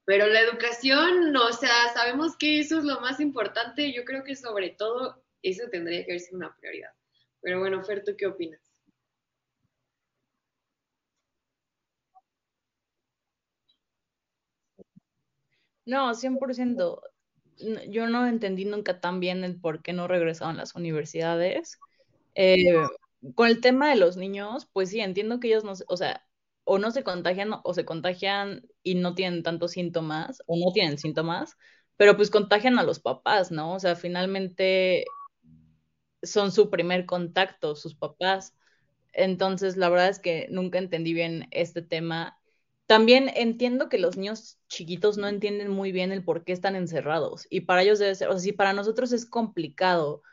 Pero 0.06 0.28
la 0.28 0.40
educación, 0.40 1.36
o 1.36 1.52
sea, 1.52 1.94
sabemos 1.94 2.38
que 2.38 2.62
eso 2.62 2.78
es 2.78 2.86
lo 2.86 3.02
más 3.02 3.20
importante. 3.20 3.92
Yo 3.94 4.06
creo 4.06 4.24
que 4.24 4.36
sobre 4.36 4.70
todo 4.70 5.22
eso 5.42 5.64
tendría 5.70 6.06
que 6.06 6.20
ser 6.20 6.36
una 6.36 6.56
prioridad. 6.56 6.92
Pero 7.42 7.60
bueno, 7.60 7.84
Fer, 7.84 8.04
¿tú 8.04 8.14
qué 8.18 8.28
opinas? 8.28 8.62
No, 15.86 16.14
100%. 16.14 17.02
Yo 17.90 18.08
no 18.08 18.28
entendí 18.28 18.66
nunca 18.66 19.00
tan 19.00 19.20
bien 19.20 19.44
el 19.44 19.60
por 19.60 19.82
qué 19.82 19.94
no 19.94 20.08
regresaban 20.08 20.58
las 20.58 20.76
universidades. 20.76 21.80
Eh, 22.36 22.76
con 23.36 23.48
el 23.48 23.62
tema 23.62 23.90
de 23.90 23.96
los 23.96 24.18
niños, 24.18 24.68
pues 24.74 24.90
sí, 24.90 25.00
entiendo 25.00 25.40
que 25.40 25.48
ellos 25.48 25.64
no, 25.64 25.74
o 25.88 25.98
sea, 25.98 26.26
o 26.64 26.80
no 26.80 26.92
se 26.92 27.04
contagian 27.04 27.52
o 27.64 27.74
se 27.74 27.86
contagian 27.86 28.68
y 28.84 28.96
no 28.96 29.16
tienen 29.16 29.44
tantos 29.44 29.72
síntomas 29.72 30.42
o 30.48 30.58
no 30.58 30.72
tienen 30.74 30.98
síntomas, 30.98 31.58
pero 31.98 32.16
pues 32.16 32.30
contagian 32.30 32.80
a 32.80 32.84
los 32.84 33.00
papás, 33.00 33.52
¿no? 33.52 33.74
O 33.74 33.80
sea, 33.80 33.96
finalmente 33.96 35.06
son 36.24 36.52
su 36.52 36.70
primer 36.70 37.06
contacto, 37.06 37.76
sus 37.76 37.96
papás. 37.96 38.56
Entonces, 39.14 39.78
la 39.78 39.90
verdad 39.90 40.10
es 40.10 40.20
que 40.20 40.48
nunca 40.52 40.78
entendí 40.80 41.14
bien 41.14 41.48
este 41.52 41.82
tema 41.82 42.38
también 42.88 43.30
entiendo 43.36 43.90
que 43.90 44.00
los 44.00 44.16
niños 44.16 44.58
chiquitos 44.70 45.18
no 45.18 45.28
entienden 45.28 45.70
muy 45.70 45.92
bien 45.92 46.14
el 46.14 46.24
por 46.24 46.46
qué 46.46 46.54
están 46.54 46.76
encerrados 46.76 47.46
y 47.50 47.62
para 47.62 47.84
ellos 47.84 48.00
debe 48.00 48.16
ser, 48.16 48.30
o 48.30 48.32
sea, 48.32 48.40
si 48.40 48.54
para 48.54 48.72
nosotros 48.72 49.12
es 49.12 49.26
complicado 49.26 50.24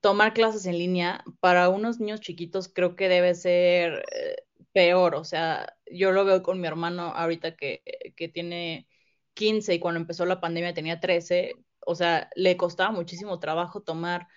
tomar 0.00 0.32
clases 0.34 0.66
en 0.66 0.78
línea, 0.78 1.24
para 1.40 1.68
unos 1.68 2.00
niños 2.00 2.20
chiquitos 2.20 2.68
creo 2.68 2.96
que 2.96 3.08
debe 3.08 3.34
ser 3.34 4.04
eh, 4.12 4.36
peor, 4.72 5.14
o 5.14 5.24
sea, 5.24 5.76
yo 5.90 6.12
lo 6.12 6.24
veo 6.24 6.42
con 6.42 6.60
mi 6.60 6.66
hermano 6.66 7.12
ahorita 7.14 7.56
que, 7.56 7.82
que 8.16 8.28
tiene 8.28 8.88
15 9.34 9.74
y 9.74 9.78
cuando 9.80 10.00
empezó 10.00 10.26
la 10.26 10.40
pandemia 10.40 10.74
tenía 10.74 11.00
13, 11.00 11.54
o 11.80 11.94
sea, 11.94 12.30
le 12.34 12.56
costaba 12.56 12.90
muchísimo 12.92 13.38
trabajo 13.40 13.82
tomar 13.82 14.28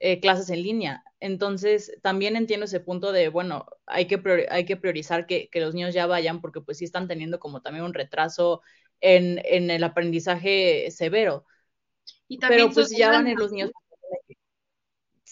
eh, 0.00 0.20
clases 0.20 0.50
en 0.50 0.62
línea. 0.62 1.04
Entonces, 1.20 1.98
también 2.02 2.36
entiendo 2.36 2.66
ese 2.66 2.80
punto 2.80 3.12
de, 3.12 3.28
bueno, 3.28 3.66
hay 3.86 4.06
que, 4.06 4.22
hay 4.50 4.64
que 4.64 4.76
priorizar 4.76 5.26
que, 5.26 5.48
que, 5.48 5.60
los 5.60 5.74
niños 5.74 5.94
ya 5.94 6.06
vayan 6.06 6.40
porque 6.40 6.60
pues 6.60 6.78
sí 6.78 6.84
están 6.84 7.08
teniendo 7.08 7.40
como 7.40 7.62
también 7.62 7.84
un 7.84 7.94
retraso 7.94 8.62
en, 9.00 9.40
en 9.44 9.70
el 9.70 9.82
aprendizaje 9.82 10.90
severo. 10.90 11.44
Y 12.28 12.38
Pero 12.38 12.70
pues 12.70 12.90
ya 12.90 13.10
van 13.10 13.26
a 13.26 13.30
ir 13.32 13.38
los 13.38 13.52
niños. 13.52 13.70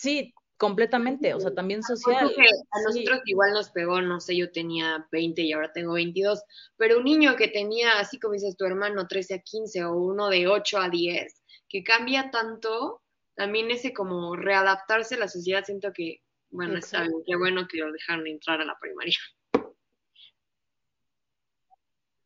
Sí, 0.06 0.32
completamente, 0.56 1.34
o 1.34 1.40
sea, 1.40 1.52
también 1.52 1.82
social. 1.82 2.32
a 2.70 2.80
nosotros 2.82 3.20
igual 3.24 3.52
nos 3.52 3.70
pegó, 3.70 4.00
no 4.00 4.20
sé, 4.20 4.36
yo 4.36 4.52
tenía 4.52 5.04
20 5.10 5.42
y 5.42 5.52
ahora 5.52 5.72
tengo 5.72 5.94
22, 5.94 6.44
pero 6.76 6.98
un 6.98 7.04
niño 7.04 7.34
que 7.34 7.48
tenía, 7.48 7.98
así 7.98 8.20
como 8.20 8.34
dices 8.34 8.56
tu 8.56 8.64
hermano, 8.66 9.08
13 9.08 9.34
a 9.34 9.38
15 9.40 9.84
o 9.84 9.96
uno 9.96 10.28
de 10.28 10.46
8 10.46 10.78
a 10.78 10.90
10, 10.90 11.42
que 11.68 11.82
cambia 11.82 12.30
tanto, 12.30 13.02
también 13.34 13.68
ese 13.72 13.92
como 13.92 14.36
readaptarse 14.36 15.16
a 15.16 15.18
la 15.18 15.28
sociedad, 15.28 15.64
siento 15.64 15.92
que, 15.92 16.20
bueno, 16.50 16.78
es 16.78 16.94
algo 16.94 17.24
que 17.26 17.34
bueno 17.34 17.66
que 17.66 17.78
lo 17.78 17.90
dejaron 17.90 18.28
entrar 18.28 18.60
a 18.60 18.64
la 18.64 18.78
primaria. 18.80 19.18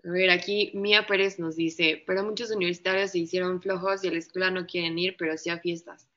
A 0.05 0.11
ver, 0.11 0.29
aquí 0.29 0.71
Mía 0.75 1.07
Pérez 1.07 1.38
nos 1.38 1.57
dice, 1.57 2.05
pero 2.07 2.25
muchos 2.25 2.51
universitarios 2.51 3.12
se 3.12 3.21
hicieron 3.21 3.62
flojos 3.62 4.05
y 4.05 4.09
a 4.09 4.12
la 4.12 4.19
escuela 4.19 4.51
no 4.51 4.66
quieren 4.66 4.99
ir, 4.99 5.16
pero 5.19 5.38
sí 5.38 5.49
a 5.49 5.59
fiestas. 5.59 6.10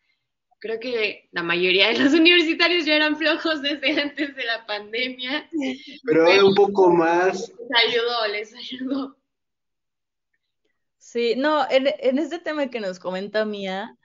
Creo 0.64 0.80
que 0.80 1.28
la 1.34 1.44
mayoría 1.44 1.90
de 1.90 2.00
los 2.00 2.14
universitarios 2.14 2.86
ya 2.86 2.96
eran 2.96 3.18
flojos 3.18 3.62
desde 3.62 4.00
antes 4.02 4.34
de 4.34 4.46
la 4.46 4.66
pandemia. 4.66 5.50
Pero 6.06 6.26
ahora 6.26 6.46
un 6.46 6.56
poco 6.56 6.90
más. 6.90 7.50
Les 7.50 7.90
ayudó, 7.90 8.28
les 8.28 8.54
ayudó. 8.56 9.18
Sí, 10.98 11.36
no, 11.36 11.70
en, 11.70 11.90
en 12.00 12.18
este 12.18 12.40
tema 12.40 12.70
que 12.70 12.80
nos 12.80 12.98
comenta 12.98 13.44
Mía, 13.44 13.98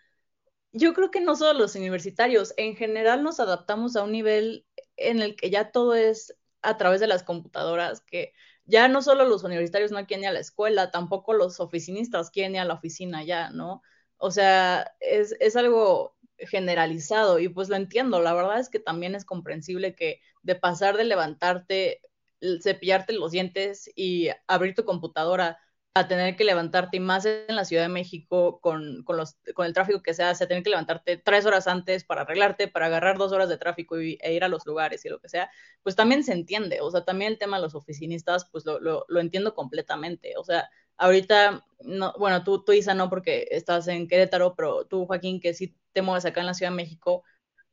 yo 0.73 0.95
creo 0.95 1.13
que 1.13 1.21
no 1.21 1.37
solo 1.37 1.57
los 1.57 1.77
universitarios, 1.77 2.53
en 2.57 2.75
general 2.75 3.23
nos 3.23 3.39
adaptamos 3.39 3.95
a 3.95 4.03
un 4.03 4.11
nivel 4.11 4.67
en 4.97 5.23
el 5.23 5.37
que 5.37 5.51
ya 5.51 5.71
todo 5.71 5.95
es 5.95 6.37
a 6.61 6.77
través 6.77 6.99
de 6.99 7.07
las 7.07 7.23
computadoras, 7.23 8.01
que 8.01 8.33
ya 8.65 8.89
no 8.89 9.01
solo 9.01 9.25
los 9.27 9.45
universitarios 9.45 9.93
no 9.93 10.05
quieren 10.09 10.25
ir 10.25 10.31
a 10.31 10.33
la 10.33 10.41
escuela, 10.41 10.91
tampoco 10.91 11.35
los 11.35 11.61
oficinistas 11.61 12.33
quieren 12.33 12.57
ir 12.57 12.63
a 12.63 12.65
la 12.65 12.75
oficina 12.75 13.23
ya, 13.23 13.51
¿no? 13.51 13.81
O 14.17 14.33
sea, 14.33 14.97
es, 14.99 15.37
es 15.39 15.55
algo 15.55 16.18
generalizado 16.39 17.39
y 17.39 17.49
pues 17.49 17.69
lo 17.69 17.77
entiendo, 17.77 18.21
la 18.21 18.35
verdad 18.35 18.61
es 18.61 18.69
que 18.69 18.79
también 18.79 19.15
es 19.15 19.25
comprensible 19.25 19.95
que 19.95 20.21
de 20.43 20.55
pasar 20.55 20.97
de 20.97 21.05
levantarte, 21.05 22.01
cepillarte 22.63 23.13
los 23.13 23.33
dientes 23.33 23.91
y 23.95 24.29
abrir 24.47 24.75
tu 24.75 24.85
computadora 24.85 25.59
a 25.95 26.07
tener 26.07 26.37
que 26.37 26.45
levantarte, 26.45 26.99
y 26.99 27.01
más 27.01 27.25
en 27.27 27.57
la 27.57 27.65
Ciudad 27.65 27.83
de 27.83 27.89
México, 27.89 28.61
con, 28.61 29.03
con, 29.05 29.17
los, 29.17 29.37
con 29.55 29.67
el 29.67 29.73
tráfico 29.73 30.03
que 30.03 30.15
se 30.15 30.23
hace, 30.23 30.45
a 30.45 30.49
tener 30.49 30.63
que 30.63 30.71
levantarte 30.71 31.17
tres 31.17 31.45
horas 31.45 31.67
antes 31.67 32.05
para 32.05 32.23
arreglarte, 32.23 32.69
para 32.69 32.87
agarrar 32.87 33.19
dos 33.19 33.33
horas 33.33 33.49
de 33.49 33.59
tráfico 33.59 34.01
y, 34.01 34.19
e 34.23 34.33
ir 34.33 34.45
a 34.45 34.49
los 34.49 34.65
lugares 34.67 35.05
y 35.05 35.09
lo 35.09 35.19
que 35.19 35.29
sea, 35.29 35.51
pues 35.83 35.97
también 35.97 36.23
se 36.23 36.33
entiende. 36.33 36.81
O 36.81 36.91
sea, 36.91 37.05
también 37.05 37.33
el 37.33 37.39
tema 37.39 37.57
de 37.57 37.65
los 37.65 37.75
oficinistas, 37.75 38.49
pues 38.51 38.65
lo, 38.65 38.79
lo, 38.81 39.05
lo 39.09 39.21
entiendo 39.21 39.55
completamente. 39.55 40.35
O 40.37 40.45
sea, 40.45 40.71
ahorita, 40.97 41.65
no, 41.81 42.13
bueno, 42.19 42.45
tú, 42.45 42.65
tú, 42.65 42.73
Isa, 42.73 42.95
no 42.95 43.09
porque 43.11 43.47
estás 43.51 43.89
en 43.89 44.09
Querétaro, 44.09 44.55
pero 44.57 44.87
tú, 44.87 45.07
Joaquín, 45.07 45.41
que 45.41 45.55
sí 45.55 45.77
te 45.93 46.03
mueves 46.03 46.25
acá 46.25 46.41
en 46.41 46.47
la 46.47 46.55
Ciudad 46.55 46.73
de 46.73 46.77
México, 46.77 47.25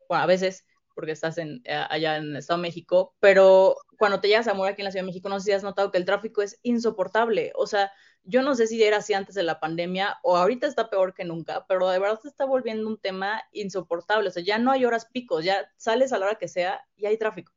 bueno, 0.07 0.23
a 0.23 0.27
veces 0.27 0.65
porque 0.95 1.11
estás 1.11 1.37
en, 1.37 1.61
allá 1.89 2.17
en 2.17 2.23
el 2.31 2.37
Estado 2.37 2.57
de 2.59 2.67
México, 2.67 3.15
pero 3.19 3.75
cuando 3.97 4.21
te 4.21 4.29
llegas 4.29 4.47
a 4.47 4.53
morir 4.53 4.73
aquí 4.73 4.81
en 4.81 4.85
la 4.85 4.91
Ciudad 4.91 5.03
de 5.03 5.07
México, 5.07 5.29
no 5.29 5.39
sé 5.39 5.45
si 5.47 5.51
has 5.51 5.63
notado 5.63 5.91
que 5.91 5.97
el 5.97 6.05
tráfico 6.05 6.41
es 6.41 6.57
insoportable. 6.63 7.51
O 7.55 7.67
sea, 7.67 7.91
yo 8.23 8.41
no 8.41 8.55
sé 8.55 8.67
si 8.67 8.81
era 8.81 8.97
así 8.97 9.13
antes 9.13 9.35
de 9.35 9.43
la 9.43 9.59
pandemia 9.59 10.17
o 10.23 10.37
ahorita 10.37 10.67
está 10.67 10.89
peor 10.89 11.13
que 11.13 11.25
nunca, 11.25 11.65
pero 11.67 11.89
de 11.89 11.99
verdad 11.99 12.19
se 12.21 12.29
está 12.29 12.45
volviendo 12.45 12.87
un 12.87 12.97
tema 12.97 13.43
insoportable. 13.51 14.29
O 14.29 14.31
sea, 14.31 14.43
ya 14.43 14.57
no 14.57 14.71
hay 14.71 14.85
horas 14.85 15.05
picos, 15.05 15.43
ya 15.43 15.69
sales 15.77 16.13
a 16.13 16.19
la 16.19 16.27
hora 16.27 16.35
que 16.35 16.47
sea 16.47 16.85
y 16.95 17.05
hay 17.05 17.17
tráfico. 17.17 17.54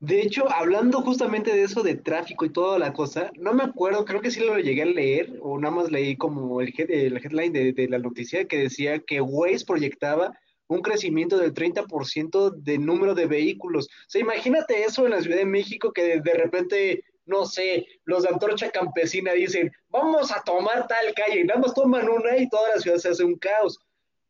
De 0.00 0.22
hecho, 0.22 0.50
hablando 0.50 1.02
justamente 1.02 1.52
de 1.52 1.62
eso 1.62 1.82
de 1.82 1.94
tráfico 1.94 2.46
y 2.46 2.50
toda 2.50 2.78
la 2.78 2.94
cosa, 2.94 3.30
no 3.36 3.52
me 3.52 3.64
acuerdo, 3.64 4.06
creo 4.06 4.22
que 4.22 4.30
sí 4.30 4.40
lo 4.40 4.58
llegué 4.58 4.82
a 4.82 4.86
leer, 4.86 5.38
o 5.42 5.58
nada 5.58 5.74
más 5.74 5.90
leí 5.90 6.16
como 6.16 6.62
el, 6.62 6.72
headline 6.78 7.52
de, 7.52 7.72
de, 7.74 7.86
la 7.86 7.98
noticia 7.98 8.46
que 8.46 8.56
decía 8.56 9.00
que 9.00 9.20
Waze 9.20 9.66
proyectaba 9.66 10.32
un 10.68 10.80
crecimiento 10.80 11.36
del 11.36 11.52
30% 11.52 12.50
de 12.50 12.78
número 12.78 13.14
de 13.14 13.26
vehículos. 13.26 13.86
O 13.86 14.08
sea, 14.08 14.22
imagínate 14.22 14.84
eso 14.84 15.04
en 15.04 15.10
la 15.10 15.20
Ciudad 15.20 15.36
de 15.36 15.44
México 15.44 15.92
que 15.92 16.02
de, 16.02 16.20
de 16.20 16.34
repente 16.34 17.04
no 17.30 17.46
sé, 17.46 17.86
los 18.04 18.24
de 18.24 18.28
Antorcha 18.28 18.70
Campesina 18.70 19.32
dicen, 19.32 19.70
vamos 19.88 20.32
a 20.32 20.42
tomar 20.42 20.86
tal 20.86 21.14
calle, 21.14 21.40
y 21.40 21.44
nada 21.44 21.60
más 21.60 21.74
toman 21.74 22.08
una 22.08 22.36
y 22.36 22.48
toda 22.48 22.68
la 22.74 22.80
ciudad 22.80 22.98
se 22.98 23.10
hace 23.10 23.24
un 23.24 23.36
caos. 23.36 23.78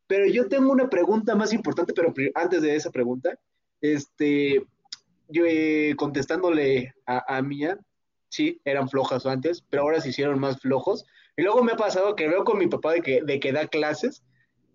Pero 0.07 0.27
yo 0.27 0.47
tengo 0.47 0.71
una 0.71 0.89
pregunta 0.89 1.35
más 1.35 1.51
importante, 1.51 1.93
pero 1.93 2.13
antes 2.35 2.61
de 2.61 2.75
esa 2.75 2.91
pregunta, 2.91 3.37
este, 3.81 4.63
yo 5.31 5.45
eh, 5.45 5.95
contestándole 5.97 6.93
a, 7.05 7.37
a 7.37 7.41
Mía, 7.41 7.77
sí, 8.29 8.61
eran 8.65 8.89
flojas 8.89 9.25
antes, 9.25 9.63
pero 9.69 9.83
ahora 9.83 10.01
se 10.01 10.09
hicieron 10.09 10.39
más 10.39 10.59
flojos. 10.59 11.05
Y 11.37 11.43
luego 11.43 11.63
me 11.63 11.73
ha 11.73 11.77
pasado 11.77 12.15
que 12.15 12.27
veo 12.27 12.43
con 12.43 12.57
mi 12.57 12.67
papá 12.67 12.93
de 12.93 13.01
que, 13.01 13.21
de 13.23 13.39
que 13.39 13.51
da 13.51 13.67
clases, 13.67 14.23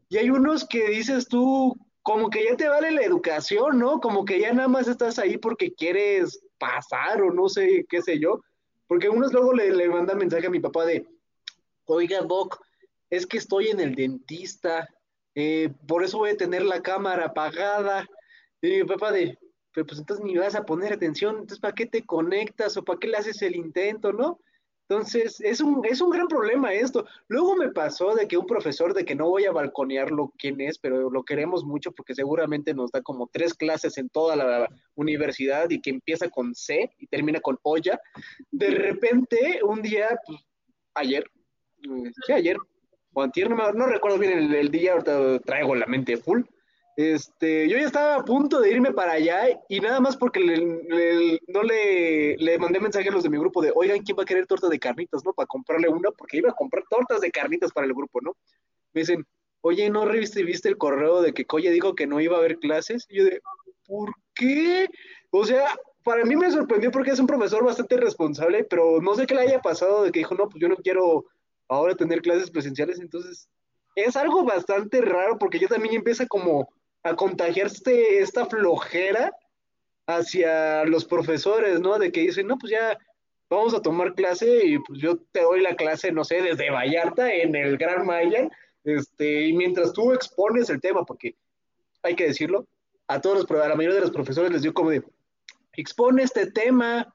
y 0.09 0.19
hay 0.19 0.31
unos 0.31 0.66
que 0.66 0.88
dices 0.88 1.29
tú, 1.29 1.77
como 2.03 2.31
que 2.31 2.45
ya 2.45 2.57
te 2.57 2.69
vale 2.69 2.92
la 2.92 3.03
educación, 3.03 3.79
¿no? 3.79 4.01
Como 4.01 4.25
que 4.25 4.38
ya 4.38 4.53
nada 4.53 4.69
más 4.69 4.87
estás 4.87 5.19
ahí 5.19 5.37
porque 5.38 5.75
quieres 5.75 6.40
pasar 6.59 7.21
o 7.23 7.33
no 7.33 7.49
sé, 7.49 7.85
qué 7.88 8.01
sé 8.03 8.21
yo. 8.21 8.40
Porque 8.87 9.09
unos 9.09 9.33
luego 9.33 9.53
le, 9.53 9.73
le 9.73 9.88
mandan 9.88 10.19
mensaje 10.19 10.47
a 10.47 10.51
mi 10.51 10.61
papá 10.61 10.85
de, 10.87 11.05
oiga, 11.87 12.21
Doc, 12.21 12.61
es 13.11 13.27
que 13.27 13.38
estoy 13.38 13.69
en 13.69 13.81
el 13.81 13.97
dentista, 13.97 14.88
eh, 15.35 15.71
por 15.88 16.05
eso 16.05 16.19
voy 16.19 16.31
a 16.31 16.37
tener 16.37 16.62
la 16.62 16.81
cámara 16.83 17.27
apagada. 17.27 18.07
Y 18.62 18.69
mi 18.69 18.85
papá 18.85 19.11
de, 19.11 19.37
pero 19.77 19.87
pues 19.87 20.01
entonces 20.01 20.25
ni 20.25 20.39
vas 20.39 20.55
a 20.55 20.65
poner 20.65 20.95
atención, 20.95 21.35
entonces 21.35 21.61
¿para 21.61 21.75
qué 21.75 21.85
te 21.85 22.07
conectas 22.07 22.79
o 22.79 22.83
para 22.83 22.99
qué 22.99 23.09
le 23.09 23.19
haces 23.19 23.43
el 23.43 23.55
intento, 23.55 24.11
no? 24.11 24.41
Entonces, 24.89 25.39
es 25.41 25.61
un, 25.61 25.85
es 25.85 26.01
un 26.01 26.09
gran 26.09 26.29
problema 26.29 26.73
esto. 26.73 27.05
Luego 27.29 27.57
me 27.57 27.71
pasó 27.73 28.15
de 28.15 28.27
que 28.27 28.39
un 28.39 28.47
profesor, 28.47 28.95
de 28.95 29.05
que 29.05 29.15
no 29.15 29.29
voy 29.29 29.45
a 29.45 29.53
balconearlo 29.53 30.33
quién 30.39 30.61
es, 30.62 30.79
pero 30.79 31.11
lo 31.11 31.25
queremos 31.25 31.62
mucho 31.65 31.93
porque 31.93 32.15
seguramente 32.15 32.73
nos 32.73 32.91
da 32.91 33.03
como 33.03 33.27
tres 33.27 33.53
clases 33.53 33.99
en 33.99 34.09
toda 34.09 34.35
la 34.35 34.69
universidad 34.95 35.69
y 35.69 35.83
que 35.83 35.91
empieza 35.91 36.31
con 36.31 36.55
C 36.55 36.91
y 36.99 37.07
termina 37.09 37.41
con 37.41 37.59
olla. 37.62 38.01
De 38.51 38.71
repente, 38.71 39.61
un 39.62 39.83
día, 39.83 40.19
pues, 40.25 40.41
ayer, 40.95 41.31
eh, 41.83 42.12
sí, 42.25 42.33
ayer, 42.33 42.57
o 43.12 43.23
antier, 43.23 43.51
no, 43.51 43.73
no 43.73 43.87
recuerdo 43.87 44.19
bien 44.19 44.55
el, 44.55 44.71
día, 44.71 44.93
ahorita 44.93 45.41
traigo 45.41 45.75
la 45.75 45.87
mente 45.87 46.17
full. 46.17 46.43
Este, 46.97 47.69
yo 47.69 47.77
ya 47.77 47.85
estaba 47.85 48.17
a 48.17 48.25
punto 48.25 48.59
de 48.59 48.71
irme 48.71 48.91
para 48.91 49.13
allá 49.13 49.61
y 49.69 49.81
nada 49.81 50.01
más 50.01 50.17
porque 50.17 50.41
no 51.47 51.63
le, 51.63 52.59
mandé 52.59 52.81
mensaje 52.81 53.11
a 53.11 53.13
los 53.13 53.23
de 53.23 53.29
mi 53.29 53.39
grupo 53.39 53.61
de, 53.61 53.71
oigan, 53.75 54.01
¿quién 54.03 54.17
va 54.19 54.23
a 54.23 54.27
querer 54.27 54.47
torta 54.47 54.69
de 54.71 54.79
carnitas, 54.79 55.23
no? 55.23 55.35
Para 55.35 55.47
comprarle 55.47 55.91
una, 55.91 56.11
porque 56.11 56.39
iba 56.39 56.49
a 56.49 56.55
comprar 56.55 56.85
tortas 56.89 57.21
de 57.21 57.31
carnitas 57.31 57.71
para 57.71 57.87
el 57.87 57.93
grupo, 57.93 58.23
¿no? 58.23 58.35
Me 58.95 59.03
dicen, 59.03 59.27
oye, 59.61 59.91
¿no 59.91 60.07
reviste 60.07 60.43
viste 60.43 60.71
el 60.71 60.79
correo 60.79 61.21
de 61.21 61.35
que 61.35 61.45
Coya 61.45 61.71
dijo 61.71 61.95
que 61.95 62.07
no 62.07 62.19
iba 62.19 62.37
a 62.37 62.39
haber 62.39 62.57
clases? 62.57 63.05
Y 63.11 63.19
yo 63.19 63.25
de, 63.25 63.43
¿por 63.87 64.15
qué? 64.35 64.89
O 65.31 65.45
sea, 65.45 65.67
para 66.03 66.25
mí 66.25 66.35
me 66.35 66.51
sorprendió 66.51 66.91
porque 66.91 67.11
es 67.11 67.19
un 67.19 67.27
profesor 67.27 67.63
bastante 67.63 67.99
responsable, 67.99 68.65
pero 68.65 69.03
no 69.03 69.15
sé 69.15 69.27
qué 69.27 69.35
le 69.35 69.43
haya 69.43 69.61
pasado 69.61 70.03
de 70.03 70.13
que 70.13 70.21
dijo, 70.21 70.35
no, 70.35 70.49
pues 70.49 70.63
yo 70.63 70.69
no 70.69 70.77
quiero 70.77 71.27
ahora 71.69 71.95
tener 71.95 72.23
clases 72.23 72.51
presenciales, 72.51 73.01
entonces 73.01 73.51
es 73.97 74.17
algo 74.17 74.45
bastante 74.45 75.03
raro 75.03 75.37
porque 75.39 75.59
yo 75.59 75.69
también 75.69 75.95
empieza 75.95 76.27
como 76.27 76.69
a 77.07 77.16
contagiarse 77.16 78.19
esta 78.19 78.47
flojera 78.47 79.33
hacia 80.07 80.85
los 80.85 81.05
profesores, 81.05 81.81
¿no? 81.81 81.99
De 81.99 82.12
que 82.12 82.21
dicen, 82.23 82.47
no, 82.47 82.59
pues 82.59 82.73
ya 82.73 82.99
vamos 83.49 83.75
a 83.75 83.83
tomar 83.83 84.14
clase 84.14 84.66
y 84.66 84.79
pues 84.79 85.01
yo 85.01 85.16
te 85.33 85.42
doy 85.42 85.61
la 85.61 85.77
clase, 85.77 86.12
no 86.12 86.25
sé, 86.25 86.42
desde 86.42 86.71
Vallarta 86.71 87.33
en 87.33 87.55
el 87.55 87.77
Gran 87.77 88.07
Maya, 88.07 88.49
este, 88.85 89.47
y 89.49 89.53
mientras 89.53 89.92
tú 89.92 90.12
expones 90.12 90.71
el 90.71 90.81
tema, 90.81 91.05
porque 91.05 91.35
hay 92.03 92.14
que 92.14 92.27
decirlo, 92.29 92.66
a 93.09 93.21
todos 93.21 93.49
los, 93.49 93.62
a 93.62 93.69
la 93.69 93.77
mayoría 93.77 93.97
de 93.97 94.03
los 94.03 94.11
profesores 94.11 94.51
les 94.51 94.62
dio 94.62 94.75
como 94.75 94.90
de, 94.90 95.03
expone 95.75 96.23
este 96.23 96.51
tema, 96.51 97.12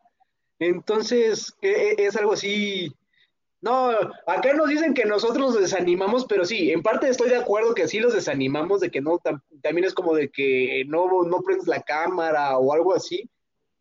entonces 0.59 1.53
e, 1.61 1.95
e, 1.97 2.05
es 2.05 2.15
algo 2.15 2.33
así 2.33 2.93
no, 3.61 3.91
acá 4.25 4.53
nos 4.53 4.69
dicen 4.69 4.95
que 4.95 5.05
nosotros 5.05 5.53
los 5.53 5.61
desanimamos, 5.61 6.25
pero 6.25 6.45
sí, 6.45 6.71
en 6.71 6.81
parte 6.81 7.07
estoy 7.07 7.29
de 7.29 7.37
acuerdo 7.37 7.75
que 7.75 7.87
sí 7.87 7.99
los 7.99 8.13
desanimamos, 8.13 8.81
de 8.81 8.89
que 8.89 9.01
no, 9.01 9.19
también 9.61 9.85
es 9.85 9.93
como 9.93 10.15
de 10.15 10.29
que 10.29 10.83
no, 10.87 11.23
no 11.23 11.41
prendes 11.41 11.67
la 11.67 11.83
cámara 11.83 12.57
o 12.57 12.73
algo 12.73 12.93
así, 12.95 13.29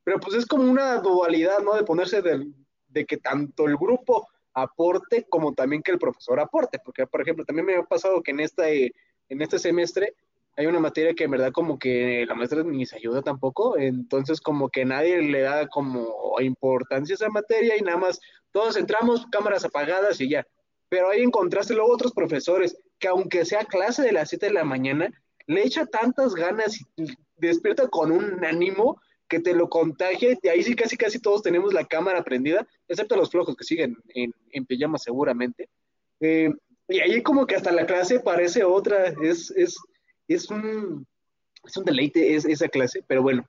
pero 0.05 0.21
pues 0.21 0.37
es 0.37 0.45
como 0.45 0.71
una 0.71 0.99
dualidad, 0.99 1.61
¿no? 1.61 1.75
De 1.75 1.85
ponerse 1.85 2.21
de, 2.21 3.07
que 3.07 3.16
tanto 3.16 3.66
el 3.66 3.77
grupo 3.77 4.29
aporte 4.53 5.27
como 5.31 5.55
también 5.55 5.83
que 5.83 5.93
el 5.93 5.99
profesor 5.99 6.40
aporte, 6.40 6.79
porque 6.85 7.07
por 7.07 7.23
ejemplo, 7.23 7.47
también 7.47 7.66
me 7.66 7.77
ha 7.77 7.83
pasado 7.83 8.23
que 8.23 8.33
en, 8.33 8.40
esta, 8.40 8.69
en 8.69 8.93
este 9.29 9.59
semestre 9.59 10.14
hay 10.57 10.67
una 10.67 10.81
materia 10.81 11.15
que 11.15 11.25
en 11.25 11.31
verdad 11.31 11.53
como 11.53 11.79
que 11.79 12.25
la 12.27 12.35
maestra 12.35 12.63
ni 12.63 12.85
se 12.87 12.97
ayuda 12.97 13.23
tampoco, 13.23 13.79
entonces 13.79 14.41
como 14.41 14.69
que 14.69 14.85
nadie 14.85 15.23
le 15.23 15.41
da 15.41 15.69
como 15.69 16.39
importancia 16.41 17.15
a 17.15 17.17
esa 17.17 17.29
materia 17.29 17.77
y 17.77 17.83
nada 17.83 17.99
más 17.99 18.21
todos 18.53 18.77
entramos, 18.77 19.27
cámaras 19.31 19.65
apagadas 19.65 20.21
y 20.21 20.29
ya. 20.29 20.47
Pero 20.89 21.11
ahí 21.11 21.23
encontraste 21.23 21.75
luego 21.75 21.93
otros 21.93 22.13
profesores 22.13 22.77
que 22.99 23.09
aunque 23.09 23.45
sea 23.45 23.65
clase 23.65 24.03
de 24.03 24.13
las 24.13 24.29
7 24.29 24.47
de 24.47 24.53
la 24.53 24.65
mañana, 24.65 25.11
le 25.47 25.63
echa 25.65 25.87
tantas 25.87 26.35
ganas 26.35 26.81
y 26.97 27.07
despierta 27.37 27.89
con 27.89 28.11
un 28.11 28.45
ánimo 28.45 29.01
que 29.29 29.41
te 29.41 29.55
lo 29.55 29.69
contagia 29.69 30.37
y 30.43 30.49
ahí 30.49 30.63
sí 30.63 30.75
casi 30.75 30.97
casi 30.97 31.21
todos 31.21 31.43
tenemos 31.43 31.73
la 31.73 31.85
cámara 31.85 32.25
prendida, 32.25 32.67
excepto 32.89 33.17
los 33.17 33.31
flojos 33.31 33.57
que 33.57 33.65
siguen 33.65 33.97
en, 34.09 34.35
en 34.51 34.67
pijama 34.67 34.99
seguramente. 34.99 35.69
Eh, 36.21 36.51
y 36.89 37.01
ahí 37.01 37.23
como 37.23 37.47
que 37.47 37.55
hasta 37.55 37.71
la 37.71 37.87
clase 37.87 38.19
parece 38.19 38.65
otra, 38.65 39.15
es, 39.23 39.53
es, 39.53 39.79
es 40.35 40.51
un, 40.51 41.07
es 41.64 41.77
un 41.77 41.85
deleite 41.85 42.35
es, 42.35 42.45
esa 42.45 42.69
clase, 42.69 43.05
pero 43.07 43.23
bueno, 43.23 43.49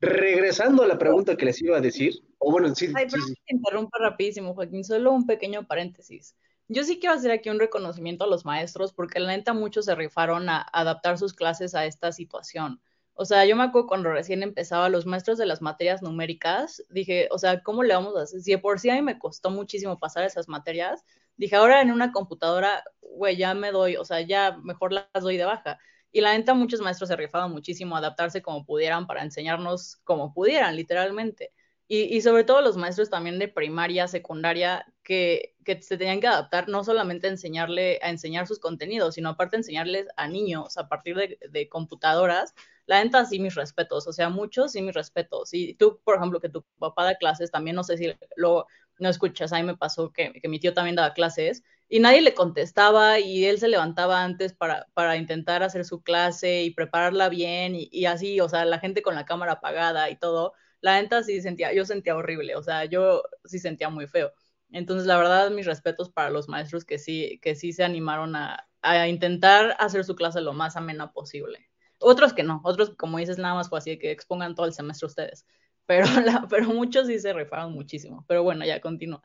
regresando 0.00 0.82
a 0.82 0.86
la 0.86 0.98
pregunta 0.98 1.36
que 1.36 1.44
les 1.44 1.60
iba 1.62 1.76
a 1.76 1.80
decir, 1.80 2.22
o 2.38 2.50
bueno, 2.50 2.74
sí. 2.74 2.86
Ay, 2.94 3.06
pero 3.10 3.22
sí, 3.22 3.34
sí. 3.34 3.40
interrumpa 3.48 3.98
rapidísimo, 3.98 4.54
Joaquín, 4.54 4.84
solo 4.84 5.12
un 5.12 5.26
pequeño 5.26 5.66
paréntesis. 5.66 6.36
Yo 6.68 6.84
sí 6.84 7.00
quiero 7.00 7.16
hacer 7.16 7.32
aquí 7.32 7.50
un 7.50 7.58
reconocimiento 7.58 8.24
a 8.24 8.28
los 8.28 8.44
maestros, 8.44 8.92
porque 8.92 9.18
la 9.18 9.36
neta 9.36 9.52
muchos 9.52 9.86
se 9.86 9.94
rifaron 9.94 10.48
a 10.48 10.64
adaptar 10.72 11.18
sus 11.18 11.34
clases 11.34 11.74
a 11.74 11.84
esta 11.84 12.12
situación. 12.12 12.80
O 13.14 13.24
sea, 13.24 13.44
yo 13.44 13.56
me 13.56 13.64
acuerdo 13.64 13.88
cuando 13.88 14.10
recién 14.12 14.42
empezaba, 14.42 14.88
los 14.88 15.04
maestros 15.04 15.36
de 15.36 15.46
las 15.46 15.60
materias 15.60 16.00
numéricas, 16.00 16.82
dije, 16.88 17.28
o 17.32 17.38
sea, 17.38 17.62
¿cómo 17.62 17.82
le 17.82 17.92
vamos 17.92 18.16
a 18.16 18.22
hacer? 18.22 18.40
Si 18.40 18.52
de 18.52 18.58
por 18.58 18.78
sí 18.78 18.88
a 18.88 18.94
mí 18.94 19.02
me 19.02 19.18
costó 19.18 19.50
muchísimo 19.50 19.98
pasar 19.98 20.24
esas 20.24 20.48
materias, 20.48 21.04
dije, 21.36 21.56
ahora 21.56 21.82
en 21.82 21.90
una 21.90 22.12
computadora, 22.12 22.82
güey, 23.02 23.36
ya 23.36 23.52
me 23.52 23.72
doy, 23.72 23.96
o 23.96 24.04
sea, 24.04 24.20
ya 24.22 24.56
mejor 24.62 24.92
las 24.92 25.06
doy 25.20 25.36
de 25.36 25.44
baja. 25.44 25.78
Y 26.12 26.20
la 26.20 26.36
neta, 26.36 26.54
muchos 26.54 26.80
maestros 26.80 27.08
se 27.08 27.16
rifaban 27.16 27.52
muchísimo 27.52 27.94
a 27.94 27.98
adaptarse 27.98 28.42
como 28.42 28.64
pudieran 28.64 29.06
para 29.06 29.22
enseñarnos 29.22 29.96
como 30.04 30.32
pudieran, 30.34 30.76
literalmente. 30.76 31.52
Y, 31.86 32.16
y 32.16 32.20
sobre 32.22 32.44
todo 32.44 32.62
los 32.62 32.76
maestros 32.76 33.10
también 33.10 33.38
de 33.38 33.48
primaria, 33.48 34.06
secundaria, 34.08 34.86
que, 35.02 35.56
que, 35.64 35.82
se 35.82 35.98
tenían 35.98 36.20
que 36.20 36.28
adaptar 36.28 36.68
no 36.68 36.84
solamente 36.84 37.26
a 37.26 37.30
enseñarle, 37.30 37.98
a 38.02 38.10
enseñar 38.10 38.46
sus 38.46 38.60
contenidos, 38.60 39.16
sino 39.16 39.30
aparte 39.30 39.56
enseñarles 39.56 40.06
a 40.16 40.28
niños 40.28 40.78
a 40.78 40.88
partir 40.88 41.16
de, 41.16 41.38
de 41.50 41.68
computadoras. 41.68 42.54
La 42.86 43.02
neta, 43.02 43.24
sí, 43.24 43.40
mis 43.40 43.54
respetos. 43.56 44.06
O 44.06 44.12
sea, 44.12 44.28
muchos, 44.30 44.72
sí, 44.72 44.82
mis 44.82 44.94
respetos. 44.94 45.52
Y 45.52 45.74
tú, 45.74 46.00
por 46.04 46.16
ejemplo, 46.16 46.40
que 46.40 46.48
tu 46.48 46.64
papá 46.78 47.04
da 47.04 47.16
clases, 47.16 47.50
también 47.50 47.76
no 47.76 47.84
sé 47.84 47.96
si 47.96 48.12
lo 48.36 48.66
no 49.00 49.08
escuchas. 49.08 49.52
A 49.52 49.56
mí 49.56 49.64
me 49.64 49.76
pasó 49.76 50.12
que, 50.12 50.32
que 50.40 50.48
mi 50.48 50.60
tío 50.60 50.74
también 50.74 50.96
daba 50.96 51.14
clases 51.14 51.62
y 51.90 51.98
nadie 52.00 52.22
le 52.22 52.34
contestaba 52.34 53.18
y 53.18 53.44
él 53.46 53.58
se 53.58 53.68
levantaba 53.68 54.22
antes 54.22 54.54
para, 54.54 54.86
para 54.94 55.16
intentar 55.16 55.64
hacer 55.64 55.84
su 55.84 56.02
clase 56.02 56.62
y 56.62 56.70
prepararla 56.70 57.28
bien 57.28 57.74
y, 57.74 58.06
así, 58.06 58.40
o 58.40 58.48
sea, 58.48 58.64
la 58.64 58.78
gente 58.78 59.02
con 59.02 59.16
la 59.16 59.24
cámara 59.26 59.54
apagada 59.54 60.08
y 60.08 60.16
todo, 60.16 60.52
la 60.80 61.02
neta 61.02 61.22
sí 61.24 61.42
sentía, 61.42 61.72
yo 61.74 61.84
sentía 61.84 62.16
horrible, 62.16 62.54
o 62.54 62.62
sea, 62.62 62.84
yo 62.84 63.22
sí 63.44 63.58
sentía 63.58 63.90
muy 63.90 64.06
feo. 64.06 64.32
Entonces, 64.70 65.06
la 65.06 65.18
verdad, 65.18 65.50
mis 65.50 65.66
respetos 65.66 66.10
para 66.10 66.30
los 66.30 66.48
maestros 66.48 66.84
que 66.84 66.98
sí, 66.98 67.40
que 67.42 67.56
sí 67.56 67.72
se 67.72 67.82
animaron 67.82 68.36
a, 68.36 68.68
a 68.82 69.08
intentar 69.08 69.76
hacer 69.80 70.04
su 70.04 70.14
clase 70.14 70.40
lo 70.40 70.52
más 70.52 70.76
amena 70.76 71.12
posible. 71.12 71.68
Otros 71.98 72.32
que 72.32 72.44
no, 72.44 72.60
otros, 72.64 72.90
como 72.96 73.18
dices, 73.18 73.38
nada 73.38 73.54
más 73.54 73.68
fue 73.68 73.78
así, 73.78 73.98
que 73.98 74.12
expongan 74.12 74.54
todo 74.54 74.66
el 74.66 74.72
semestre 74.72 75.06
ustedes. 75.06 75.44
Pero, 75.86 76.06
pero 76.48 76.66
muchos 76.68 77.08
sí 77.08 77.18
se 77.18 77.32
rifaron 77.32 77.72
muchísimo. 77.72 78.24
Pero 78.28 78.44
bueno, 78.44 78.64
ya 78.64 78.80
continúo. 78.80 79.22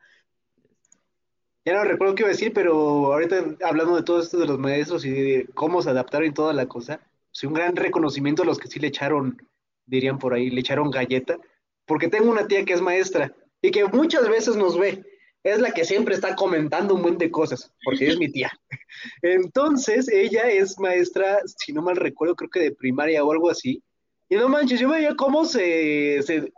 Ya 1.65 1.73
no 1.73 1.83
recuerdo 1.83 2.13
qué 2.13 2.21
iba 2.21 2.29
a 2.29 2.31
decir, 2.31 2.53
pero 2.53 3.11
ahorita 3.11 3.57
hablando 3.63 3.95
de 3.95 4.03
todo 4.03 4.21
esto 4.21 4.37
de 4.37 4.45
los 4.45 4.59
maestros 4.59 5.03
y 5.03 5.09
de 5.09 5.47
cómo 5.55 5.81
se 5.81 5.89
adaptaron 5.89 6.27
y 6.27 6.33
toda 6.33 6.53
la 6.53 6.67
cosa, 6.67 7.01
sí, 7.31 7.47
un 7.47 7.53
gran 7.53 7.75
reconocimiento 7.75 8.43
a 8.43 8.45
los 8.45 8.59
que 8.59 8.67
sí 8.67 8.79
le 8.79 8.87
echaron, 8.87 9.41
dirían 9.87 10.19
por 10.19 10.35
ahí, 10.35 10.51
le 10.51 10.61
echaron 10.61 10.91
galleta, 10.91 11.39
porque 11.87 12.07
tengo 12.07 12.29
una 12.29 12.47
tía 12.47 12.63
que 12.65 12.73
es 12.73 12.81
maestra 12.81 13.35
y 13.63 13.71
que 13.71 13.83
muchas 13.85 14.29
veces 14.29 14.55
nos 14.55 14.77
ve, 14.77 15.03
es 15.43 15.59
la 15.59 15.71
que 15.71 15.85
siempre 15.85 16.13
está 16.13 16.35
comentando 16.35 16.93
un 16.93 17.01
buen 17.01 17.17
de 17.17 17.31
cosas, 17.31 17.73
porque 17.83 18.09
es 18.09 18.17
mi 18.19 18.31
tía. 18.31 18.51
Entonces, 19.23 20.07
ella 20.07 20.47
es 20.49 20.79
maestra, 20.79 21.39
si 21.45 21.73
no 21.73 21.81
mal 21.81 21.95
recuerdo, 21.95 22.35
creo 22.35 22.49
que 22.49 22.59
de 22.59 22.75
primaria 22.75 23.23
o 23.23 23.31
algo 23.31 23.49
así, 23.49 23.81
y 24.29 24.35
no 24.35 24.49
manches, 24.49 24.79
yo 24.79 24.89
veía 24.89 25.15
cómo 25.15 25.45
se, 25.45 26.21
se 26.21 26.51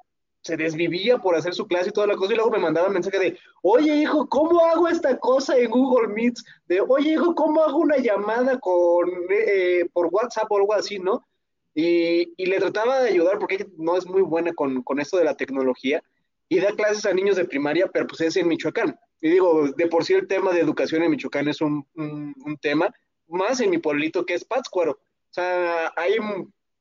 se 0.48 0.58
desvivía 0.58 1.18
por 1.18 1.36
hacer 1.36 1.54
su 1.54 1.68
clase 1.68 1.90
y 1.90 1.92
toda 1.92 2.08
la 2.08 2.16
cosa, 2.16 2.34
y 2.34 2.36
luego 2.38 2.52
me 2.52 2.58
mandaba 2.58 2.90
mensaje 2.90 3.20
de, 3.20 3.40
oye 3.62 3.96
hijo, 3.98 4.28
¿cómo 4.30 4.62
hago 4.62 4.88
esta 4.88 5.18
cosa 5.20 5.58
en 5.58 5.70
Google 5.70 6.08
Meets? 6.08 6.44
De, 6.68 6.82
oye 6.82 7.12
hijo, 7.12 7.36
¿cómo 7.36 7.62
hago 7.64 7.78
una 7.80 7.98
llamada 7.98 8.58
con, 8.60 9.10
eh, 9.30 9.86
por 9.92 10.08
WhatsApp 10.12 10.50
o 10.50 10.58
algo 10.58 10.74
así, 10.74 11.00
¿no? 11.00 11.28
Y, 11.76 12.34
y, 12.38 12.46
le 12.48 12.60
trataba 12.60 13.02
de 13.02 13.10
ayudar 13.10 13.38
porque 13.38 13.68
no 13.78 13.98
es 13.98 14.08
muy 14.08 14.24
buena 14.24 14.54
con, 14.54 14.82
con 14.82 15.00
esto 15.00 15.18
de 15.18 15.26
la 15.26 15.36
tecnología 15.36 16.02
y 16.50 16.60
da 16.60 16.72
clases 16.72 17.06
a 17.06 17.14
niños 17.14 17.36
de 17.36 17.46
primaria, 17.46 17.88
pero 17.94 18.08
pues 18.08 18.22
es 18.22 18.36
en 18.38 18.48
Michoacán. 18.48 18.98
Y 19.22 19.30
digo, 19.30 19.68
de 19.76 19.88
por 19.88 20.04
sí 20.04 20.14
el 20.14 20.28
tema 20.28 20.54
de 20.54 20.62
educación 20.62 21.04
en 21.04 21.12
Michoacán 21.12 21.48
es 21.48 21.62
un, 21.62 21.86
un, 21.96 22.34
un 22.44 22.58
tema, 22.58 22.90
más 23.28 23.60
en 23.60 23.70
mi 23.70 23.78
pueblito 23.78 24.26
que 24.26 24.34
es 24.34 24.46
Pátzcuaro. 24.46 24.94
O 24.94 25.34
sea, 25.34 25.94
hay 25.96 26.16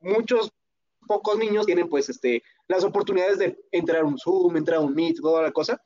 muchos 0.01 0.53
pocos 1.07 1.39
niños 1.39 1.67
tienen 1.67 1.89
pues 1.89 2.09
este, 2.09 2.43
las 2.69 2.85
oportunidades 2.85 3.39
de 3.39 3.59
entrar 3.73 4.03
a 4.03 4.05
un 4.05 4.19
Zoom, 4.19 4.57
entrar 4.57 4.79
a 4.79 4.81
un 4.83 4.95
Meet, 4.95 5.21
toda 5.21 5.43
la 5.43 5.53
cosa. 5.53 5.81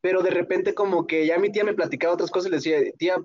Pero 0.00 0.22
de 0.22 0.30
repente 0.30 0.74
como 0.74 1.06
que 1.06 1.26
ya 1.26 1.38
mi 1.38 1.50
tía 1.50 1.64
me 1.64 1.74
platicaba 1.74 2.14
otras 2.14 2.30
cosas 2.30 2.48
y 2.48 2.50
le 2.50 2.56
decía, 2.56 2.92
tía, 2.98 3.16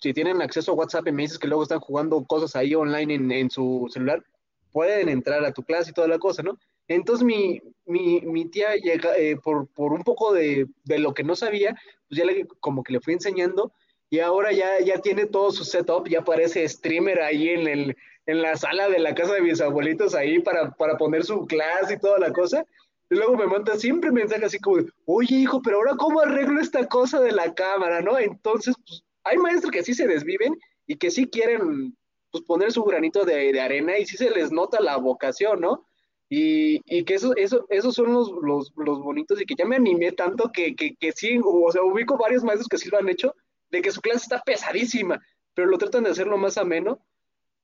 si 0.00 0.12
tienen 0.12 0.42
acceso 0.42 0.72
a 0.72 0.74
WhatsApp 0.74 1.08
y 1.08 1.12
me 1.12 1.22
dices 1.22 1.38
que 1.38 1.48
luego 1.48 1.62
están 1.62 1.80
jugando 1.80 2.24
cosas 2.24 2.56
ahí 2.56 2.74
online 2.74 3.14
en, 3.14 3.30
en 3.30 3.50
su 3.50 3.88
celular, 3.90 4.24
pueden 4.72 5.08
entrar 5.08 5.44
a 5.44 5.52
tu 5.52 5.62
clase 5.62 5.90
y 5.90 5.94
toda 5.94 6.08
la 6.08 6.18
cosa, 6.18 6.42
¿no? 6.42 6.58
Entonces 6.88 7.24
mi, 7.24 7.60
mi, 7.86 8.20
mi 8.22 8.46
tía 8.46 8.74
llega, 8.74 9.16
eh, 9.16 9.36
por, 9.36 9.68
por, 9.68 9.92
un 9.92 10.02
poco 10.02 10.32
de, 10.32 10.66
de, 10.84 10.98
lo 10.98 11.14
que 11.14 11.22
no 11.22 11.36
sabía, 11.36 11.76
pues 12.08 12.18
ya 12.18 12.24
le, 12.24 12.46
como 12.58 12.82
que 12.82 12.92
le 12.92 13.00
fui 13.00 13.14
enseñando 13.14 13.72
y 14.08 14.18
ahora 14.18 14.52
ya, 14.52 14.80
ya 14.80 15.00
tiene 15.00 15.26
todo 15.26 15.52
su 15.52 15.64
setup, 15.64 16.08
ya 16.08 16.22
parece 16.22 16.68
streamer 16.68 17.20
ahí 17.20 17.50
en, 17.50 17.68
el, 17.68 17.96
en 18.30 18.42
la 18.42 18.56
sala 18.56 18.88
de 18.88 19.00
la 19.00 19.12
casa 19.12 19.34
de 19.34 19.42
mis 19.42 19.60
abuelitos 19.60 20.14
ahí 20.14 20.38
para, 20.38 20.70
para 20.70 20.96
poner 20.96 21.24
su 21.24 21.46
clase 21.46 21.94
y 21.94 21.98
toda 21.98 22.18
la 22.20 22.32
cosa. 22.32 22.64
Y 23.10 23.16
luego 23.16 23.36
me 23.36 23.46
manda 23.46 23.76
siempre 23.76 24.12
mensajes 24.12 24.44
así 24.44 24.60
como, 24.60 24.84
oye 25.04 25.34
hijo, 25.34 25.60
pero 25.62 25.78
ahora 25.78 25.96
cómo 25.96 26.20
arreglo 26.20 26.60
esta 26.60 26.86
cosa 26.86 27.20
de 27.20 27.32
la 27.32 27.52
cámara, 27.54 28.00
¿no? 28.00 28.16
Entonces, 28.18 28.76
pues, 28.86 29.02
hay 29.24 29.36
maestros 29.36 29.72
que 29.72 29.82
sí 29.82 29.94
se 29.94 30.06
desviven 30.06 30.56
y 30.86 30.96
que 30.96 31.10
sí 31.10 31.26
quieren 31.26 31.96
pues, 32.30 32.44
poner 32.44 32.70
su 32.70 32.84
granito 32.84 33.24
de, 33.24 33.52
de 33.52 33.60
arena 33.60 33.98
y 33.98 34.06
sí 34.06 34.16
se 34.16 34.30
les 34.30 34.52
nota 34.52 34.80
la 34.80 34.96
vocación, 34.96 35.60
¿no? 35.60 35.84
Y, 36.28 36.80
y, 36.84 37.04
que 37.04 37.14
eso, 37.14 37.34
eso, 37.34 37.66
esos 37.68 37.96
son 37.96 38.12
los, 38.12 38.30
los, 38.42 38.72
los, 38.76 39.00
bonitos 39.00 39.40
y 39.40 39.44
que 39.44 39.56
ya 39.56 39.64
me 39.64 39.74
animé 39.74 40.12
tanto 40.12 40.52
que, 40.52 40.76
que, 40.76 40.94
que, 40.94 41.10
sí, 41.10 41.40
o 41.44 41.72
sea, 41.72 41.82
ubico 41.82 42.16
varios 42.16 42.44
maestros 42.44 42.68
que 42.68 42.78
sí 42.78 42.88
lo 42.88 42.98
han 42.98 43.08
hecho, 43.08 43.34
de 43.70 43.82
que 43.82 43.90
su 43.90 44.00
clase 44.00 44.22
está 44.22 44.40
pesadísima, 44.40 45.20
pero 45.54 45.66
lo 45.66 45.78
tratan 45.78 46.04
de 46.04 46.10
hacerlo 46.10 46.38
más 46.38 46.56
ameno 46.56 47.00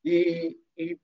y, 0.07 0.63
y, 0.77 1.01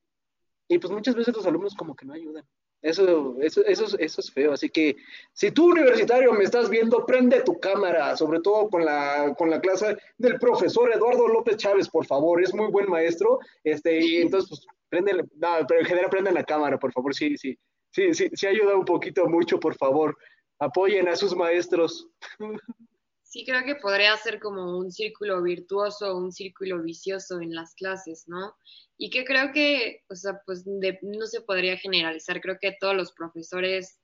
y 0.69 0.79
pues 0.79 0.93
muchas 0.93 1.17
veces 1.17 1.35
los 1.35 1.45
alumnos 1.47 1.75
como 1.75 1.97
que 1.97 2.07
no 2.07 2.13
ayudan. 2.13 2.47
Eso, 2.81 3.37
eso, 3.41 3.65
eso, 3.65 3.99
eso 3.99 4.21
es 4.21 4.31
feo. 4.33 4.53
Así 4.53 4.69
que 4.69 4.97
si 5.33 5.51
tú, 5.51 5.71
universitario, 5.71 6.33
me 6.33 6.45
estás 6.45 6.71
viendo, 6.71 7.05
prende 7.05 7.43
tu 7.43 7.59
cámara, 7.59 8.17
sobre 8.17 8.41
todo 8.41 8.69
con 8.69 8.85
la, 8.85 9.35
con 9.37 9.51
la 9.51 9.61
clase 9.61 9.97
del 10.19 10.39
profesor 10.39 10.93
Eduardo 10.93 11.29
López 11.29 11.57
Chávez, 11.57 11.89
por 11.89 12.07
favor. 12.07 12.43
Es 12.43 12.55
muy 12.55 12.71
buen 12.71 12.89
maestro. 12.89 13.41
Este, 13.65 14.01
y 14.05 14.17
entonces, 14.23 14.49
pues, 14.51 14.67
prende, 14.89 15.15
no, 15.15 15.67
pero 15.67 15.81
en 15.81 15.87
general 15.87 16.11
prende 16.11 16.33
la 16.33 16.45
cámara, 16.45 16.79
por 16.79 16.93
favor. 16.93 17.15
Sí, 17.15 17.37
sí, 17.37 17.59
sí, 17.91 18.15
sí, 18.15 18.31
sí 18.33 18.47
ayuda 18.47 18.77
un 18.77 18.85
poquito 18.85 19.27
mucho, 19.27 19.59
por 19.59 19.77
favor. 19.77 20.17
Apoyen 20.59 21.09
a 21.09 21.17
sus 21.17 21.35
maestros. 21.35 22.09
Sí, 23.33 23.47
creo 23.47 23.65
que 23.65 23.77
podría 23.77 24.15
ser 24.19 24.39
como 24.41 24.77
un 24.77 24.93
círculo 24.93 25.43
virtuoso, 25.43 26.19
un 26.19 26.33
círculo 26.33 26.83
vicioso 26.83 27.41
en 27.41 27.55
las 27.55 27.75
clases, 27.75 28.29
¿no? 28.29 28.55
Y 28.99 29.09
que 29.09 29.25
creo 29.25 29.53
que, 29.55 30.03
o 30.11 30.15
sea, 30.15 30.43
pues 30.45 30.67
no 30.67 31.27
se 31.27 31.41
podría 31.41 31.79
generalizar. 31.79 32.43
Creo 32.43 32.59
que 32.61 32.77
todos 32.79 32.95
los 32.95 33.13
profesores, 33.13 33.99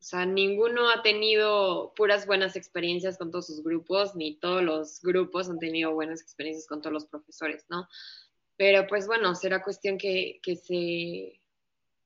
o 0.00 0.02
sea, 0.02 0.26
ninguno 0.26 0.90
ha 0.90 1.02
tenido 1.02 1.94
puras 1.94 2.26
buenas 2.26 2.56
experiencias 2.56 3.16
con 3.16 3.30
todos 3.30 3.46
sus 3.46 3.62
grupos, 3.62 4.16
ni 4.16 4.40
todos 4.40 4.64
los 4.64 5.00
grupos 5.02 5.48
han 5.48 5.60
tenido 5.60 5.94
buenas 5.94 6.20
experiencias 6.20 6.66
con 6.66 6.82
todos 6.82 6.94
los 6.94 7.06
profesores, 7.06 7.64
¿no? 7.68 7.86
Pero 8.56 8.88
pues 8.88 9.06
bueno, 9.06 9.36
será 9.36 9.62
cuestión 9.62 9.98
que, 9.98 10.40
que 10.42 10.56
se 10.56 11.37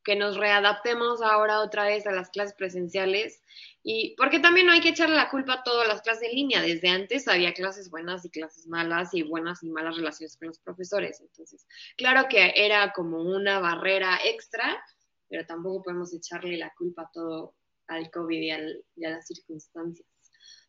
que 0.04 0.16
nos 0.16 0.36
readaptemos 0.36 1.22
ahora 1.22 1.60
otra 1.60 1.84
vez 1.84 2.06
a 2.06 2.12
las 2.12 2.30
clases 2.30 2.54
presenciales 2.54 3.40
y 3.82 4.14
porque 4.16 4.38
también 4.38 4.66
no 4.66 4.72
hay 4.72 4.80
que 4.80 4.90
echarle 4.90 5.16
la 5.16 5.30
culpa 5.30 5.54
a 5.54 5.62
todas 5.62 5.88
las 5.88 6.02
clases 6.02 6.28
en 6.28 6.36
línea. 6.36 6.62
Desde 6.62 6.88
antes 6.88 7.26
había 7.28 7.52
clases 7.52 7.90
buenas 7.90 8.24
y 8.24 8.30
clases 8.30 8.66
malas 8.66 9.12
y 9.12 9.22
buenas 9.22 9.62
y 9.62 9.70
malas 9.70 9.96
relaciones 9.96 10.36
con 10.36 10.48
los 10.48 10.60
profesores. 10.60 11.20
Entonces, 11.20 11.66
claro 11.96 12.28
que 12.28 12.52
era 12.54 12.92
como 12.92 13.22
una 13.22 13.58
barrera 13.58 14.18
extra, 14.24 14.82
pero 15.28 15.44
tampoco 15.46 15.82
podemos 15.82 16.14
echarle 16.14 16.56
la 16.56 16.72
culpa 16.76 17.02
a 17.02 17.10
todo 17.12 17.54
al 17.88 18.10
COVID 18.10 18.40
y, 18.40 18.50
y 18.96 19.04
a 19.04 19.10
las 19.10 19.26
circunstancias. 19.26 20.06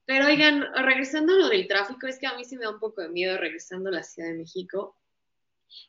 Pero 0.05 0.25
oigan, 0.25 0.65
regresando 0.75 1.33
a 1.33 1.37
lo 1.37 1.49
del 1.49 1.67
tráfico, 1.67 2.07
es 2.07 2.19
que 2.19 2.27
a 2.27 2.35
mí 2.35 2.43
sí 2.43 2.57
me 2.57 2.65
da 2.65 2.71
un 2.71 2.79
poco 2.79 3.01
de 3.01 3.09
miedo 3.09 3.37
regresando 3.37 3.89
a 3.89 3.93
la 3.93 4.03
Ciudad 4.03 4.29
de 4.29 4.37
México 4.37 4.97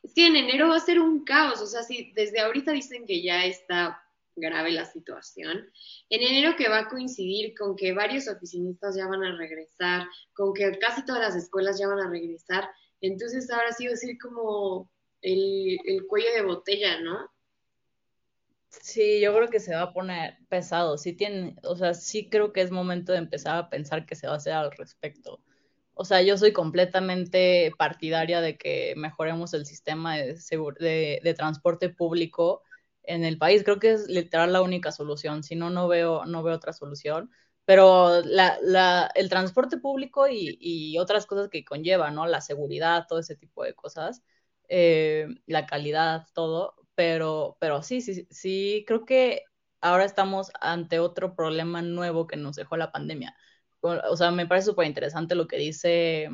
es 0.03 0.13
que 0.13 0.27
en 0.27 0.35
enero 0.35 0.69
va 0.69 0.77
a 0.77 0.79
ser 0.79 0.99
un 0.99 1.23
caos, 1.23 1.61
o 1.61 1.67
sea, 1.67 1.83
si 1.83 2.11
desde 2.13 2.39
ahorita 2.39 2.71
dicen 2.71 3.05
que 3.05 3.21
ya 3.21 3.45
está 3.45 4.01
grave 4.35 4.71
la 4.71 4.85
situación, 4.85 5.71
en 6.09 6.21
enero 6.21 6.55
que 6.57 6.69
va 6.69 6.79
a 6.79 6.89
coincidir 6.89 7.55
con 7.57 7.75
que 7.75 7.93
varios 7.93 8.27
oficinistas 8.27 8.95
ya 8.95 9.07
van 9.07 9.23
a 9.23 9.37
regresar, 9.37 10.07
con 10.33 10.53
que 10.53 10.77
casi 10.79 11.05
todas 11.05 11.21
las 11.21 11.35
escuelas 11.35 11.79
ya 11.79 11.87
van 11.87 11.99
a 11.99 12.09
regresar, 12.09 12.69
entonces 13.01 13.49
ahora 13.49 13.71
sí 13.71 13.87
va 13.87 13.93
a 13.93 13.97
ser 13.97 14.17
como 14.17 14.89
el, 15.21 15.77
el 15.85 16.05
cuello 16.07 16.31
de 16.33 16.43
botella, 16.43 16.99
¿no? 17.01 17.29
Sí, 18.81 19.21
yo 19.21 19.33
creo 19.35 19.49
que 19.49 19.59
se 19.59 19.73
va 19.73 19.83
a 19.83 19.93
poner 19.93 20.37
pesado. 20.49 20.97
Sí 20.97 21.13
tiene, 21.13 21.55
o 21.63 21.75
sea, 21.75 21.93
sí 21.93 22.29
creo 22.29 22.51
que 22.53 22.61
es 22.61 22.71
momento 22.71 23.11
de 23.11 23.19
empezar 23.19 23.57
a 23.57 23.69
pensar 23.69 24.05
qué 24.05 24.15
se 24.15 24.27
va 24.27 24.33
a 24.33 24.37
hacer 24.37 24.53
al 24.53 24.71
respecto. 24.71 25.41
O 25.95 26.05
sea, 26.05 26.21
yo 26.21 26.37
soy 26.37 26.51
completamente 26.53 27.71
partidaria 27.77 28.41
de 28.41 28.57
que 28.57 28.93
mejoremos 28.97 29.53
el 29.53 29.65
sistema 29.65 30.17
de, 30.17 31.33
transporte 31.37 31.89
público 31.89 32.63
en 33.03 33.23
el 33.23 33.37
país. 33.37 33.63
Creo 33.63 33.79
que 33.79 33.93
es 33.93 34.07
literal 34.09 34.51
la 34.53 34.61
única 34.61 34.91
solución. 34.91 35.43
Si 35.43 35.55
no, 35.55 35.69
no 35.69 35.87
veo, 35.87 36.25
no 36.25 36.43
veo 36.43 36.55
otra 36.55 36.73
solución. 36.73 37.31
Pero 37.65 38.21
la, 38.21 38.57
la, 38.61 39.09
el 39.15 39.29
transporte 39.29 39.77
público 39.77 40.27
y, 40.27 40.57
y, 40.59 40.97
otras 40.99 41.25
cosas 41.25 41.49
que 41.49 41.65
conlleva, 41.65 42.11
¿no? 42.11 42.27
La 42.27 42.41
seguridad, 42.41 43.05
todo 43.07 43.19
ese 43.19 43.35
tipo 43.35 43.63
de 43.63 43.73
cosas, 43.73 44.21
eh, 44.69 45.27
la 45.47 45.65
calidad, 45.65 46.27
todo. 46.33 46.75
Pero, 46.95 47.57
pero 47.59 47.81
sí, 47.83 48.01
sí, 48.01 48.27
sí, 48.29 48.83
creo 48.87 49.05
que 49.05 49.43
ahora 49.81 50.05
estamos 50.05 50.51
ante 50.61 50.99
otro 50.99 51.35
problema 51.35 51.81
nuevo 51.81 52.27
que 52.27 52.37
nos 52.37 52.55
dejó 52.55 52.77
la 52.77 52.91
pandemia 52.91 53.35
o 53.85 54.17
sea, 54.17 54.31
me 54.31 54.47
parece 54.47 54.67
súper 54.67 54.87
interesante 54.87 55.35
lo 55.35 55.47
que 55.47 55.57
dice 55.57 56.29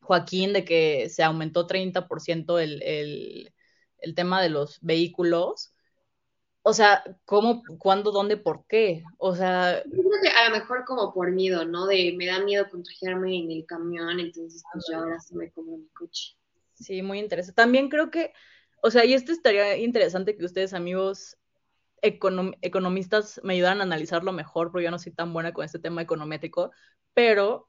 Joaquín 0.00 0.52
de 0.52 0.64
que 0.64 1.08
se 1.08 1.22
aumentó 1.22 1.66
30% 1.66 2.58
el, 2.58 2.82
el, 2.82 3.52
el 3.98 4.14
tema 4.14 4.40
de 4.42 4.50
los 4.50 4.78
vehículos. 4.80 5.72
O 6.62 6.72
sea, 6.72 7.04
¿cómo, 7.24 7.62
cuándo, 7.78 8.10
dónde, 8.10 8.36
por 8.36 8.66
qué? 8.66 9.04
O 9.18 9.36
sea... 9.36 9.84
Yo 9.84 10.02
creo 10.02 10.20
que 10.22 10.28
a 10.28 10.48
lo 10.48 10.56
mejor 10.56 10.84
como 10.84 11.14
por 11.14 11.30
miedo, 11.30 11.64
¿no? 11.64 11.86
De 11.86 12.12
me 12.18 12.26
da 12.26 12.40
miedo 12.40 12.68
contagiarme 12.68 13.36
en 13.36 13.52
el 13.52 13.66
camión, 13.66 14.18
entonces 14.18 14.64
pues 14.72 14.84
yo 14.90 14.98
ahora 14.98 15.20
sí 15.20 15.36
me 15.36 15.50
como 15.52 15.76
mi 15.76 15.88
coche. 15.90 16.36
Sí, 16.74 17.02
muy 17.02 17.20
interesante. 17.20 17.54
También 17.54 17.88
creo 17.88 18.10
que, 18.10 18.32
o 18.82 18.90
sea, 18.90 19.04
y 19.04 19.14
esto 19.14 19.30
estaría 19.30 19.76
interesante 19.76 20.36
que 20.36 20.44
ustedes, 20.44 20.74
amigos, 20.74 21.38
economistas 22.02 23.40
me 23.42 23.54
ayudaran 23.54 23.80
a 23.80 23.84
analizarlo 23.84 24.32
mejor, 24.32 24.70
porque 24.70 24.84
yo 24.84 24.90
no 24.90 24.98
soy 24.98 25.12
tan 25.12 25.32
buena 25.32 25.52
con 25.52 25.64
este 25.64 25.78
tema 25.78 26.02
econométrico, 26.02 26.70
pero 27.14 27.68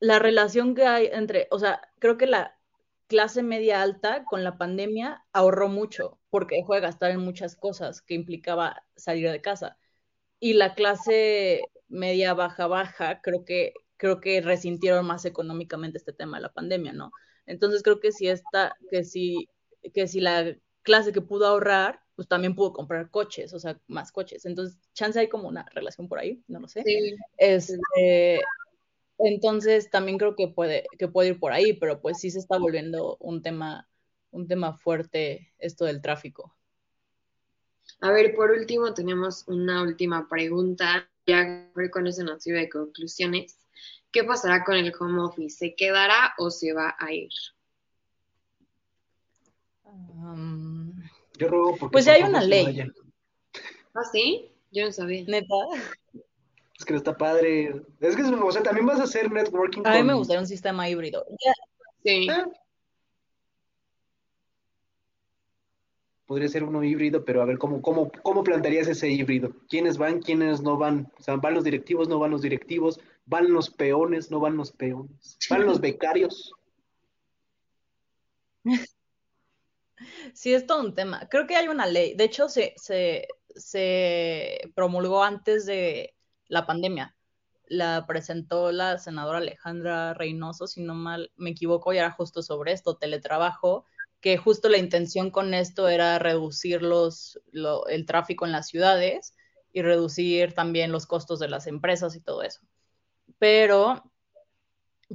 la 0.00 0.18
relación 0.18 0.74
que 0.74 0.84
hay 0.86 1.06
entre, 1.12 1.48
o 1.50 1.58
sea, 1.58 1.80
creo 1.98 2.16
que 2.16 2.26
la 2.26 2.58
clase 3.06 3.42
media 3.42 3.82
alta 3.82 4.24
con 4.24 4.44
la 4.44 4.58
pandemia 4.58 5.24
ahorró 5.32 5.68
mucho, 5.68 6.18
porque 6.30 6.56
dejó 6.56 6.74
de 6.74 6.80
gastar 6.80 7.10
en 7.10 7.20
muchas 7.20 7.56
cosas 7.56 8.02
que 8.02 8.14
implicaba 8.14 8.82
salir 8.96 9.30
de 9.30 9.40
casa. 9.40 9.78
Y 10.40 10.54
la 10.54 10.74
clase 10.74 11.62
media 11.88 12.34
baja 12.34 12.66
baja, 12.66 13.20
creo 13.22 13.44
que 13.44 13.74
creo 13.96 14.20
que 14.20 14.40
resintieron 14.40 15.06
más 15.06 15.24
económicamente 15.24 15.98
este 15.98 16.12
tema 16.12 16.36
de 16.38 16.42
la 16.42 16.52
pandemia, 16.52 16.92
¿no? 16.92 17.10
Entonces 17.46 17.82
creo 17.82 18.00
que 18.00 18.12
si 18.12 18.28
esta, 18.28 18.76
que 18.90 19.04
si, 19.04 19.48
que 19.94 20.08
si 20.08 20.20
la 20.20 20.56
clase 20.82 21.12
que 21.12 21.20
pudo 21.22 21.46
ahorrar 21.46 22.00
pues 22.16 22.26
también 22.26 22.54
pudo 22.54 22.72
comprar 22.72 23.10
coches, 23.10 23.52
o 23.52 23.60
sea, 23.60 23.78
más 23.86 24.10
coches. 24.10 24.46
Entonces, 24.46 24.78
chance 24.94 25.20
hay 25.20 25.28
como 25.28 25.48
una 25.48 25.66
relación 25.74 26.08
por 26.08 26.18
ahí, 26.18 26.42
no 26.48 26.58
lo 26.58 26.66
sé. 26.66 26.82
Sí. 26.82 27.14
Este, 27.36 28.40
entonces, 29.18 29.90
también 29.90 30.16
creo 30.16 30.34
que 30.34 30.48
puede, 30.48 30.86
que 30.98 31.08
puede 31.08 31.28
ir 31.28 31.38
por 31.38 31.52
ahí, 31.52 31.74
pero 31.74 32.00
pues 32.00 32.18
sí 32.18 32.30
se 32.30 32.38
está 32.38 32.58
volviendo 32.58 33.18
un 33.20 33.42
tema, 33.42 33.86
un 34.30 34.48
tema 34.48 34.72
fuerte 34.72 35.52
esto 35.58 35.84
del 35.84 36.00
tráfico. 36.00 36.56
A 38.00 38.10
ver, 38.10 38.34
por 38.34 38.50
último, 38.50 38.94
tenemos 38.94 39.46
una 39.46 39.82
última 39.82 40.26
pregunta, 40.28 41.08
ya 41.26 41.70
con 41.92 42.06
eso 42.06 42.24
nos 42.24 42.42
sirve 42.42 42.60
de 42.60 42.68
conclusiones. 42.70 43.58
¿Qué 44.10 44.24
pasará 44.24 44.64
con 44.64 44.76
el 44.76 44.92
home 44.98 45.20
office? 45.20 45.58
¿Se 45.58 45.74
quedará 45.74 46.34
o 46.38 46.50
se 46.50 46.72
va 46.72 46.96
a 46.98 47.12
ir? 47.12 47.30
Um, 49.84 50.92
yo 51.38 51.48
ruego 51.48 51.76
porque 51.76 51.92
Pues 51.92 52.04
ya 52.04 52.14
hay 52.14 52.22
una 52.22 52.42
ley. 52.42 52.80
¿Ah, 53.94 54.04
sí? 54.12 54.50
Yo 54.70 54.84
no 54.84 54.92
sabía. 54.92 55.24
¿Neta? 55.26 55.54
Es 56.78 56.84
que 56.84 56.92
no 56.92 56.98
está 56.98 57.16
padre. 57.16 57.82
Es 58.00 58.16
que, 58.16 58.22
o 58.22 58.52
sea, 58.52 58.62
también 58.62 58.86
vas 58.86 59.00
a 59.00 59.04
hacer 59.04 59.30
networking. 59.30 59.82
A 59.84 59.94
mí 59.94 60.02
me 60.02 60.14
gustaría 60.14 60.40
un 60.40 60.46
sistema 60.46 60.88
híbrido. 60.88 61.24
Sí. 62.04 62.28
Ah. 62.30 62.46
Podría 66.26 66.48
ser 66.48 66.64
uno 66.64 66.82
híbrido, 66.82 67.24
pero 67.24 67.40
a 67.40 67.44
ver, 67.44 67.56
¿cómo, 67.56 67.80
cómo, 67.80 68.10
¿cómo 68.22 68.42
plantearías 68.42 68.88
ese 68.88 69.08
híbrido? 69.08 69.52
¿Quiénes 69.68 69.96
van, 69.96 70.20
quiénes 70.20 70.60
no 70.60 70.76
van? 70.76 71.10
O 71.18 71.22
sea, 71.22 71.36
¿van 71.36 71.54
los 71.54 71.62
directivos, 71.64 72.08
no 72.08 72.18
van 72.18 72.32
los 72.32 72.42
directivos? 72.42 73.00
¿Van 73.26 73.52
los 73.52 73.70
peones, 73.70 74.30
no 74.30 74.40
van 74.40 74.56
los 74.56 74.72
peones? 74.72 75.38
¿Van 75.48 75.64
los 75.64 75.80
becarios? 75.80 76.52
Sí, 80.34 80.54
es 80.54 80.66
todo 80.66 80.80
un 80.80 80.94
tema. 80.94 81.28
Creo 81.30 81.46
que 81.46 81.56
hay 81.56 81.68
una 81.68 81.86
ley. 81.86 82.14
De 82.14 82.24
hecho, 82.24 82.48
se, 82.48 83.28
promulgó 84.74 85.22
antes 85.22 85.66
de 85.66 86.14
la 86.48 86.66
pandemia. 86.66 87.16
La 87.68 88.06
presentó 88.06 88.70
la 88.70 88.98
senadora 88.98 89.38
Alejandra 89.38 90.14
Reynoso, 90.14 90.66
si 90.66 90.82
no 90.82 90.94
mal 90.94 91.32
me 91.36 91.50
equivoco, 91.50 91.92
y 91.92 91.98
era 91.98 92.12
justo 92.12 92.42
sobre 92.42 92.72
esto, 92.72 92.96
teletrabajo, 92.96 93.84
que 94.20 94.36
justo 94.36 94.68
la 94.68 94.78
intención 94.78 95.30
con 95.30 95.52
esto 95.52 95.88
era 95.88 96.18
reducir 96.18 96.80
el 97.88 98.06
tráfico 98.06 98.46
en 98.46 98.52
las 98.52 98.68
ciudades 98.68 99.34
y 99.72 99.82
reducir 99.82 100.52
también 100.54 100.92
los 100.92 101.06
costos 101.06 101.38
de 101.40 101.48
las 101.48 101.66
empresas 101.66 102.14
y 102.14 102.20
todo 102.20 102.42
eso. 102.42 102.60
Pero, 103.38 104.10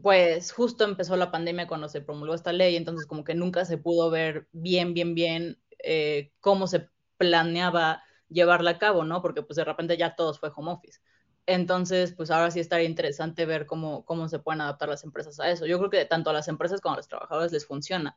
pues 0.01 0.51
justo 0.51 0.83
empezó 0.85 1.17
la 1.17 1.31
pandemia 1.31 1.67
cuando 1.67 1.89
se 1.89 2.01
promulgó 2.01 2.33
esta 2.33 2.53
ley, 2.53 2.75
entonces 2.75 3.05
como 3.05 3.23
que 3.23 3.35
nunca 3.35 3.65
se 3.65 3.77
pudo 3.77 4.09
ver 4.09 4.47
bien, 4.51 4.93
bien, 4.93 5.15
bien 5.15 5.59
eh, 5.79 6.31
cómo 6.39 6.67
se 6.67 6.89
planeaba 7.17 8.03
llevarla 8.29 8.71
a 8.71 8.79
cabo, 8.79 9.03
¿no? 9.03 9.21
Porque 9.21 9.43
pues 9.43 9.57
de 9.57 9.65
repente 9.65 9.97
ya 9.97 10.15
todos 10.15 10.39
fue 10.39 10.51
home 10.55 10.71
office. 10.71 10.99
Entonces, 11.45 12.13
pues 12.13 12.31
ahora 12.31 12.51
sí 12.51 12.59
estaría 12.59 12.87
interesante 12.87 13.45
ver 13.45 13.65
cómo, 13.65 14.05
cómo 14.05 14.29
se 14.29 14.39
pueden 14.39 14.61
adaptar 14.61 14.89
las 14.89 15.03
empresas 15.03 15.39
a 15.39 15.49
eso. 15.51 15.65
Yo 15.65 15.77
creo 15.79 15.89
que 15.89 16.05
tanto 16.05 16.29
a 16.29 16.33
las 16.33 16.47
empresas 16.47 16.81
como 16.81 16.93
a 16.93 16.97
los 16.97 17.07
trabajadores 17.07 17.51
les 17.51 17.65
funciona. 17.65 18.15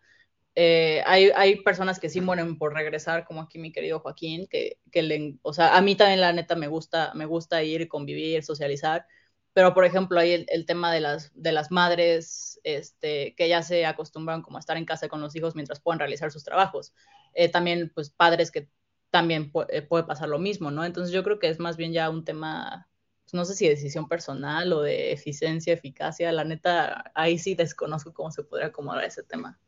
Eh, 0.54 1.02
hay, 1.06 1.30
hay, 1.34 1.62
personas 1.62 1.98
que 1.98 2.08
sí 2.08 2.20
mueren 2.20 2.58
por 2.58 2.74
regresar, 2.74 3.24
como 3.24 3.40
aquí 3.42 3.58
mi 3.58 3.72
querido 3.72 3.98
Joaquín, 3.98 4.46
que, 4.48 4.78
que 4.92 5.02
le, 5.02 5.36
o 5.42 5.52
sea, 5.52 5.76
a 5.76 5.80
mí 5.82 5.96
también 5.96 6.20
la 6.20 6.32
neta 6.32 6.54
me 6.54 6.68
gusta, 6.68 7.12
me 7.14 7.26
gusta 7.26 7.62
ir, 7.64 7.88
convivir, 7.88 8.44
socializar, 8.44 9.06
pero 9.55 9.72
por 9.72 9.84
ejemplo 9.84 10.20
hay 10.20 10.32
el, 10.32 10.46
el, 10.48 10.66
tema 10.66 10.92
de 10.92 11.00
las, 11.00 11.32
de 11.34 11.52
las 11.52 11.70
madres 11.70 12.61
este, 12.64 13.34
que 13.36 13.48
ya 13.48 13.62
se 13.62 13.86
acostumbran 13.86 14.42
como 14.42 14.59
a 14.59 14.61
estar 14.61 14.76
en 14.76 14.84
casa 14.84 15.09
con 15.09 15.20
los 15.20 15.34
hijos 15.36 15.55
mientras 15.55 15.80
pueden 15.80 16.00
realizar 16.00 16.30
sus 16.32 16.44
trabajos. 16.44 16.92
Eh, 17.34 17.48
también 17.48 17.90
pues 17.94 18.11
padres 18.11 18.50
que 18.50 18.68
también 19.11 19.52
eh, 19.68 19.82
puede 19.82 20.05
pasar 20.05 20.28
lo 20.28 20.40
mismo, 20.40 20.72
¿no? 20.72 20.84
Entonces 20.84 21.12
yo 21.12 21.22
creo 21.22 21.38
que 21.38 21.48
es 21.48 21.61
más 21.61 21.76
bien 21.76 21.92
ya 21.92 22.11
un 22.11 22.24
tema, 22.24 22.88
pues, 23.22 23.34
no 23.34 23.44
sé 23.44 23.55
si 23.55 23.64
de 23.64 23.76
decisión 23.76 24.09
personal 24.09 24.72
o 24.72 24.82
de 24.82 25.12
eficiencia, 25.12 25.72
eficacia, 25.72 26.32
la 26.32 26.44
neta, 26.44 27.12
ahí 27.14 27.38
sí 27.38 27.55
desconozco 27.55 28.12
cómo 28.12 28.32
se 28.32 28.42
podría 28.42 28.68
acomodar 28.68 29.05
ese 29.05 29.22
tema. 29.22 29.61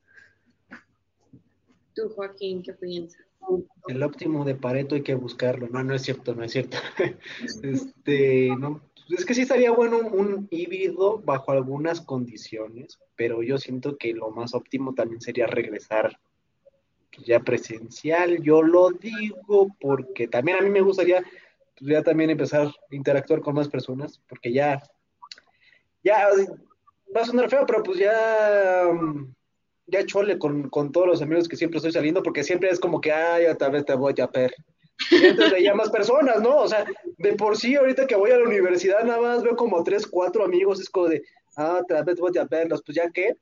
Tú, 1.94 2.08
Joaquín, 2.08 2.62
¿qué 2.62 2.72
piensas? 2.72 3.24
El 3.86 4.02
óptimo 4.02 4.44
de 4.44 4.56
Pareto 4.56 4.96
hay 4.96 5.02
que 5.02 5.14
buscarlo. 5.14 5.68
No, 5.68 5.84
no 5.84 5.94
es 5.94 6.02
cierto, 6.02 6.34
no 6.34 6.42
es 6.42 6.50
cierto. 6.50 6.76
este, 7.62 8.48
no, 8.58 8.82
es 9.14 9.24
que 9.24 9.34
sí 9.34 9.42
estaría 9.42 9.70
bueno 9.70 9.98
un, 9.98 10.48
híbrido 10.50 11.18
bajo 11.18 11.52
algunas 11.52 12.00
condiciones, 12.00 12.98
pero 13.14 13.42
yo 13.42 13.58
siento 13.58 13.96
que 13.96 14.12
lo 14.12 14.30
más 14.30 14.54
óptimo 14.54 14.94
también 14.94 15.20
sería 15.20 15.46
regresar 15.46 16.18
ya 17.24 17.40
presencial. 17.40 18.42
Yo 18.42 18.62
lo 18.62 18.90
digo 18.90 19.68
porque 19.80 20.28
también 20.28 20.58
a 20.58 20.62
mí 20.62 20.70
me 20.70 20.80
gustaría 20.80 21.22
pues, 21.78 21.90
ya 21.90 22.02
también 22.02 22.30
empezar 22.30 22.66
a 22.66 22.94
interactuar 22.94 23.40
con 23.40 23.54
más 23.54 23.68
personas, 23.68 24.20
porque 24.28 24.52
ya, 24.52 24.82
ya 26.02 26.28
va 27.14 27.20
a 27.20 27.24
sonar 27.24 27.48
feo, 27.48 27.64
pero 27.66 27.82
pues 27.82 27.98
ya 27.98 28.90
ya 29.86 30.04
chole 30.04 30.38
con, 30.38 30.70
todos 30.92 31.06
los 31.06 31.22
amigos 31.22 31.48
que 31.48 31.56
siempre 31.56 31.78
estoy 31.78 31.92
saliendo, 31.92 32.22
porque 32.22 32.42
siempre 32.42 32.70
es 32.70 32.80
como 32.80 33.00
que, 33.00 33.12
ay, 33.12 33.46
otra 33.46 33.68
vez 33.68 33.84
te 33.84 33.94
voy 33.94 34.14
a 34.20 34.26
ver. 34.26 34.54
Entonces 35.10 35.52
veía 35.52 35.74
más 35.74 35.90
personas, 35.90 36.40
¿no? 36.40 36.56
O 36.58 36.68
sea, 36.68 36.86
de 37.18 37.32
por 37.34 37.56
sí, 37.56 37.74
ahorita 37.74 38.06
que 38.06 38.16
voy 38.16 38.30
a 38.30 38.38
la 38.38 38.44
universidad, 38.44 39.04
nada 39.04 39.20
más 39.20 39.42
veo 39.42 39.56
como 39.56 39.82
tres, 39.82 40.06
cuatro 40.06 40.44
amigos, 40.44 40.80
es 40.80 40.88
como 40.88 41.08
de, 41.08 41.22
ah, 41.56 41.80
otra 41.82 42.02
vez 42.02 42.18
voy 42.18 42.36
a 42.38 42.44
verlos, 42.44 42.82
pues 42.84 42.96
ya 42.96 43.10
qué. 43.10 43.36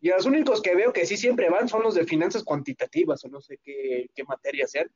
Y 0.00 0.08
los 0.08 0.26
únicos 0.26 0.60
que 0.60 0.74
veo 0.74 0.92
que 0.92 1.06
sí 1.06 1.16
siempre 1.16 1.48
van 1.48 1.68
son 1.68 1.82
los 1.82 1.94
de 1.94 2.04
finanzas 2.04 2.42
cuantitativas, 2.42 3.24
o 3.24 3.28
no 3.28 3.40
sé 3.40 3.58
qué, 3.62 4.10
qué 4.14 4.24
materia 4.24 4.66
sean. 4.66 4.90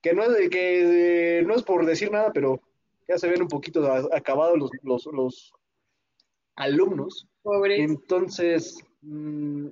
Que 0.00 0.14
no, 0.14 0.22
es, 0.22 0.48
que 0.48 1.42
no 1.46 1.54
es 1.54 1.62
por 1.62 1.84
decir 1.84 2.10
nada, 2.10 2.32
pero 2.32 2.60
ya 3.06 3.18
se 3.18 3.28
ven 3.28 3.42
un 3.42 3.48
poquito 3.48 3.92
acabados 4.12 4.58
los, 4.58 4.70
los, 4.82 5.06
los 5.12 5.52
alumnos. 6.56 7.26
Pobres. 7.42 7.80
Entonces, 7.80 8.78
mmm, 9.02 9.68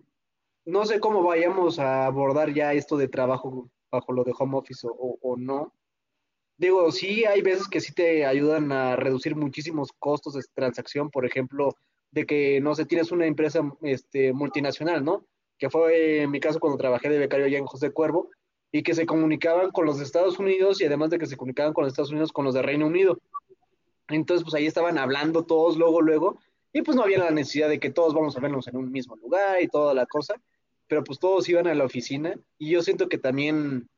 no 0.67 0.85
sé 0.85 1.01
cómo 1.01 1.23
vayamos 1.23 1.79
a 1.79 2.05
abordar 2.05 2.53
ya 2.53 2.75
esto 2.75 2.97
de 2.97 3.09
trabajo 3.09 3.71
bajo 3.91 4.13
lo 4.13 4.25
de 4.25 4.35
home 4.39 4.59
office 4.59 4.87
o, 4.91 5.37
no. 5.37 5.73
Digo, 6.57 6.91
sí 6.91 7.25
hay 7.25 7.41
veces 7.43 7.69
que 7.69 7.81
sí 7.81 7.93
te 7.93 8.27
ayudan 8.27 8.73
a 8.73 8.97
reducir 8.97 9.37
muchísimos 9.37 9.93
costos 9.99 10.35
de 10.35 10.43
transacción, 10.55 11.11
por 11.11 11.25
ejemplo, 11.25 11.77
de 12.11 12.27
que, 12.27 12.61
no 12.61 12.75
sé, 12.75 12.85
tienes 12.85 13.13
una 13.13 13.27
empresa 13.27 13.61
este, 13.83 14.33
multinacional, 14.33 15.05
¿no? 15.05 15.25
Que 15.59 15.71
fue 15.71 16.23
en 16.23 16.31
mi 16.31 16.41
caso 16.41 16.59
cuando 16.59 16.79
trabajé 16.79 17.09
de 17.09 17.19
becario 17.19 17.47
allá 17.47 17.59
en 17.59 17.67
José 17.67 17.91
Cuervo, 17.93 18.31
y 18.73 18.83
que 18.83 18.95
se 18.95 19.07
comunicaban 19.07 19.71
con 19.71 19.87
los 19.87 20.01
Estados 20.01 20.39
Unidos 20.39 20.81
y 20.81 20.85
además 20.85 21.11
de 21.11 21.19
que 21.19 21.27
se 21.27 21.37
comunicaban 21.37 21.73
con 21.73 21.85
los 21.85 21.93
Estados 21.93 22.11
Unidos, 22.11 22.33
con 22.33 22.45
los 22.45 22.55
de 22.55 22.63
Reino 22.63 22.87
Unido. 22.87 23.19
Entonces, 24.09 24.45
pues 24.45 24.55
ahí 24.55 24.67
estaban 24.67 24.99
hablando 24.99 25.45
todos 25.45 25.77
luego, 25.77 26.01
luego, 26.01 26.39
y 26.73 26.83
pues 26.83 26.97
no 26.97 27.03
había 27.03 27.19
la 27.19 27.31
necesidad 27.31 27.69
de 27.69 27.81
que 27.81 27.91
todos 27.91 28.15
vamos 28.15 28.37
a 28.37 28.41
vernos 28.41 28.69
en 28.69 28.77
un 28.77 28.91
mismo 28.91 29.17
lugar 29.17 29.63
y 29.63 29.69
toda 29.69 29.95
la 29.95 30.07
cosa 30.07 30.35
pero 30.89 31.05
pues 31.05 31.19
todos 31.19 31.49
iban 31.49 31.67
a 31.67 31.75
la 31.75 31.85
oficina 31.85 32.35
y 32.59 32.71
yo 32.71 32.83
siento 32.83 33.09
que 33.09 33.19
también 33.19 33.89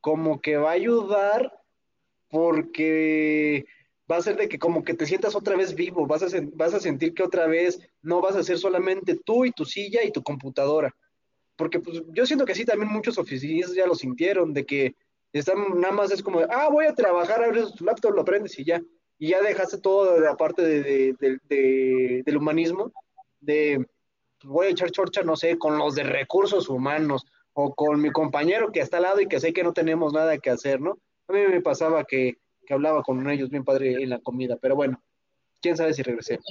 como 0.00 0.40
que 0.40 0.56
va 0.56 0.70
a 0.70 0.74
ayudar 0.74 1.52
porque 2.30 3.66
va 4.10 4.16
a 4.16 4.22
ser 4.22 4.36
de 4.36 4.48
que 4.48 4.58
como 4.58 4.84
que 4.84 4.94
te 4.94 5.06
sientas 5.06 5.34
otra 5.34 5.56
vez 5.56 5.74
vivo, 5.74 6.06
vas 6.06 6.22
a, 6.22 6.26
vas 6.54 6.74
a 6.74 6.80
sentir 6.80 7.14
que 7.14 7.22
otra 7.22 7.46
vez 7.46 7.80
no 8.02 8.20
vas 8.20 8.36
a 8.36 8.42
ser 8.42 8.58
solamente 8.58 9.18
tú 9.24 9.44
y 9.44 9.52
tu 9.52 9.64
silla 9.64 10.02
y 10.04 10.12
tu 10.12 10.22
computadora. 10.22 10.94
Porque 11.56 11.80
pues 11.80 12.02
yo 12.12 12.26
siento 12.26 12.44
que 12.44 12.54
sí 12.54 12.64
también 12.64 12.92
muchos 12.92 13.18
oficinistas 13.18 13.74
ya 13.74 13.86
lo 13.86 13.94
sintieron, 13.94 14.52
de 14.52 14.66
que 14.66 14.94
están 15.32 15.80
nada 15.80 15.94
más 15.94 16.10
es 16.10 16.22
como, 16.22 16.40
ah, 16.40 16.68
voy 16.70 16.86
a 16.86 16.94
trabajar, 16.94 17.42
abres 17.42 17.72
tu 17.74 17.84
laptop, 17.84 18.14
lo 18.14 18.24
prendes 18.24 18.58
y 18.58 18.64
ya. 18.64 18.82
Y 19.18 19.28
ya 19.28 19.40
dejaste 19.40 19.78
todo 19.78 20.14
de 20.14 20.20
la 20.20 20.36
parte 20.36 20.62
del 20.62 22.36
humanismo, 22.36 22.92
de 23.40 23.86
voy 24.44 24.66
a 24.66 24.70
echar 24.70 24.90
chorcha, 24.90 25.22
no 25.22 25.36
sé, 25.36 25.58
con 25.58 25.78
los 25.78 25.94
de 25.94 26.04
recursos 26.04 26.68
humanos 26.68 27.26
o 27.52 27.74
con 27.74 28.00
mi 28.00 28.10
compañero 28.10 28.72
que 28.72 28.80
está 28.80 28.98
al 28.98 29.04
lado 29.04 29.20
y 29.20 29.28
que 29.28 29.40
sé 29.40 29.52
que 29.52 29.64
no 29.64 29.72
tenemos 29.72 30.12
nada 30.12 30.38
que 30.38 30.50
hacer, 30.50 30.80
¿no? 30.80 30.98
A 31.28 31.32
mí 31.32 31.40
me 31.48 31.60
pasaba 31.60 32.04
que, 32.04 32.38
hablaba 32.68 33.02
con 33.02 33.28
ellos 33.28 33.50
bien 33.50 33.64
padre 33.64 34.02
en 34.02 34.10
la 34.10 34.20
comida, 34.20 34.56
pero 34.56 34.74
bueno, 34.74 35.02
quién 35.60 35.76
sabe 35.76 35.94
si 35.94 36.02
regresemos. 36.02 36.44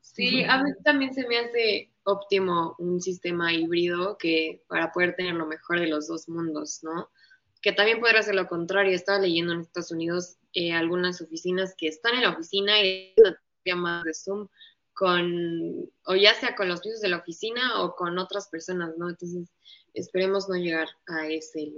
Sí, 0.00 0.44
a 0.44 0.62
mí 0.62 0.70
también 0.84 1.12
se 1.12 1.26
me 1.26 1.38
hace 1.38 1.90
óptimo 2.04 2.76
un 2.78 3.00
sistema 3.00 3.52
híbrido 3.52 4.16
que 4.18 4.62
para 4.68 4.92
poder 4.92 5.16
tener 5.16 5.34
lo 5.34 5.46
mejor 5.46 5.80
de 5.80 5.88
los 5.88 6.06
dos 6.06 6.28
mundos, 6.28 6.80
¿no? 6.82 7.08
Que 7.60 7.72
también 7.72 7.98
podría 7.98 8.22
ser 8.22 8.36
lo 8.36 8.46
contrario. 8.46 8.94
Estaba 8.94 9.18
leyendo 9.18 9.54
en 9.54 9.60
Estados 9.60 9.90
Unidos 9.90 10.36
eh, 10.52 10.72
algunas 10.72 11.20
oficinas 11.20 11.74
que 11.76 11.88
están 11.88 12.14
en 12.14 12.22
la 12.22 12.30
oficina 12.30 12.80
y 12.80 13.14
una 13.16 13.42
llamada 13.64 14.04
de 14.04 14.14
Zoom 14.14 14.46
con, 14.94 15.90
o 16.06 16.14
ya 16.14 16.34
sea 16.34 16.54
con 16.54 16.68
los 16.68 16.80
pisos 16.80 17.00
de 17.00 17.08
la 17.08 17.18
oficina 17.18 17.82
o 17.82 17.94
con 17.94 18.18
otras 18.18 18.48
personas, 18.48 18.96
¿no? 18.96 19.10
Entonces, 19.10 19.48
esperemos 19.92 20.48
no 20.48 20.54
llegar 20.56 20.88
a 21.06 21.28
ese 21.28 21.72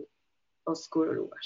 oscuro 0.65 1.13
lugar. 1.13 1.41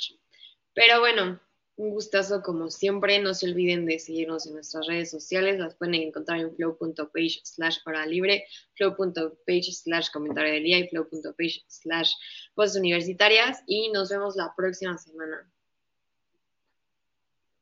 Pero 0.75 1.01
bueno, 1.01 1.41
un 1.81 1.91
gustazo 1.91 2.43
como 2.43 2.71
siempre. 2.71 3.19
No 3.19 3.35
se 3.35 3.47
olviden 3.47 3.87
de 3.87 3.99
seguirnos 3.99 4.47
en 4.47 4.55
nuestras 4.55 4.87
redes 4.87 5.11
sociales. 5.11 5.59
Las 5.59 5.75
pueden 5.75 5.95
encontrar 5.95 6.41
en 6.41 6.55
flow.page 6.55 7.41
slash 7.43 7.79
hora 7.87 8.07
libre, 8.07 8.47
flow.page 8.75 9.73
slash 9.73 10.11
comentario 10.13 10.53
del 10.53 10.65
día 10.65 10.79
y 10.79 10.89
flow.page 10.89 11.65
slash 11.69 12.13
universitarias. 12.77 13.63
Y 13.67 13.91
nos 13.91 14.11
vemos 14.11 14.37
la 14.37 14.53
próxima 14.55 14.99
semana. 14.99 15.51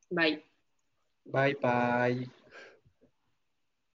Bye. 0.09 0.43
Bye, 1.25 1.55
bye. 1.61 2.38